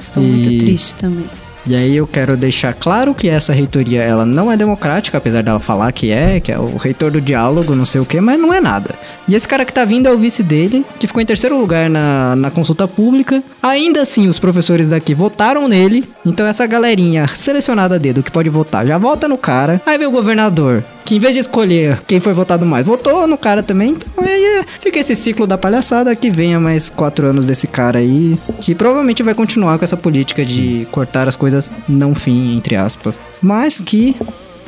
[0.00, 1.26] estou E- muito triste também.
[1.66, 5.58] E aí eu quero deixar claro que essa reitoria ela não é democrática, apesar dela
[5.58, 8.54] falar que é, que é o reitor do diálogo, não sei o que, mas não
[8.54, 8.94] é nada.
[9.26, 11.90] E esse cara que tá vindo é o vice dele, que ficou em terceiro lugar
[11.90, 13.42] na, na consulta pública.
[13.60, 16.04] Ainda assim, os professores daqui votaram nele.
[16.24, 19.82] Então essa galerinha selecionada a dedo que pode votar, já vota no cara.
[19.84, 23.36] Aí vem o governador, que em vez de escolher quem foi votado mais, votou no
[23.36, 23.96] cara também.
[24.12, 27.98] Então aí é, fica esse ciclo da palhaçada que venha mais quatro anos desse cara
[27.98, 31.55] aí, que provavelmente vai continuar com essa política de cortar as coisas
[31.88, 33.20] não fim, entre aspas.
[33.42, 34.16] Mas que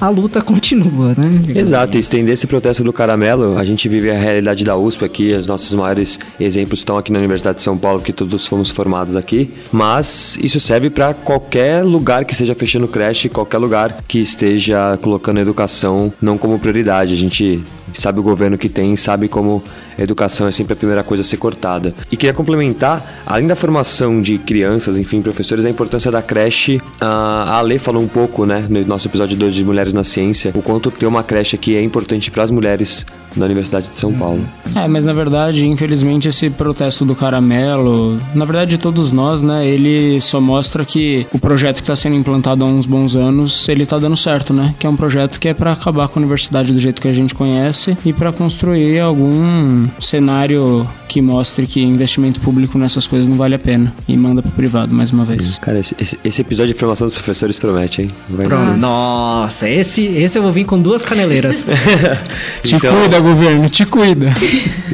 [0.00, 1.42] a luta continua, né?
[1.54, 5.32] Exato, e estender esse protesto do caramelo, a gente vive a realidade da USP aqui,
[5.32, 9.16] os nossos maiores exemplos estão aqui na Universidade de São Paulo, que todos fomos formados
[9.16, 14.98] aqui, mas isso serve para qualquer lugar que esteja fechando creche, qualquer lugar que esteja
[15.02, 17.12] colocando a educação não como prioridade.
[17.12, 17.60] A gente
[17.92, 19.62] sabe o governo que tem, sabe como
[19.98, 21.92] a educação é sempre a primeira coisa a ser cortada.
[22.10, 26.80] E queria complementar, além da formação de crianças, enfim, professores, a importância da creche.
[27.00, 30.62] A Ale falou um pouco, né, no nosso episódio 2 de Mulheres na Ciência, o
[30.62, 33.04] quanto ter uma creche aqui é importante para as mulheres
[33.36, 34.40] na Universidade de São Paulo.
[34.74, 39.66] É, mas na verdade, infelizmente, esse protesto do caramelo, na verdade de todos nós, né,
[39.66, 43.86] ele só mostra que o projeto que está sendo implantado há uns bons anos, ele
[43.86, 44.74] tá dando certo, né?
[44.78, 47.12] Que é um projeto que é para acabar com a universidade do jeito que a
[47.12, 53.36] gente conhece e para construir algum cenário que mostre que investimento público nessas coisas não
[53.36, 55.58] vale a pena e manda pro privado mais uma vez.
[55.58, 58.08] Cara, esse, esse- esse episódio de formação dos professores promete, hein?
[58.28, 58.72] Vai Pronto.
[58.72, 61.64] ser- Nossa, esse, esse eu vou vir com duas caneleiras.
[62.62, 64.32] Te Então, cuida, governo, te cuida.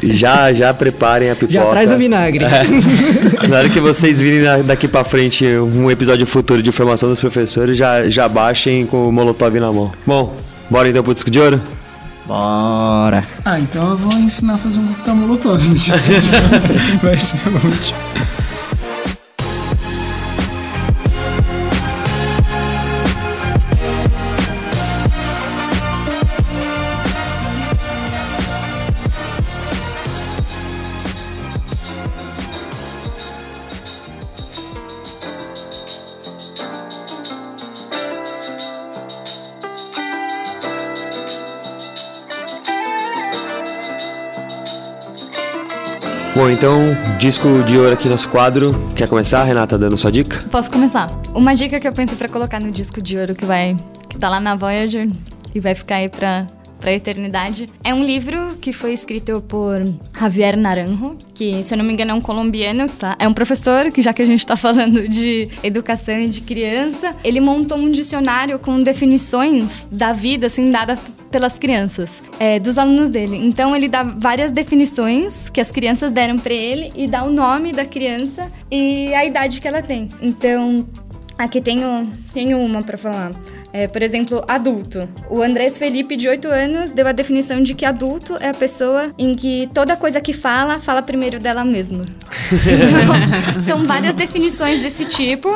[0.03, 1.53] já, já preparem a pipoca.
[1.53, 2.45] Já traz o vinagre.
[3.49, 7.77] Na hora que vocês virem daqui pra frente um episódio futuro de formação dos professores,
[7.77, 9.91] já, já baixem com o Molotov na mão.
[10.05, 10.35] Bom,
[10.69, 11.59] bora então pro disco de ouro?
[12.25, 13.23] Bora.
[13.45, 17.37] Ah, então eu vou ensinar a fazer um coquetel molotov no disco de- Vai ser
[17.63, 17.95] útil.
[46.35, 46.77] Bom, então,
[47.17, 48.73] disco de ouro aqui nosso quadro.
[48.93, 50.43] Quer começar, Renata, dando sua dica?
[50.51, 51.09] Posso começar?
[51.33, 53.77] Uma dica que eu pensei pra colocar no disco de ouro que vai.
[54.09, 55.07] que tá lá na Voyager
[55.53, 56.45] e vai ficar aí pra,
[56.85, 57.67] pra eternidade.
[57.83, 59.81] É um livro que foi escrito por
[60.19, 63.15] Javier Naranjo, que, se eu não me engano, é um colombiano, tá?
[63.17, 67.15] É um professor, que já que a gente tá falando de educação e de criança,
[67.23, 70.95] ele montou um dicionário com definições da vida, assim, dada
[71.31, 73.35] pelas crianças, é, dos alunos dele.
[73.37, 77.73] Então ele dá várias definições que as crianças deram para ele e dá o nome
[77.73, 80.07] da criança e a idade que ela tem.
[80.21, 80.85] Então
[81.37, 83.33] Aqui tenho, tenho uma para falar.
[83.77, 85.05] É, por exemplo, adulto.
[85.29, 89.13] O Andrés Felipe, de 8 anos, deu a definição de que adulto é a pessoa
[89.17, 92.05] em que toda coisa que fala, fala primeiro dela mesma.
[92.53, 92.79] Então,
[93.61, 95.49] são várias definições desse tipo.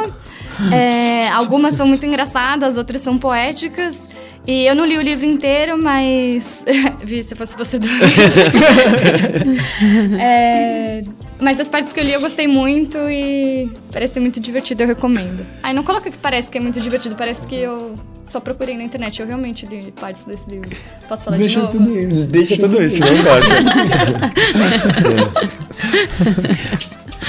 [0.70, 3.98] É, algumas são muito engraçadas, outras são poéticas.
[4.46, 6.62] E eu não li o livro inteiro, mas.
[7.02, 7.80] Vi, se fosse você
[10.20, 11.04] é...
[11.40, 14.88] Mas as partes que eu li eu gostei muito e parece ser muito divertido, eu
[14.88, 15.45] recomendo.
[15.64, 17.95] Aí não coloca que parece que é muito divertido, parece que eu
[18.26, 19.22] só procurei na internet.
[19.22, 20.70] Eu realmente li partes desse livro.
[21.07, 21.78] Posso falar Deixa de novo?
[21.78, 22.26] tudo isso.
[22.26, 23.48] Deixa tudo isso, não importa.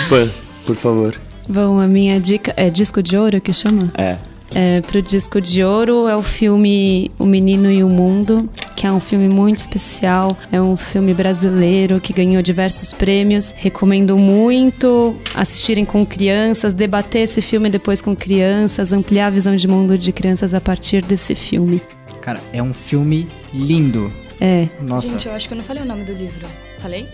[0.08, 0.28] Pan,
[0.66, 1.14] por favor.
[1.48, 3.92] Bom, a minha dica é disco de ouro que chama?
[3.96, 4.16] É.
[4.54, 8.92] É, pro disco de ouro é o filme O Menino e o Mundo, que é
[8.92, 10.36] um filme muito especial.
[10.50, 13.54] É um filme brasileiro que ganhou diversos prêmios.
[13.56, 19.68] Recomendo muito assistirem com crianças, debater esse filme depois com crianças, ampliar a visão de
[19.68, 21.80] mundo de crianças a partir desse filme.
[22.20, 24.12] Cara, é um filme lindo.
[24.40, 25.10] É, Nossa.
[25.10, 26.46] Gente, eu acho que eu não falei o nome do livro.
[26.78, 27.06] Falei?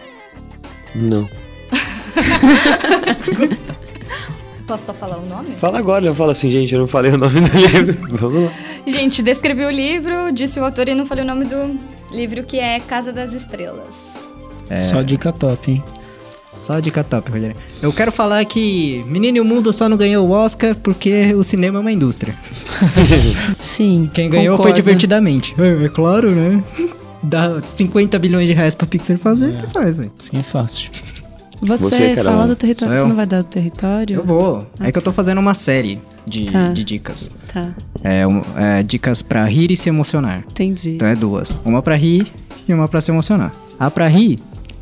[0.95, 1.29] Não.
[4.67, 5.53] Posso só falar o nome?
[5.53, 7.97] Fala agora, não fala assim, gente, eu não falei o nome do livro.
[8.17, 8.53] Vamos lá.
[8.87, 11.79] Gente, descrevi o livro, disse o autor e não falei o nome do
[12.11, 13.95] livro, que é Casa das Estrelas.
[14.81, 15.85] Só dica top, hein?
[16.51, 17.57] Só dica top, Rogério.
[17.83, 21.45] Eu quero falar que Menino e o Mundo só não ganhou o Oscar porque o
[21.45, 22.35] cinema é uma indústria.
[23.61, 24.11] sim.
[24.13, 24.77] Quem ganhou foi concordo.
[24.77, 25.55] divertidamente.
[25.59, 26.65] É, é claro, né?
[27.23, 30.09] Dá 50 bilhões de reais pra Pixar fazer, faz, né?
[30.19, 30.91] Sim, é fácil.
[31.67, 32.33] Você, Você, Carol.
[32.33, 32.99] fala do território, Eu?
[32.99, 34.17] você não vai dar do território?
[34.17, 34.67] Eu vou.
[34.81, 36.73] É que eu tô fazendo uma série de, Tá.
[36.73, 37.31] de dicas.
[37.53, 37.71] Tá,
[38.05, 40.45] É, um- é, dicas pra rir e se emocionar.
[40.51, 40.93] entendi.
[40.97, 41.55] Então é duas.
[41.65, 42.33] Uma pra rir
[42.69, 43.53] e uma pra se emocionar.
[43.79, 44.39] A pra rir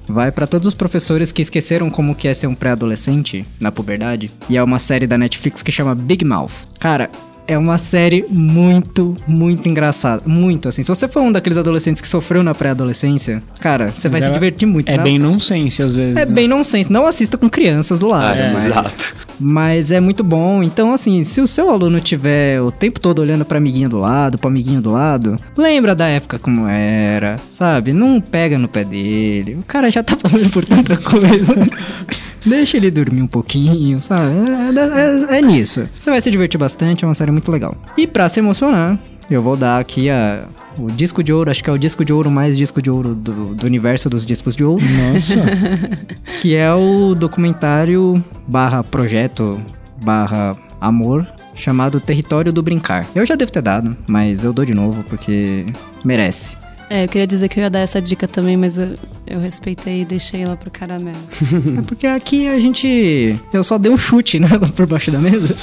[0.07, 4.31] vai pra todos os professores que esqueceram como que é ser um pré-adolescente na puberdade.
[4.51, 6.51] E é uma série da Netflix que chama Big Mouth.
[6.79, 7.09] Cara,
[7.47, 10.23] é uma série muito, muito engraçada.
[10.27, 10.83] Muito, assim.
[10.83, 14.27] Se você for um daqueles adolescentes que sofreu na pré-adolescência, cara, você vai Mas se
[14.27, 14.89] ela- divertir muito.
[14.89, 16.17] É Não- bem nonsense às vezes.
[16.17, 16.33] É né?
[16.33, 16.91] bem nonsense.
[16.91, 18.41] Não assista com crianças do lado.
[18.41, 18.65] Ah, mas...
[18.67, 19.15] Exato.
[19.39, 20.63] Mas é muito bom.
[20.63, 24.39] Então, assim, se o seu aluno tiver o tempo todo olhando pra amiguinho do lado,
[24.39, 27.93] pro amiguinho do lado, lembra da época como era, sabe?
[27.93, 29.57] Não pega no pé dele.
[29.57, 31.55] O cara já tá passando por tanta coisa.
[32.45, 34.33] Deixa ele dormir um pouquinho, sabe?
[34.77, 35.89] É, é- é nisso.
[35.99, 37.75] Você vai se divertir bastante, é uma série muito legal.
[37.97, 38.99] E pra se emocionar,
[39.31, 40.45] eu vou dar aqui a,
[40.79, 43.15] o disco de ouro, acho que é o disco de ouro mais disco de ouro
[43.15, 45.41] do, do universo dos discos de ouro Nossa.
[46.43, 49.59] que é o documentário barra projeto
[50.05, 53.07] barra amor chamado Território do Brincar.
[53.15, 55.65] Eu já devo ter dado, mas eu dou de novo porque
[56.05, 56.57] merece.
[56.91, 58.95] É, eu queria dizer que eu ia dar essa dica também, mas eu,
[59.27, 61.17] eu respeitei e deixei lá pro caramelo.
[61.79, 63.39] É porque aqui a gente.
[63.53, 65.55] Eu só dei um chute né, por baixo da mesa.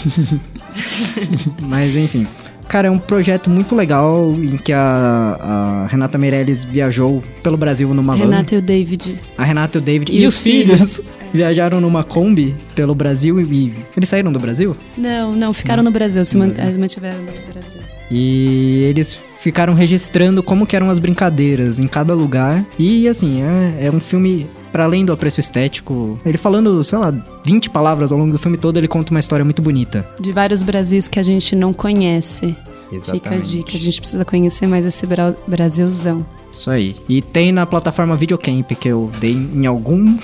[1.62, 2.28] mas enfim.
[2.68, 7.94] Cara, é um projeto muito legal em que a, a Renata Meirelles viajou pelo Brasil
[7.94, 8.24] numa van.
[8.24, 9.20] Renata e o David.
[9.38, 11.02] A Renata e o David E e, os os filhos
[11.34, 13.74] viajaram numa Kombi pelo Brasil e.
[13.96, 14.76] Eles saíram do Brasil?
[14.98, 17.82] Não, não, ficaram no Brasil, se mant- eh, mantiveram no Brasil.
[18.10, 22.64] E eles ficaram registrando como que eram as brincadeiras em cada lugar.
[22.80, 26.18] E assim, é, é um filme para além do apreço estético.
[26.26, 27.12] Ele falando, sei lá,
[27.44, 30.08] 20 palavras ao longo do filme todo, ele conta uma história muito bonita.
[30.20, 32.56] De vários Brasis que a gente não conhece.
[33.12, 36.26] Fica a dica, a gente precisa conhecer mais esse Bra- Brasilzão.
[36.52, 36.96] Isso aí.
[37.08, 40.18] E tem na plataforma Videocamp que eu dei em algum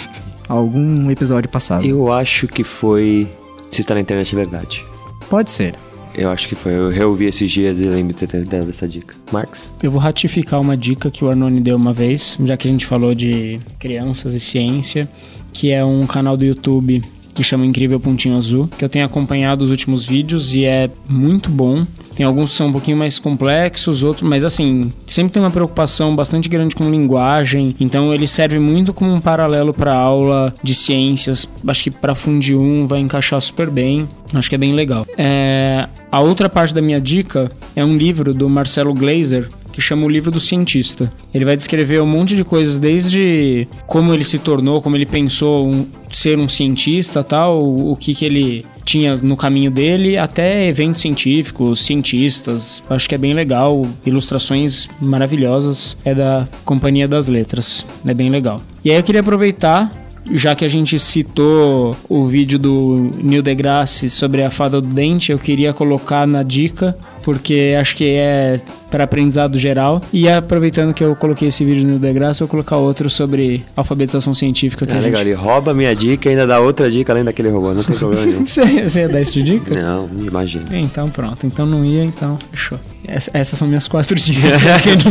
[0.49, 1.85] algum episódio passado.
[1.85, 3.27] Eu acho que foi.
[3.71, 4.85] Se está na internet é verdade.
[5.29, 5.75] Pode ser.
[6.17, 6.73] Eu acho que foi.
[6.73, 9.15] Eu reouvi esses dias e lembro de ter dado essa dica.
[9.31, 9.71] Marx?
[9.81, 12.85] Eu vou ratificar uma dica que o Arnone deu uma vez, já que a gente
[12.85, 15.07] falou de crianças e ciência,
[15.53, 17.01] que é um canal do YouTube
[17.35, 21.51] que chama Incrível Pontinho Azul, que eu tenho acompanhado os últimos vídeos e é muito
[21.51, 21.85] bom.
[22.17, 26.15] Tem alguns que são um pouquinho mais complexos, outros, mas assim, sempre tem uma preocupação
[26.15, 31.47] bastante grande com linguagem, então ele serve muito como um paralelo para aula de ciências.
[31.67, 34.09] Acho que para Fundi 1 vai encaixar super bem.
[34.33, 35.05] Acho que é bem legal.
[35.15, 40.07] É, a outra parte da minha dica é um livro do Marcelo Glazer, que chama
[40.07, 41.13] O Livro do Cientista.
[41.31, 45.69] Ele vai descrever um monte de coisas, desde como ele se tornou, como ele pensou
[45.69, 51.01] um, ser um cientista tal, o, que, que ele tinha no caminho dele, até eventos
[51.01, 52.81] científicos, cientistas.
[52.89, 53.85] Acho que é bem legal.
[54.05, 55.97] Ilustrações maravilhosas.
[56.05, 57.85] É da Companhia das Letras.
[58.05, 58.61] É bem legal.
[58.83, 59.91] E aí eu queria aproveitar
[60.31, 65.31] já que a gente citou o vídeo do Neil deGrasse sobre a fada do dente,
[65.31, 66.97] eu queria colocar na dica
[67.27, 70.01] porque acho que é para aprendizado geral.
[70.13, 74.33] E aproveitando que eu coloquei esse vídeo no Degraça, eu vou colocar outro sobre alfabetização
[74.33, 74.85] científica.
[74.85, 75.31] Que é, a legal, gente...
[75.31, 77.97] ele rouba a minha dica e ainda dá outra dica além daquele robô, não tem
[77.97, 78.45] problema nenhum.
[78.47, 79.75] você, você ia dar essa dica?
[79.75, 80.65] Não, imagina.
[80.71, 82.79] Então pronto, então não ia, então fechou.
[83.05, 84.57] Essa, essas são minhas quatro dicas.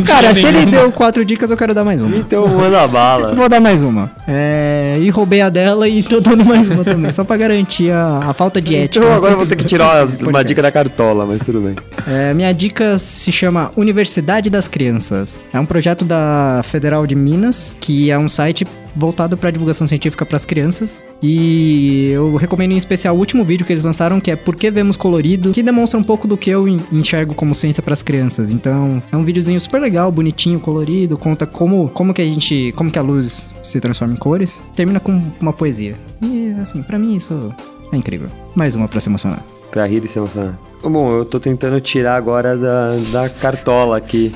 [0.07, 2.17] Cara, se ele deu quatro dicas, eu quero dar mais uma.
[2.17, 3.35] Então manda a bala.
[3.35, 4.11] Vou dar mais uma.
[4.29, 8.19] É, e roubei a dela e tô dando mais uma também, só pra garantir a,
[8.19, 9.05] a falta de ética.
[9.05, 11.77] Então agora eu vou ter que tirar uma dica da cartola, mas tudo bem.
[12.07, 15.41] É, minha dica se chama Universidade das Crianças.
[15.53, 18.65] É um projeto da Federal de Minas, que é um site
[18.95, 21.03] voltado para divulgação científica para as crianças.
[21.23, 24.71] E eu recomendo em especial o último vídeo que eles lançaram, que é Por que
[24.71, 28.51] Vemos Colorido, que demonstra um pouco do que eu enxergo como ciência para as crianças.
[28.51, 32.91] Então, é um videozinho super legal, bonitinho, colorido, conta como, como que a gente, como
[32.91, 35.95] que a luz se transforma em cores, termina com uma poesia.
[36.23, 37.55] E assim, para mim isso
[37.93, 38.31] é incrível.
[38.55, 39.45] Mais uma para se emocionar.
[39.71, 40.59] Pra rir e se emocionar.
[40.83, 44.35] Bom, eu tô tentando tirar agora da, da cartola aqui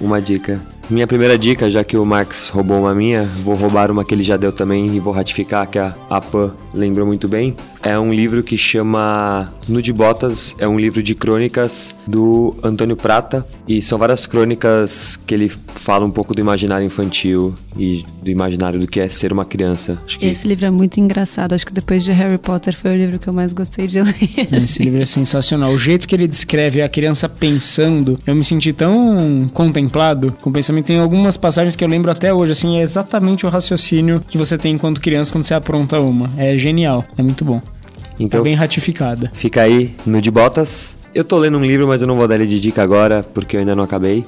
[0.00, 0.60] uma dica.
[0.90, 4.22] Minha primeira dica, já que o Max roubou uma minha, vou roubar uma que ele
[4.22, 7.56] já deu também e vou ratificar que a, a Pan lembrou muito bem.
[7.82, 13.46] É um livro que chama Nude Botas, é um livro de crônicas do Antônio Prata
[13.66, 18.78] e são várias crônicas que ele fala um pouco do imaginário infantil e do imaginário
[18.78, 19.98] do que é ser uma criança.
[20.04, 20.26] Acho que...
[20.26, 23.28] Esse livro é muito engraçado, acho que depois de Harry Potter foi o livro que
[23.28, 24.12] eu mais gostei de ler.
[24.12, 24.82] Esse assim.
[24.84, 25.72] livro é sensacional.
[25.72, 30.52] O jeito que ele descreve a criança pensando, eu me senti tão contemplado com o
[30.52, 30.86] pensamento.
[30.86, 34.58] Tem algumas passagens que eu lembro até hoje, assim, é exatamente o raciocínio que você
[34.58, 36.28] tem enquanto criança quando você apronta uma.
[36.36, 37.62] É genial, é muito bom.
[38.18, 39.30] Então, é bem ratificada.
[39.34, 40.96] Fica aí no de botas.
[41.14, 43.56] Eu tô lendo um livro, mas eu não vou dar ele de dica agora, porque
[43.56, 44.24] eu ainda não acabei.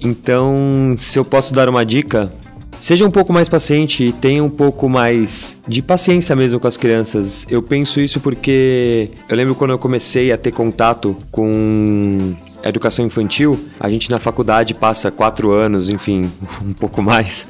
[0.00, 2.32] Então, se eu posso dar uma dica,
[2.80, 6.76] seja um pouco mais paciente e tenha um pouco mais de paciência mesmo com as
[6.76, 7.46] crianças.
[7.50, 13.58] Eu penso isso porque eu lembro quando eu comecei a ter contato com educação infantil,
[13.78, 16.30] a gente na faculdade passa quatro anos, enfim,
[16.64, 17.46] um pouco mais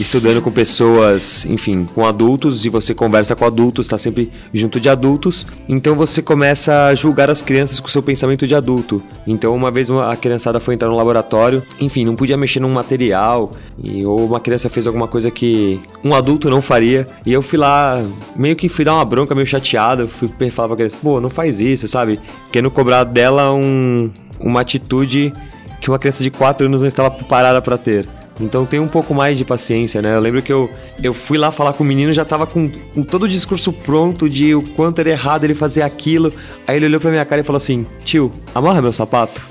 [0.00, 4.88] estudando com pessoas, enfim, com adultos, e você conversa com adultos, está sempre junto de
[4.88, 9.02] adultos, então você começa a julgar as crianças com seu pensamento de adulto.
[9.26, 13.50] Então, uma vez a criançada foi entrar no laboratório, enfim, não podia mexer num material,
[13.82, 17.58] e, ou uma criança fez alguma coisa que um adulto não faria, e eu fui
[17.58, 18.02] lá,
[18.34, 21.60] meio que fui dar uma bronca, meio chateado, fui falar pra criança, pô, não faz
[21.60, 22.18] isso, sabe?
[22.50, 24.10] Querendo cobrar dela um,
[24.40, 25.32] uma atitude
[25.80, 28.08] que uma criança de 4 anos não estava preparada para ter.
[28.38, 30.14] Então tem um pouco mais de paciência, né?
[30.14, 30.70] Eu lembro que eu,
[31.02, 34.28] eu fui lá falar com o menino, já tava com, com todo o discurso pronto
[34.28, 36.32] de o quanto era errado ele fazer aquilo.
[36.66, 39.42] Aí ele olhou pra minha cara e falou assim: Tio, amarra meu sapato.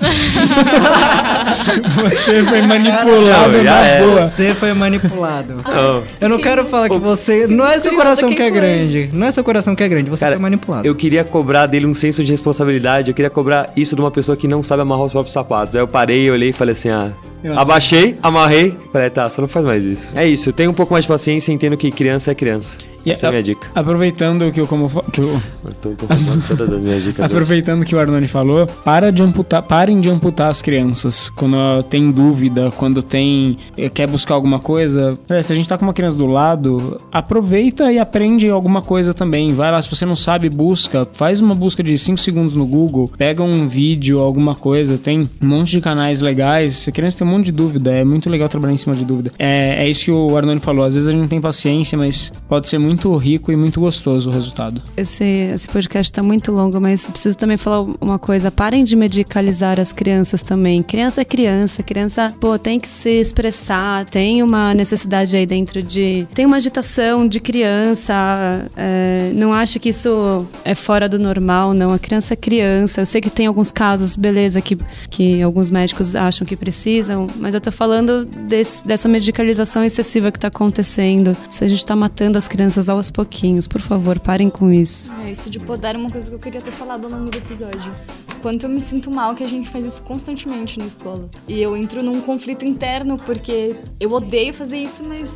[2.02, 4.02] você foi manipulado não, na é.
[4.02, 4.28] boa.
[4.28, 5.56] Você foi manipulado.
[5.70, 6.02] Não.
[6.20, 7.46] Eu não quero falar que você.
[7.46, 9.10] Não é seu coração que é grande.
[9.12, 10.86] Não é seu coração que é grande, você cara, foi manipulado.
[10.86, 13.10] Eu queria cobrar dele um senso de responsabilidade.
[13.10, 15.76] Eu queria cobrar isso de uma pessoa que não sabe amarrar os próprios sapatos.
[15.76, 17.10] Aí eu parei, olhei e falei assim: ah.
[17.56, 18.76] Abaixei, amarrei.
[18.92, 20.16] Falei, tá, você não faz mais isso.
[20.16, 22.76] É isso, tenho um pouco mais de paciência e entendo que criança é criança.
[23.04, 23.68] E Essa a, é a minha dica.
[23.74, 26.06] Aproveitando que eu como que eu, eu tô, tô
[26.48, 27.24] todas as minhas dicas.
[27.24, 32.10] aproveitando que o Arnone falou, para de amputar, parem de amputar as crianças quando tem
[32.10, 35.18] dúvida, quando tem eh, quer buscar alguma coisa.
[35.42, 39.52] Se a gente tá com uma criança do lado, aproveita e aprende alguma coisa também.
[39.52, 43.10] Vai lá, se você não sabe, busca, faz uma busca de 5 segundos no Google,
[43.16, 46.76] pega um vídeo, alguma coisa, tem um monte de canais legais.
[46.76, 49.04] Se a criança tem um monte de dúvida, é muito legal trabalhar em cima de
[49.04, 49.32] dúvida.
[49.38, 52.32] É, é isso que o Arnone falou, às vezes a gente não tem paciência, mas
[52.48, 54.82] pode ser muito muito rico e muito gostoso o resultado.
[54.96, 58.50] Esse, esse podcast está muito longo, mas preciso também falar uma coisa.
[58.50, 60.82] Parem de medicalizar as crianças também.
[60.82, 66.26] Criança é criança, criança, pô, tem que se expressar, tem uma necessidade aí dentro de.
[66.34, 68.68] Tem uma agitação de criança.
[68.76, 71.92] É, não acho que isso é fora do normal, não.
[71.92, 73.02] A criança é criança.
[73.02, 74.76] Eu sei que tem alguns casos, beleza, que,
[75.08, 80.38] que alguns médicos acham que precisam, mas eu tô falando desse, dessa medicalização excessiva que
[80.38, 81.36] está acontecendo.
[81.48, 83.66] Se a gente está matando as crianças crianças aos pouquinhos.
[83.66, 85.12] Por favor, parem com isso.
[85.24, 87.36] É, isso de podar é uma coisa que eu queria ter falado ao longo do
[87.36, 87.92] episódio.
[88.40, 91.28] Quanto eu me sinto mal que a gente faz isso constantemente na escola.
[91.46, 95.34] E eu entro num conflito interno porque eu odeio fazer isso, mas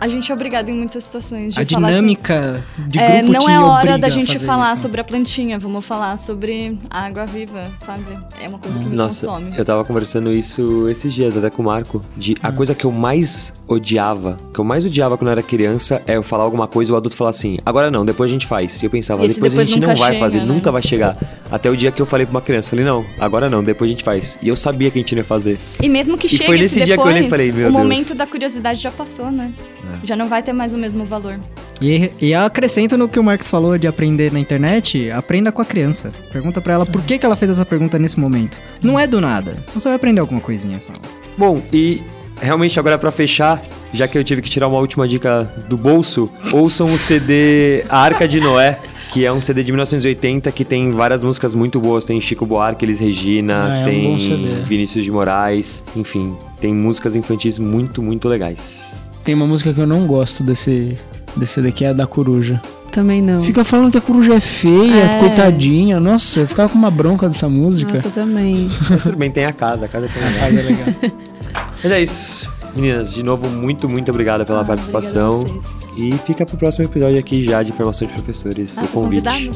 [0.00, 3.32] a gente é obrigado em muitas situações de A falar assim, dinâmica de é, grupo
[3.32, 4.82] não te é hora da a gente falar isso.
[4.82, 8.04] sobre a plantinha, vamos falar sobre a água viva, sabe?
[8.40, 9.56] É uma coisa que me Nossa, consome.
[9.58, 12.00] eu tava conversando isso esses dias até com o Marco.
[12.16, 16.02] De a coisa que eu mais odiava, que eu mais odiava quando eu era criança,
[16.06, 18.46] é eu falar alguma coisa e o adulto falar assim, agora não, depois a gente
[18.46, 18.80] faz.
[18.82, 20.44] E eu pensava, Esse depois, a depois gente não vai chega, fazer, né?
[20.44, 21.16] nunca vai chegar.
[21.50, 23.92] Até o dia que eu falei pra uma criança, falei, não, agora não, depois a
[23.92, 24.38] gente faz.
[24.40, 25.58] E eu sabia que a gente não ia fazer.
[25.82, 27.46] E mesmo que E chegue foi esse nesse dia que eu depois, olhei e falei,
[27.52, 27.72] meu o Deus.
[27.72, 29.52] momento da curiosidade já passou, né?
[29.94, 30.06] É.
[30.06, 31.38] Já não vai ter mais o mesmo valor.
[31.80, 35.64] E, e acrescenta no que o Marcos falou de aprender na internet, aprenda com a
[35.64, 36.10] criança.
[36.32, 38.58] Pergunta pra ela por que, que ela fez essa pergunta nesse momento.
[38.82, 39.56] Não é do nada.
[39.74, 41.02] Você vai aprender alguma coisinha com ela.
[41.36, 42.02] Bom, e
[42.40, 43.62] realmente agora pra fechar,
[43.92, 48.00] já que eu tive que tirar uma última dica do bolso, ouçam o CD A
[48.00, 48.78] Arca de Noé,
[49.12, 52.04] que é um CD de 1980 que tem várias músicas muito boas.
[52.04, 54.48] Tem Chico Buarque, Elis Regina, Ah, é um tem CD.
[54.64, 59.00] Vinícius de Moraes, enfim, tem músicas infantis muito, muito legais.
[59.28, 60.96] Tem uma música que eu não gosto desse,
[61.36, 62.58] desse que é a da coruja.
[62.90, 63.42] Também não.
[63.42, 65.18] Fica falando que a coruja é feia, É.
[65.20, 66.00] coitadinha.
[66.00, 67.92] Nossa, eu ficava com uma bronca dessa música.
[67.92, 68.70] Nossa, eu também.
[68.88, 70.48] Mas tudo bem, tem a casa, a casa tem legal.
[70.50, 71.12] Mas é legal.
[71.84, 72.50] Mas é isso.
[72.74, 75.40] Meninas, de novo, muito, muito obrigado pela participação.
[75.40, 78.78] obrigada a E fica pro próximo episódio aqui já de formação de professores.
[78.78, 79.50] Ah, o convite.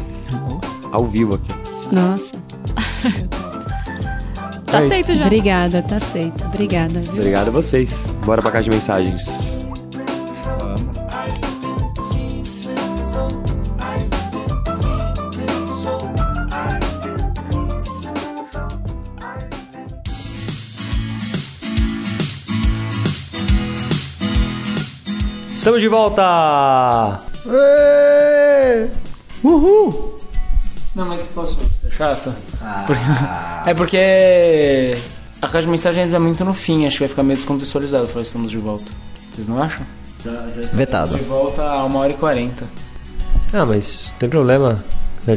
[0.93, 1.51] Ao vivo aqui.
[1.91, 2.35] Nossa.
[4.73, 5.27] Tá É aceito já.
[5.27, 6.45] Obrigada, tá aceito.
[6.47, 7.01] Obrigada.
[7.01, 7.13] viu?
[7.13, 8.07] Obrigado a vocês.
[8.25, 9.63] Bora pra caixa de mensagens.
[25.55, 27.21] Estamos de volta!
[29.45, 30.19] Uhul!
[30.95, 31.72] Não, mas posso.
[31.93, 32.33] É chato?
[32.87, 33.03] Porque-
[33.71, 34.97] É porque
[35.41, 38.07] a caixa de mensagem ainda é muito no fim, acho que vai ficar meio descontextualizado.
[38.09, 38.91] Falar estamos de volta.
[39.33, 39.87] Vocês não acham?
[40.25, 41.17] Já, já estamos Vetado.
[41.17, 42.65] de volta a uma hora e quarenta.
[43.53, 44.85] Ah, mas não tem problema.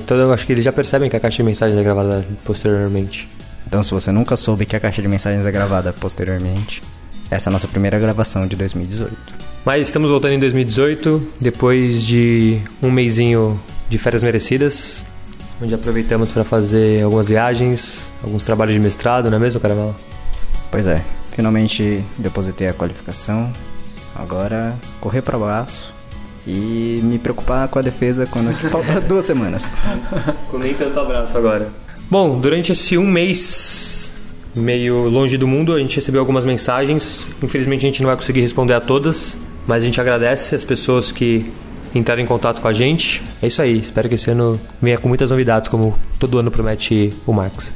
[0.08, 3.28] Todo- Eu acho que eles já percebem que a caixa de mensagens é gravada posteriormente.
[3.68, 6.82] Então, se você nunca soube que a caixa de mensagens é gravada posteriormente,
[7.30, 9.16] essa é a nossa primeira gravação de 2018.
[9.64, 13.60] Mas estamos voltando em 2018, depois de um mêsinho
[13.90, 15.04] de férias merecidas,
[15.62, 19.96] onde aproveitamos para fazer algumas viagens, alguns trabalhos de mestrado, não é mesmo, Caravala?
[20.72, 21.02] Pois é,
[21.32, 23.52] finalmente depositei a qualificação.
[24.16, 25.94] Agora, correr para braço
[26.48, 29.68] e me preocupar com a defesa quando falta duas semanas.
[30.50, 31.68] Com nem tanto abraço agora.
[32.10, 34.12] Bom, durante esse um mês
[34.56, 37.28] meio longe do mundo, a gente recebeu algumas mensagens.
[37.42, 39.36] Infelizmente a gente não vai conseguir responder a todas,
[39.68, 41.52] mas a gente agradece as pessoas que
[41.96, 43.24] entraram em contato com a gente.
[43.42, 47.12] É isso aí, espero que esse ano venha com muitas novidades, como todo ano promete
[47.26, 47.74] o Marcos.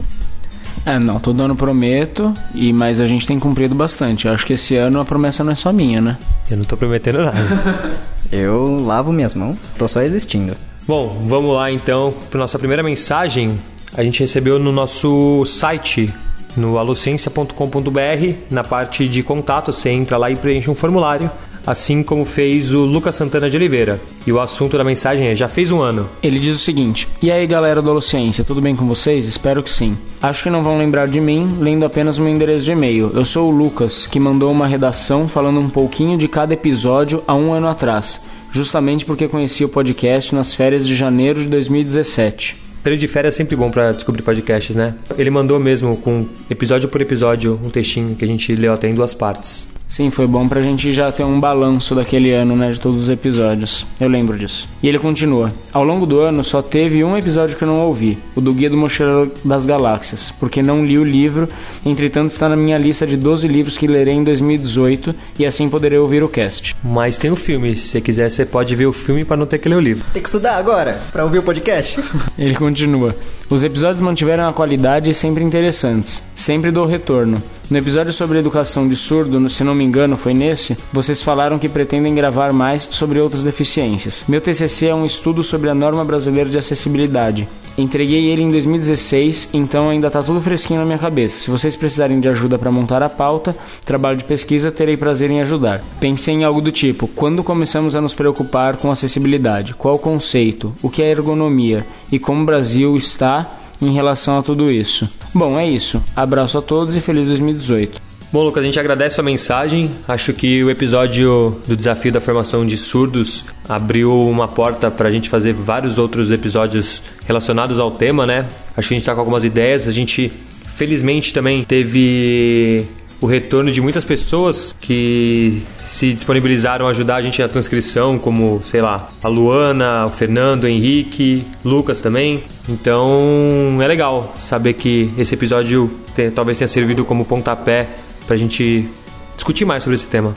[0.86, 4.28] É, não, todo ano prometo, e mas a gente tem cumprido bastante.
[4.28, 6.18] Eu acho que esse ano a promessa não é só minha, né?
[6.50, 7.38] Eu não tô prometendo nada.
[8.32, 10.56] Eu lavo minhas mãos, tô só existindo.
[10.88, 13.60] Bom, vamos lá então para nossa primeira mensagem.
[13.96, 16.14] A gente recebeu no nosso site,
[16.56, 21.30] no alociencia.com.br, na parte de contato, você entra lá e preenche um formulário,
[21.66, 24.00] assim como fez o Lucas Santana de Oliveira.
[24.26, 26.10] E o assunto da mensagem é: já fez um ano.
[26.22, 29.28] Ele diz o seguinte: E aí galera do Holociência, tudo bem com vocês?
[29.28, 29.98] Espero que sim.
[30.22, 33.12] Acho que não vão lembrar de mim lendo apenas o meu endereço de e-mail.
[33.14, 37.36] Eu sou o Lucas, que mandou uma redação falando um pouquinho de cada episódio há
[37.36, 38.22] um ano atrás,
[38.52, 42.70] justamente porque conheci o podcast nas férias de janeiro de 2017.
[42.84, 44.96] Período de férias é sempre bom para descobrir podcasts, né?
[45.18, 48.96] Ele mandou mesmo, com episódio por episódio, um textinho que a gente leu até em
[48.96, 49.68] duas partes.
[49.90, 53.10] Sim, foi bom pra gente já ter um balanço daquele ano, né, de todos os
[53.10, 53.88] episódios.
[54.00, 54.70] Eu lembro disso.
[54.84, 58.16] E ele continua: Ao longo do ano só teve um episódio que eu não ouvi,
[58.36, 61.50] o do Guia do Mochileiro das Galáxias, porque não li o livro,
[61.84, 65.98] entretanto está na minha lista de 12 livros que lerei em 2018 e assim poderei
[65.98, 66.76] ouvir o cast.
[66.84, 69.58] Mas tem o filme, se você quiser, você pode ver o filme para não ter
[69.58, 70.06] que ler o livro.
[70.14, 72.00] Tem que estudar agora pra ouvir o podcast?
[72.38, 73.16] Ele continua:
[73.50, 76.22] Os episódios mantiveram a qualidade e sempre interessantes.
[76.36, 77.42] Sempre dou retorno.
[77.68, 81.68] No episódio sobre educação de surdo, se não me engano foi nesse, vocês falaram que
[81.68, 84.24] pretendem gravar mais sobre outras deficiências.
[84.28, 87.48] Meu TCC é um estudo sobre a norma brasileira de acessibilidade.
[87.80, 91.40] Entreguei ele em 2016, então ainda tá tudo fresquinho na minha cabeça.
[91.40, 95.40] Se vocês precisarem de ajuda para montar a pauta, trabalho de pesquisa, terei prazer em
[95.40, 95.82] ajudar.
[95.98, 99.74] Pensei em algo do tipo: quando começamos a nos preocupar com acessibilidade?
[99.74, 100.76] Qual o conceito?
[100.84, 101.88] O que é ergonomia?
[102.12, 103.50] E como o Brasil está
[103.82, 105.08] em relação a tudo isso?
[105.34, 106.04] Bom, é isso.
[106.14, 108.09] Abraço a todos e feliz 2018.
[108.32, 109.90] Bom, Lucas, a gente agradece a sua mensagem.
[110.08, 115.12] Acho que o episódio do desafio da formação de surdos abriu uma porta para a
[115.12, 118.46] gente fazer vários outros episódios relacionados ao tema, né?
[118.78, 119.88] Acho que a gente está com algumas ideias.
[119.88, 120.32] A gente,
[120.76, 122.86] felizmente, também teve
[123.20, 128.62] o retorno de muitas pessoas que se disponibilizaram a ajudar a gente na transcrição, como,
[128.70, 132.44] sei lá, a Luana, o Fernando, o Henrique, Lucas também.
[132.70, 137.88] Então é legal saber que esse episódio te- talvez tenha servido como pontapé
[138.30, 138.88] pra gente
[139.36, 140.36] discutir mais sobre esse tema.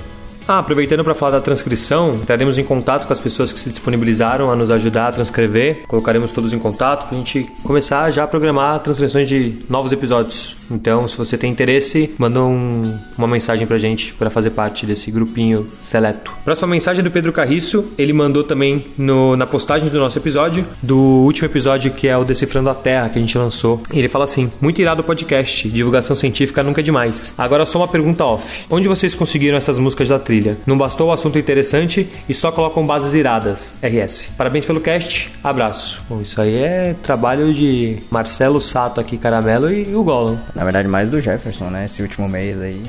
[0.48, 4.50] Ah, aproveitando para falar da transcrição, entraremos em contato com as pessoas que se disponibilizaram
[4.50, 5.84] a nos ajudar a transcrever.
[5.86, 10.56] Colocaremos todos em contato para a gente começar já a programar transcrições de novos episódios.
[10.70, 15.10] Então, se você tem interesse, manda um- uma mensagem pra gente para fazer parte desse
[15.12, 16.32] grupinho seleto.
[16.44, 17.92] Próxima mensagem é do Pedro Carriço.
[17.96, 22.24] Ele mandou também no- na postagem do nosso episódio, do último episódio que é o
[22.24, 23.80] Decifrando a Terra, que a gente lançou.
[23.92, 27.32] Ele fala assim: Muito irado o podcast, divulgação científica nunca é demais.
[27.38, 30.31] Agora só uma pergunta off: Onde vocês conseguiram essas músicas da trilha?
[30.66, 33.74] Não bastou o assunto interessante e só colocam bases iradas.
[33.82, 34.28] RS.
[34.36, 36.02] Parabéns pelo cast, abraço.
[36.08, 40.38] Bom, isso aí é trabalho de Marcelo Sato aqui, Caramelo e o Gollum.
[40.54, 41.84] Na verdade, mais do Jefferson, né?
[41.84, 42.82] Esse último mês aí.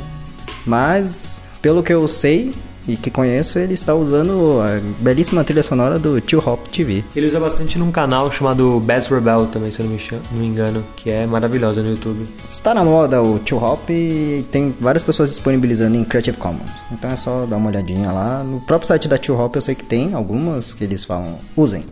[0.66, 2.52] Mas, pelo que eu sei
[2.88, 7.04] e que conheço, ele está usando a belíssima trilha sonora do Tio Hop TV.
[7.16, 10.40] Ele usa bastante num canal chamado Bass Rebel também, se eu não me, chamo- não
[10.40, 12.26] me engano, que é maravilhosa no YouTube.
[12.50, 16.70] Está na moda o Tio Hop e tem várias pessoas disponibilizando em Creative Commons.
[16.92, 18.44] Então é só dar uma olhadinha lá.
[18.44, 21.84] No próprio site da Tio Hop eu sei que tem algumas que eles falam, usem.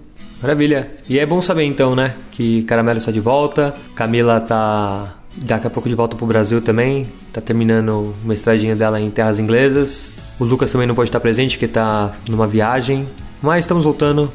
[0.41, 0.89] Maravilha.
[1.07, 5.69] E é bom saber então, né, que Caramelo está de volta, Camila tá daqui a
[5.69, 10.11] pouco de volta pro Brasil também, tá terminando uma estradinha dela em terras inglesas.
[10.41, 13.05] O Lucas também não pode estar presente, porque tá numa viagem,
[13.43, 14.27] mas estamos voltando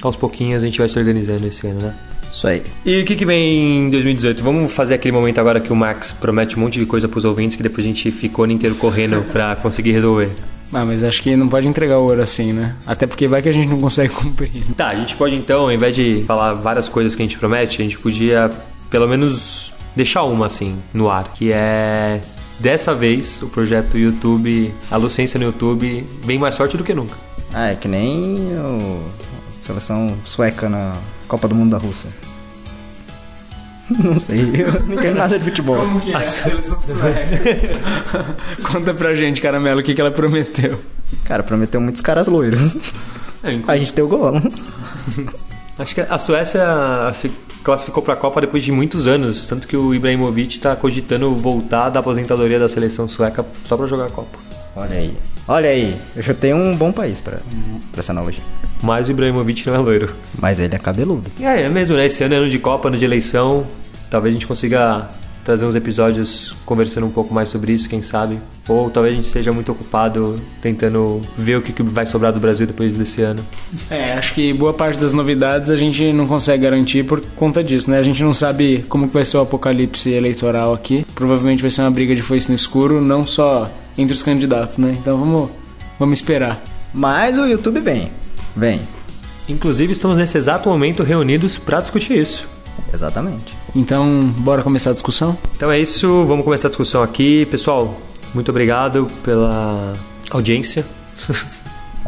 [0.00, 1.94] aos pouquinhos, a gente vai se organizando esse ano, né?
[2.32, 2.62] Isso aí.
[2.82, 4.42] E o que, que vem em 2018?
[4.42, 7.58] Vamos fazer aquele momento agora que o Max promete um monte de coisa pros ouvintes
[7.58, 10.30] que depois a gente ficou o ano inteiro correndo pra conseguir resolver.
[10.72, 12.74] Ah, mas acho que não pode entregar ouro assim, né?
[12.86, 14.64] Até porque vai que a gente não consegue cumprir.
[14.74, 17.82] Tá, a gente pode então, ao invés de falar várias coisas que a gente promete,
[17.82, 18.50] a gente podia
[18.88, 22.18] pelo menos deixar uma assim no ar, que é
[22.60, 27.16] dessa vez o projeto YouTube, a Lucência no YouTube, bem mais sorte do que nunca.
[27.52, 29.02] Ah, é que nem o
[29.56, 30.92] a seleção sueca na
[31.28, 32.08] Copa do Mundo da Rússia.
[34.04, 35.84] Não sei, eu não entendo nada de futebol.
[36.00, 38.36] que é a seleção sueca?
[38.62, 40.78] Conta pra gente, Caramelo, o que, que ela prometeu.
[41.24, 42.76] Cara, prometeu muitos caras loiros.
[43.42, 44.42] É, A gente tem o Golem.
[45.80, 46.62] Acho que a Suécia
[47.14, 47.30] se
[47.64, 51.88] classificou para a Copa depois de muitos anos, tanto que o Ibrahimovic está cogitando voltar
[51.88, 54.38] da aposentadoria da seleção sueca só para jogar a Copa.
[54.76, 55.16] Olha aí.
[55.48, 57.38] Olha aí, eu chutei um bom país pra
[57.96, 58.44] essa analogia.
[58.82, 60.14] Mas o Ibrahimovic não é loiro.
[60.38, 61.30] Mas ele é cabeludo.
[61.40, 62.06] É, é mesmo, né?
[62.06, 63.66] Esse ano é ano de Copa, ano de eleição.
[64.10, 65.08] Talvez a gente consiga
[65.50, 68.38] trazer uns episódios conversando um pouco mais sobre isso, quem sabe.
[68.68, 72.38] Ou talvez a gente esteja muito ocupado tentando ver o que que vai sobrar do
[72.38, 73.44] Brasil depois desse ano.
[73.90, 77.90] É, acho que boa parte das novidades a gente não consegue garantir por conta disso,
[77.90, 77.98] né?
[77.98, 81.04] A gente não sabe como que vai ser o apocalipse eleitoral aqui.
[81.16, 83.68] Provavelmente vai ser uma briga de foice no escuro, não só
[83.98, 84.94] entre os candidatos, né?
[85.00, 85.50] Então vamos,
[85.98, 86.62] vamos esperar.
[86.94, 88.08] Mas o YouTube vem.
[88.54, 88.78] Vem.
[89.48, 92.46] Inclusive, estamos nesse exato momento reunidos para discutir isso.
[92.92, 93.56] Exatamente.
[93.74, 95.36] Então, bora começar a discussão?
[95.56, 97.46] Então é isso, vamos começar a discussão aqui.
[97.46, 98.00] Pessoal,
[98.34, 99.92] muito obrigado pela
[100.30, 100.84] audiência.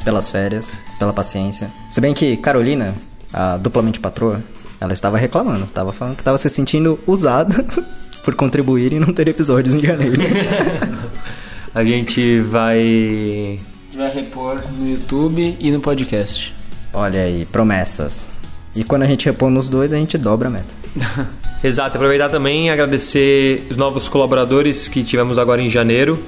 [0.05, 1.71] Pelas férias, pela paciência.
[1.89, 2.93] Se bem que Carolina,
[3.33, 4.43] a duplamente patroa,
[4.81, 5.67] ela estava reclamando.
[5.67, 7.65] Tava falando que estava se sentindo usada
[8.25, 10.21] por contribuir e não ter episódios em janeiro.
[11.73, 13.61] A gente vai
[13.95, 16.55] Vai repor no YouTube e no podcast.
[16.93, 18.29] Olha aí, promessas.
[18.75, 20.75] E quando a gente repõe nos dois, a gente dobra a meta.
[21.63, 26.19] Exato, aproveitar também e agradecer os novos colaboradores que tivemos agora em janeiro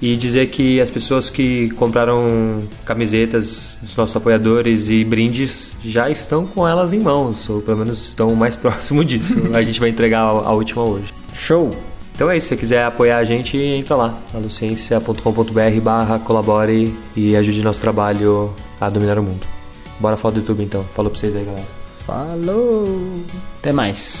[0.00, 6.44] e dizer que as pessoas que compraram camisetas dos nossos apoiadores e brindes já estão
[6.44, 9.36] com elas em mãos, ou pelo menos estão mais próximo disso.
[9.54, 11.12] A gente vai entregar a a última hoje.
[11.34, 11.70] Show!
[12.14, 17.36] Então é isso, se você quiser apoiar a gente, entra lá, aluciencia.com.br barra colabore e
[17.36, 19.55] ajude nosso trabalho a dominar o mundo.
[19.98, 20.84] Bora falar do YouTube então.
[20.94, 21.66] Falou pra vocês aí, galera.
[22.06, 22.84] Falou!
[23.58, 24.20] Até mais.